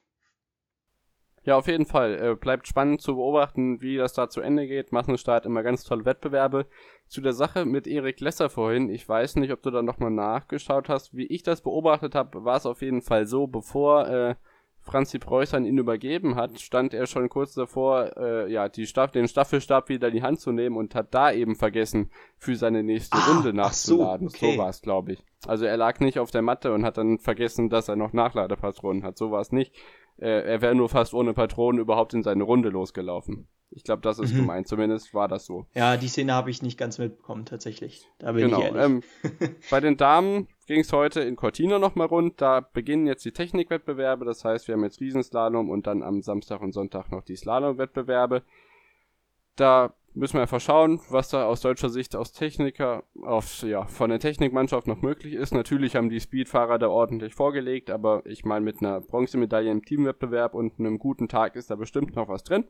Ja, 1.42 1.56
auf 1.56 1.68
jeden 1.68 1.86
Fall. 1.86 2.18
Äh, 2.20 2.34
bleibt 2.34 2.68
spannend 2.68 3.00
zu 3.00 3.16
beobachten, 3.16 3.80
wie 3.80 3.96
das 3.96 4.12
da 4.12 4.28
zu 4.28 4.40
Ende 4.40 4.66
geht. 4.66 4.92
Massenstart 4.92 5.46
immer 5.46 5.62
ganz 5.62 5.84
tolle 5.84 6.04
Wettbewerbe. 6.04 6.66
Zu 7.08 7.22
der 7.22 7.32
Sache 7.32 7.64
mit 7.64 7.86
Erik 7.86 8.20
Lesser 8.20 8.50
vorhin, 8.50 8.90
ich 8.90 9.08
weiß 9.08 9.36
nicht, 9.36 9.52
ob 9.52 9.62
du 9.62 9.70
da 9.70 9.82
nochmal 9.82 10.10
nachgeschaut 10.10 10.88
hast. 10.88 11.16
Wie 11.16 11.26
ich 11.26 11.42
das 11.42 11.62
beobachtet 11.62 12.14
habe, 12.14 12.44
war 12.44 12.56
es 12.56 12.66
auf 12.66 12.82
jeden 12.82 13.00
Fall 13.00 13.26
so, 13.26 13.46
bevor 13.46 14.06
äh, 14.08 14.34
Franzi 14.82 15.18
Preuß 15.18 15.54
an 15.54 15.64
ihn 15.64 15.78
übergeben 15.78 16.36
hat, 16.36 16.58
stand 16.60 16.94
er 16.94 17.06
schon 17.06 17.28
kurz 17.28 17.54
davor, 17.54 18.16
äh, 18.16 18.50
ja, 18.50 18.68
die 18.68 18.86
Staff 18.86 19.10
den 19.10 19.28
Staffelstab 19.28 19.88
wieder 19.88 20.08
in 20.08 20.14
die 20.14 20.22
Hand 20.22 20.40
zu 20.40 20.52
nehmen 20.52 20.76
und 20.76 20.94
hat 20.94 21.14
da 21.14 21.32
eben 21.32 21.54
vergessen, 21.54 22.10
für 22.38 22.56
seine 22.56 22.82
nächste 22.82 23.18
ah, 23.18 23.32
Runde 23.32 23.52
nachzuladen. 23.52 24.28
So, 24.28 24.36
okay. 24.36 24.52
so 24.52 24.58
war 24.58 24.68
es, 24.70 24.80
glaube 24.80 25.12
ich. 25.12 25.24
Also 25.46 25.64
er 25.64 25.76
lag 25.76 26.00
nicht 26.00 26.18
auf 26.18 26.30
der 26.30 26.42
Matte 26.42 26.72
und 26.72 26.84
hat 26.84 26.96
dann 26.96 27.18
vergessen, 27.18 27.68
dass 27.68 27.88
er 27.88 27.96
noch 27.96 28.12
Nachladepatronen 28.12 29.02
hat. 29.02 29.18
So 29.18 29.30
war 29.30 29.40
es 29.40 29.52
nicht 29.52 29.74
äh, 30.20 30.42
er 30.42 30.60
wäre 30.60 30.74
nur 30.74 30.88
fast 30.88 31.14
ohne 31.14 31.32
Patronen 31.32 31.80
überhaupt 31.80 32.14
in 32.14 32.22
seine 32.22 32.44
Runde 32.44 32.68
losgelaufen. 32.68 33.48
Ich 33.72 33.84
glaube, 33.84 34.02
das 34.02 34.18
ist 34.18 34.32
mhm. 34.32 34.38
gemeint. 34.38 34.68
Zumindest 34.68 35.14
war 35.14 35.28
das 35.28 35.46
so. 35.46 35.66
Ja, 35.74 35.96
die 35.96 36.08
Szene 36.08 36.34
habe 36.34 36.50
ich 36.50 36.60
nicht 36.60 36.76
ganz 36.76 36.98
mitbekommen, 36.98 37.44
tatsächlich. 37.44 38.04
Da 38.18 38.32
bin 38.32 38.46
genau. 38.46 38.58
ich 38.58 38.64
ehrlich. 38.64 38.82
Ähm, 38.82 39.02
bei 39.70 39.80
den 39.80 39.96
Damen 39.96 40.48
ging 40.66 40.80
es 40.80 40.92
heute 40.92 41.20
in 41.20 41.36
Cortina 41.36 41.78
nochmal 41.78 42.08
rund. 42.08 42.40
Da 42.40 42.60
beginnen 42.60 43.06
jetzt 43.06 43.24
die 43.24 43.32
Technikwettbewerbe. 43.32 44.24
Das 44.24 44.44
heißt, 44.44 44.66
wir 44.66 44.74
haben 44.74 44.82
jetzt 44.82 45.00
Riesenslalom 45.00 45.70
und 45.70 45.86
dann 45.86 46.02
am 46.02 46.20
Samstag 46.20 46.60
und 46.62 46.72
Sonntag 46.72 47.12
noch 47.12 47.22
die 47.22 47.36
Slalomwettbewerbe. 47.36 48.42
Da 49.54 49.94
müssen 50.14 50.34
wir 50.34 50.42
einfach 50.42 50.60
schauen, 50.60 51.00
was 51.08 51.28
da 51.28 51.46
aus 51.46 51.60
deutscher 51.60 51.88
Sicht 51.88 52.16
aus 52.16 52.32
Techniker, 52.32 53.04
auf, 53.22 53.62
ja, 53.62 53.84
von 53.86 54.10
der 54.10 54.18
Technikmannschaft 54.18 54.86
noch 54.86 55.02
möglich 55.02 55.34
ist. 55.34 55.52
Natürlich 55.52 55.96
haben 55.96 56.10
die 56.10 56.20
Speedfahrer 56.20 56.78
da 56.78 56.88
ordentlich 56.88 57.34
vorgelegt, 57.34 57.90
aber 57.90 58.22
ich 58.26 58.44
meine, 58.44 58.64
mit 58.64 58.80
einer 58.80 59.00
Bronzemedaille 59.00 59.70
im 59.70 59.84
Teamwettbewerb 59.84 60.54
und 60.54 60.78
einem 60.78 60.98
guten 60.98 61.28
Tag 61.28 61.56
ist 61.56 61.70
da 61.70 61.76
bestimmt 61.76 62.16
noch 62.16 62.28
was 62.28 62.44
drin. 62.44 62.64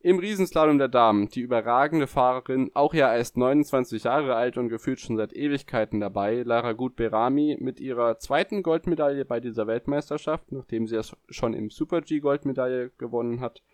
Im 0.00 0.20
Riesenslalom 0.20 0.78
der 0.78 0.86
Damen, 0.86 1.28
die 1.28 1.40
überragende 1.40 2.06
Fahrerin, 2.06 2.70
auch 2.74 2.94
ja 2.94 3.12
erst 3.12 3.36
29 3.36 4.04
Jahre 4.04 4.36
alt 4.36 4.56
und 4.56 4.68
gefühlt 4.68 5.00
schon 5.00 5.16
seit 5.16 5.32
Ewigkeiten 5.32 5.98
dabei, 5.98 6.42
Lara 6.44 6.72
Gut-Berami 6.72 7.56
mit 7.58 7.80
ihrer 7.80 8.18
zweiten 8.18 8.62
Goldmedaille 8.62 9.24
bei 9.24 9.40
dieser 9.40 9.66
Weltmeisterschaft, 9.66 10.52
nachdem 10.52 10.86
sie 10.86 10.94
es 10.94 11.16
schon 11.30 11.52
im 11.52 11.70
Super-G 11.70 12.20
Goldmedaille 12.20 12.90
gewonnen 12.96 13.40
hat 13.40 13.64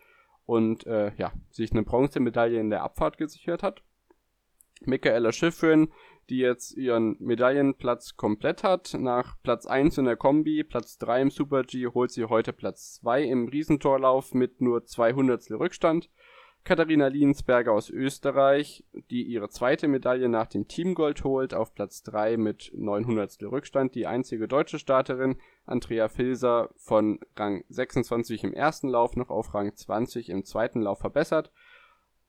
und 0.45 0.85
äh, 0.85 1.11
ja, 1.17 1.31
sich 1.49 1.71
eine 1.71 1.83
Bronzemedaille 1.83 2.59
in 2.59 2.69
der 2.69 2.83
Abfahrt 2.83 3.17
gesichert 3.17 3.63
hat. 3.63 3.83
Michaela 4.81 5.31
Schiffrin 5.31 5.89
die 6.29 6.37
jetzt 6.37 6.75
ihren 6.75 7.17
Medaillenplatz 7.19 8.17
komplett 8.17 8.63
hat. 8.63 8.95
Nach 8.99 9.35
Platz 9.43 9.65
1 9.65 9.97
in 9.97 10.05
der 10.05 10.17
Kombi, 10.17 10.63
Platz 10.63 10.97
3 10.97 11.21
im 11.23 11.31
Super 11.31 11.63
G 11.63 11.87
holt 11.87 12.11
sie 12.11 12.25
heute 12.25 12.53
Platz 12.53 12.95
2 12.95 13.23
im 13.23 13.47
Riesentorlauf 13.47 14.33
mit 14.33 14.61
nur 14.61 14.85
200 14.85 15.51
Rückstand. 15.51 16.09
Katharina 16.65 17.07
Liensberger 17.07 17.71
aus 17.71 17.91
Österreich, 17.91 18.83
die 19.11 19.21
ihre 19.21 19.49
zweite 19.49 19.87
Medaille 19.87 20.27
nach 20.29 20.47
dem 20.47 20.67
Teamgold 20.67 21.23
holt, 21.23 21.53
auf 21.53 21.75
Platz 21.75 22.01
3 22.01 22.37
mit 22.37 22.71
900 22.73 23.43
Rückstand. 23.43 23.93
Die 23.93 24.07
einzige 24.07 24.47
deutsche 24.47 24.79
Starterin, 24.79 25.37
Andrea 25.67 26.09
Filser, 26.09 26.71
von 26.75 27.19
Rang 27.35 27.63
26 27.69 28.43
im 28.43 28.53
ersten 28.53 28.89
Lauf 28.89 29.15
noch 29.15 29.29
auf 29.29 29.53
Rang 29.53 29.75
20 29.75 30.29
im 30.29 30.43
zweiten 30.43 30.81
Lauf 30.81 30.97
verbessert. 30.97 31.51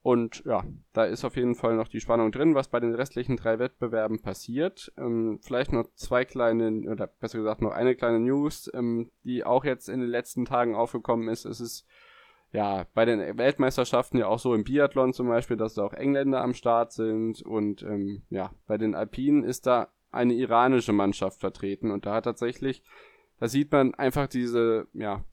Und 0.02 0.44
ja, 0.44 0.62
da 0.92 1.04
ist 1.04 1.24
auf 1.24 1.34
jeden 1.36 1.54
Fall 1.54 1.74
noch 1.74 1.88
die 1.88 2.00
Spannung 2.00 2.30
drin, 2.30 2.54
was 2.54 2.68
bei 2.68 2.78
den 2.78 2.94
restlichen 2.94 3.36
drei 3.36 3.58
Wettbewerben 3.58 4.20
passiert. 4.20 4.92
Ähm, 4.98 5.40
vielleicht 5.42 5.72
noch 5.72 5.86
zwei 5.94 6.26
kleine, 6.26 6.90
oder 6.90 7.06
besser 7.06 7.38
gesagt 7.38 7.62
noch 7.62 7.72
eine 7.72 7.96
kleine 7.96 8.20
News, 8.20 8.70
ähm, 8.74 9.10
die 9.24 9.44
auch 9.44 9.64
jetzt 9.64 9.88
in 9.88 10.00
den 10.00 10.10
letzten 10.10 10.44
Tagen 10.44 10.74
aufgekommen 10.74 11.28
ist. 11.28 11.46
Es 11.46 11.58
ist 11.58 11.86
ja 12.52 12.86
bei 12.94 13.04
den 13.04 13.38
Weltmeisterschaften 13.38 14.18
ja 14.18 14.26
auch 14.26 14.38
so 14.38 14.54
im 14.54 14.64
Biathlon 14.64 15.12
zum 15.12 15.28
Beispiel, 15.28 15.56
dass 15.56 15.74
da 15.74 15.84
auch 15.84 15.92
Engländer 15.92 16.42
am 16.42 16.54
Start 16.54 16.92
sind. 16.92 17.42
Und 17.42 17.82
ähm, 17.82 18.22
ja, 18.30 18.50
bei 18.66 18.78
den 18.78 18.94
Alpinen 18.94 19.44
ist 19.44 19.66
da 19.66 19.88
eine 20.10 20.34
iranische 20.34 20.92
Mannschaft 20.92 21.40
vertreten. 21.40 21.90
Und 21.90 22.06
da 22.06 22.14
hat 22.14 22.24
tatsächlich, 22.24 22.82
da 23.38 23.48
sieht 23.48 23.72
man 23.72 23.94
einfach 23.94 24.28
diese, 24.28 24.86
ja, 24.92 25.24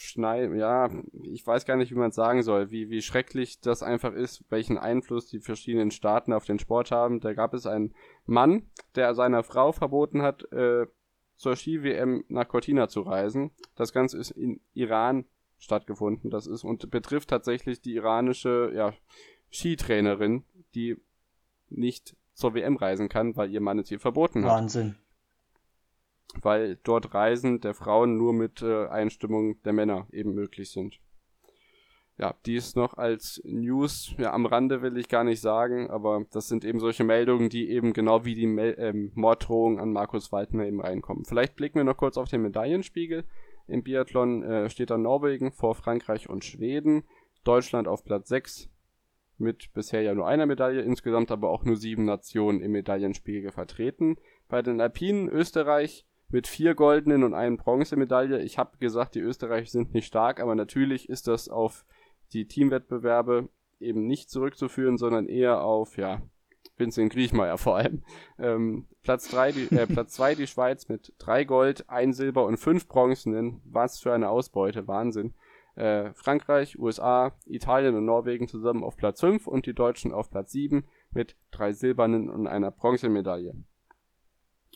Schnei, 0.00 0.44
ja, 0.54 0.88
ich 1.24 1.44
weiß 1.44 1.66
gar 1.66 1.76
nicht, 1.76 1.90
wie 1.90 1.98
man 1.98 2.10
es 2.10 2.14
sagen 2.14 2.44
soll, 2.44 2.70
wie, 2.70 2.88
wie 2.88 3.02
schrecklich 3.02 3.60
das 3.60 3.82
einfach 3.82 4.12
ist, 4.12 4.44
welchen 4.48 4.78
Einfluss 4.78 5.26
die 5.26 5.40
verschiedenen 5.40 5.90
Staaten 5.90 6.32
auf 6.32 6.44
den 6.44 6.60
Sport 6.60 6.92
haben. 6.92 7.18
Da 7.18 7.32
gab 7.32 7.52
es 7.52 7.66
einen 7.66 7.96
Mann, 8.24 8.70
der 8.94 9.16
seiner 9.16 9.42
Frau 9.42 9.72
verboten 9.72 10.22
hat, 10.22 10.52
äh, 10.52 10.86
zur 11.34 11.56
Ski-WM 11.56 12.22
nach 12.28 12.46
Cortina 12.46 12.86
zu 12.86 13.00
reisen. 13.00 13.50
Das 13.74 13.92
Ganze 13.92 14.18
ist 14.18 14.30
in 14.30 14.60
Iran 14.72 15.24
stattgefunden. 15.58 16.30
Das 16.30 16.46
ist 16.46 16.64
und 16.64 16.90
betrifft 16.90 17.30
tatsächlich 17.30 17.80
die 17.80 17.94
iranische 17.94 18.72
ja, 18.74 18.94
Skitrainerin, 19.50 20.44
die 20.74 20.96
nicht 21.68 22.16
zur 22.34 22.54
WM 22.54 22.76
reisen 22.76 23.08
kann, 23.08 23.36
weil 23.36 23.50
ihr 23.50 23.60
Mann 23.60 23.78
es 23.78 23.90
ihr 23.90 24.00
verboten 24.00 24.44
hat. 24.44 24.52
Wahnsinn 24.52 24.96
weil 26.42 26.78
dort 26.82 27.14
Reisen 27.14 27.60
der 27.60 27.74
Frauen 27.74 28.16
nur 28.16 28.32
mit 28.32 28.62
äh, 28.62 28.86
Einstimmung 28.86 29.60
der 29.62 29.72
Männer 29.72 30.06
eben 30.12 30.34
möglich 30.34 30.70
sind. 30.70 31.00
Ja, 32.18 32.34
dies 32.46 32.74
noch 32.74 32.94
als 32.94 33.40
News, 33.44 34.12
ja, 34.18 34.32
am 34.32 34.44
Rande 34.44 34.82
will 34.82 34.96
ich 34.96 35.08
gar 35.08 35.22
nicht 35.22 35.40
sagen, 35.40 35.88
aber 35.88 36.24
das 36.32 36.48
sind 36.48 36.64
eben 36.64 36.80
solche 36.80 37.04
Meldungen, 37.04 37.48
die 37.48 37.70
eben 37.70 37.92
genau 37.92 38.24
wie 38.24 38.34
die 38.34 38.48
Mel 38.48 38.74
ähm, 38.76 39.12
Morddrohung 39.14 39.78
an 39.78 39.92
Markus 39.92 40.32
Waldner 40.32 40.66
eben 40.66 40.80
reinkommen. 40.80 41.24
Vielleicht 41.24 41.54
blicken 41.54 41.76
wir 41.76 41.84
noch 41.84 41.96
kurz 41.96 42.16
auf 42.16 42.28
den 42.28 42.42
Medaillenspiegel. 42.42 43.24
Im 43.68 43.82
Biathlon 43.82 44.42
äh, 44.42 44.70
steht 44.70 44.90
da 44.90 44.98
Norwegen 44.98 45.52
vor 45.52 45.74
Frankreich 45.74 46.28
und 46.28 46.44
Schweden, 46.44 47.04
Deutschland 47.44 47.86
auf 47.86 48.04
Platz 48.04 48.28
6 48.28 48.70
mit 49.38 49.72
bisher 49.72 50.02
ja 50.02 50.14
nur 50.14 50.26
einer 50.26 50.46
Medaille, 50.46 50.82
insgesamt 50.82 51.30
aber 51.30 51.50
auch 51.50 51.64
nur 51.64 51.76
sieben 51.76 52.04
Nationen 52.04 52.60
im 52.60 52.72
Medaillenspiegel 52.72 53.52
vertreten. 53.52 54.16
Bei 54.48 54.62
den 54.62 54.80
Alpinen 54.80 55.28
Österreich 55.28 56.06
mit 56.28 56.46
vier 56.46 56.74
goldenen 56.74 57.24
und 57.24 57.34
einem 57.34 57.56
Bronzemedaille. 57.56 58.42
Ich 58.42 58.58
habe 58.58 58.76
gesagt, 58.78 59.14
die 59.14 59.20
Österreicher 59.20 59.70
sind 59.70 59.94
nicht 59.94 60.06
stark, 60.06 60.40
aber 60.40 60.54
natürlich 60.54 61.08
ist 61.08 61.26
das 61.26 61.48
auf 61.48 61.84
die 62.32 62.46
Teamwettbewerbe 62.46 63.48
eben 63.80 64.06
nicht 64.06 64.28
zurückzuführen, 64.28 64.98
sondern 64.98 65.26
eher 65.26 65.62
auf, 65.62 65.96
ja, 65.96 66.20
Vincent 66.78 67.12
Griechmeier 67.12 67.58
vor 67.58 67.76
allem. 67.76 68.02
Ähm, 68.38 68.86
Platz 69.02 69.28
3, 69.28 69.52
die, 69.52 69.76
äh, 69.76 69.86
Platz 69.86 70.14
2 70.14 70.34
die 70.34 70.46
Schweiz 70.46 70.88
mit 70.88 71.12
drei 71.18 71.44
Gold, 71.44 71.88
ein 71.88 72.12
Silber 72.12 72.44
und 72.44 72.58
fünf 72.58 72.88
Bronzenen. 72.88 73.60
Was 73.64 73.98
für 74.00 74.12
eine 74.12 74.28
Ausbeute, 74.28 74.86
Wahnsinn. 74.86 75.34
Äh, 75.74 76.12
Frankreich, 76.14 76.78
USA, 76.78 77.32
Italien 77.46 77.94
und 77.94 78.04
Norwegen 78.04 78.48
zusammen 78.48 78.82
auf 78.82 78.96
Platz 78.96 79.20
5 79.20 79.46
und 79.46 79.66
die 79.66 79.74
Deutschen 79.74 80.12
auf 80.12 80.30
Platz 80.30 80.52
7 80.52 80.84
mit 81.12 81.36
drei 81.50 81.72
silbernen 81.72 82.28
und 82.28 82.46
einer 82.46 82.70
Bronzemedaille 82.70 83.54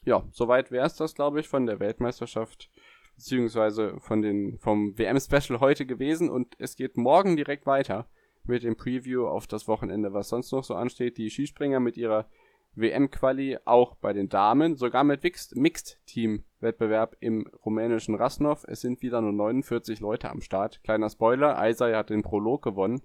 ja, 0.05 0.25
soweit 0.33 0.71
wäre 0.71 0.87
es 0.87 0.97
das, 0.97 1.15
glaube 1.15 1.41
ich, 1.41 1.49
von 1.49 1.67
der 1.67 1.81
Weltmeisterschaft 1.81 2.71
beziehungsweise 3.15 4.01
von 4.01 4.23
den 4.23 4.59
vom 4.59 4.99
WM-Special 4.99 5.61
heute 5.61 5.87
gewesen 5.87 6.31
und 6.31 6.57
es 6.59 6.77
geht 6.77 6.97
morgen 6.97 7.37
direkt 7.37 7.67
weiter 7.67 8.09
mit 8.45 8.63
dem 8.63 8.77
Preview 8.77 9.27
auf 9.27 9.47
das 9.47 9.69
Wochenende, 9.69 10.13
was 10.13 10.29
sonst 10.29 10.53
noch 10.53 10.65
so 10.65 10.75
ansteht. 10.75 11.19
Die 11.19 11.31
Skispringer 11.31 11.81
mit 11.81 11.97
ihrer 11.97 12.27
WM-Quali 12.75 13.59
auch 13.65 13.97
bei 13.97 14.13
den 14.13 14.29
Damen, 14.29 14.77
sogar 14.77 15.05
mit 15.05 15.23
Mixed-Team-Wettbewerb 15.23 17.17
im 17.21 17.47
rumänischen 17.65 18.15
Rasnov. 18.15 18.65
Es 18.67 18.81
sind 18.81 19.03
wieder 19.03 19.21
nur 19.21 19.33
49 19.33 20.01
Leute 20.01 20.31
am 20.31 20.41
Start. 20.41 20.83
Kleiner 20.83 21.11
Spoiler, 21.11 21.57
Isai 21.69 21.93
hat 21.95 22.11
den 22.11 22.23
Prolog 22.23 22.63
gewonnen. 22.63 23.03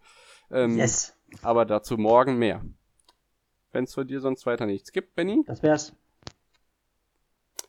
Ähm, 0.51 0.77
yes. 0.77 1.17
Aber 1.41 1.65
dazu 1.65 1.97
morgen 1.97 2.37
mehr. 2.37 2.63
Wenn 3.71 3.83
es 3.83 3.93
von 3.93 4.07
dir 4.07 4.21
sonst 4.21 4.45
weiter 4.45 4.65
nichts 4.65 4.93
gibt, 4.93 5.15
Benny? 5.15 5.43
Das 5.45 5.61
wär's 5.61 5.93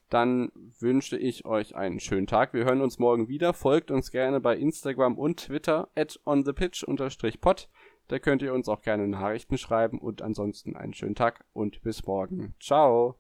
dann 0.09 0.51
wünsche 0.79 1.17
ich 1.17 1.45
euch 1.45 1.77
einen 1.77 2.01
schönen 2.01 2.27
Tag. 2.27 2.55
Wir 2.55 2.65
hören 2.65 2.81
uns 2.81 2.99
morgen 2.99 3.29
wieder. 3.29 3.53
Folgt 3.53 3.91
uns 3.91 4.11
gerne 4.11 4.41
bei 4.41 4.57
Instagram 4.57 5.19
und 5.19 5.41
Twitter 5.47 5.91
at 5.95 6.19
onthepitch-pod. 6.25 7.69
Da 8.09 8.19
könnt 8.19 8.43
ihr 8.43 8.55
uns 8.55 8.69
auch 8.69 8.81
gerne 8.81 9.07
Nachrichten 9.07 9.59
schreiben 9.59 9.99
und 9.99 10.23
ansonsten 10.23 10.77
einen 10.77 10.95
schönen 10.95 11.15
Tag 11.15 11.45
und 11.53 11.83
bis 11.83 12.07
morgen. 12.07 12.55
Ciao. 12.59 13.19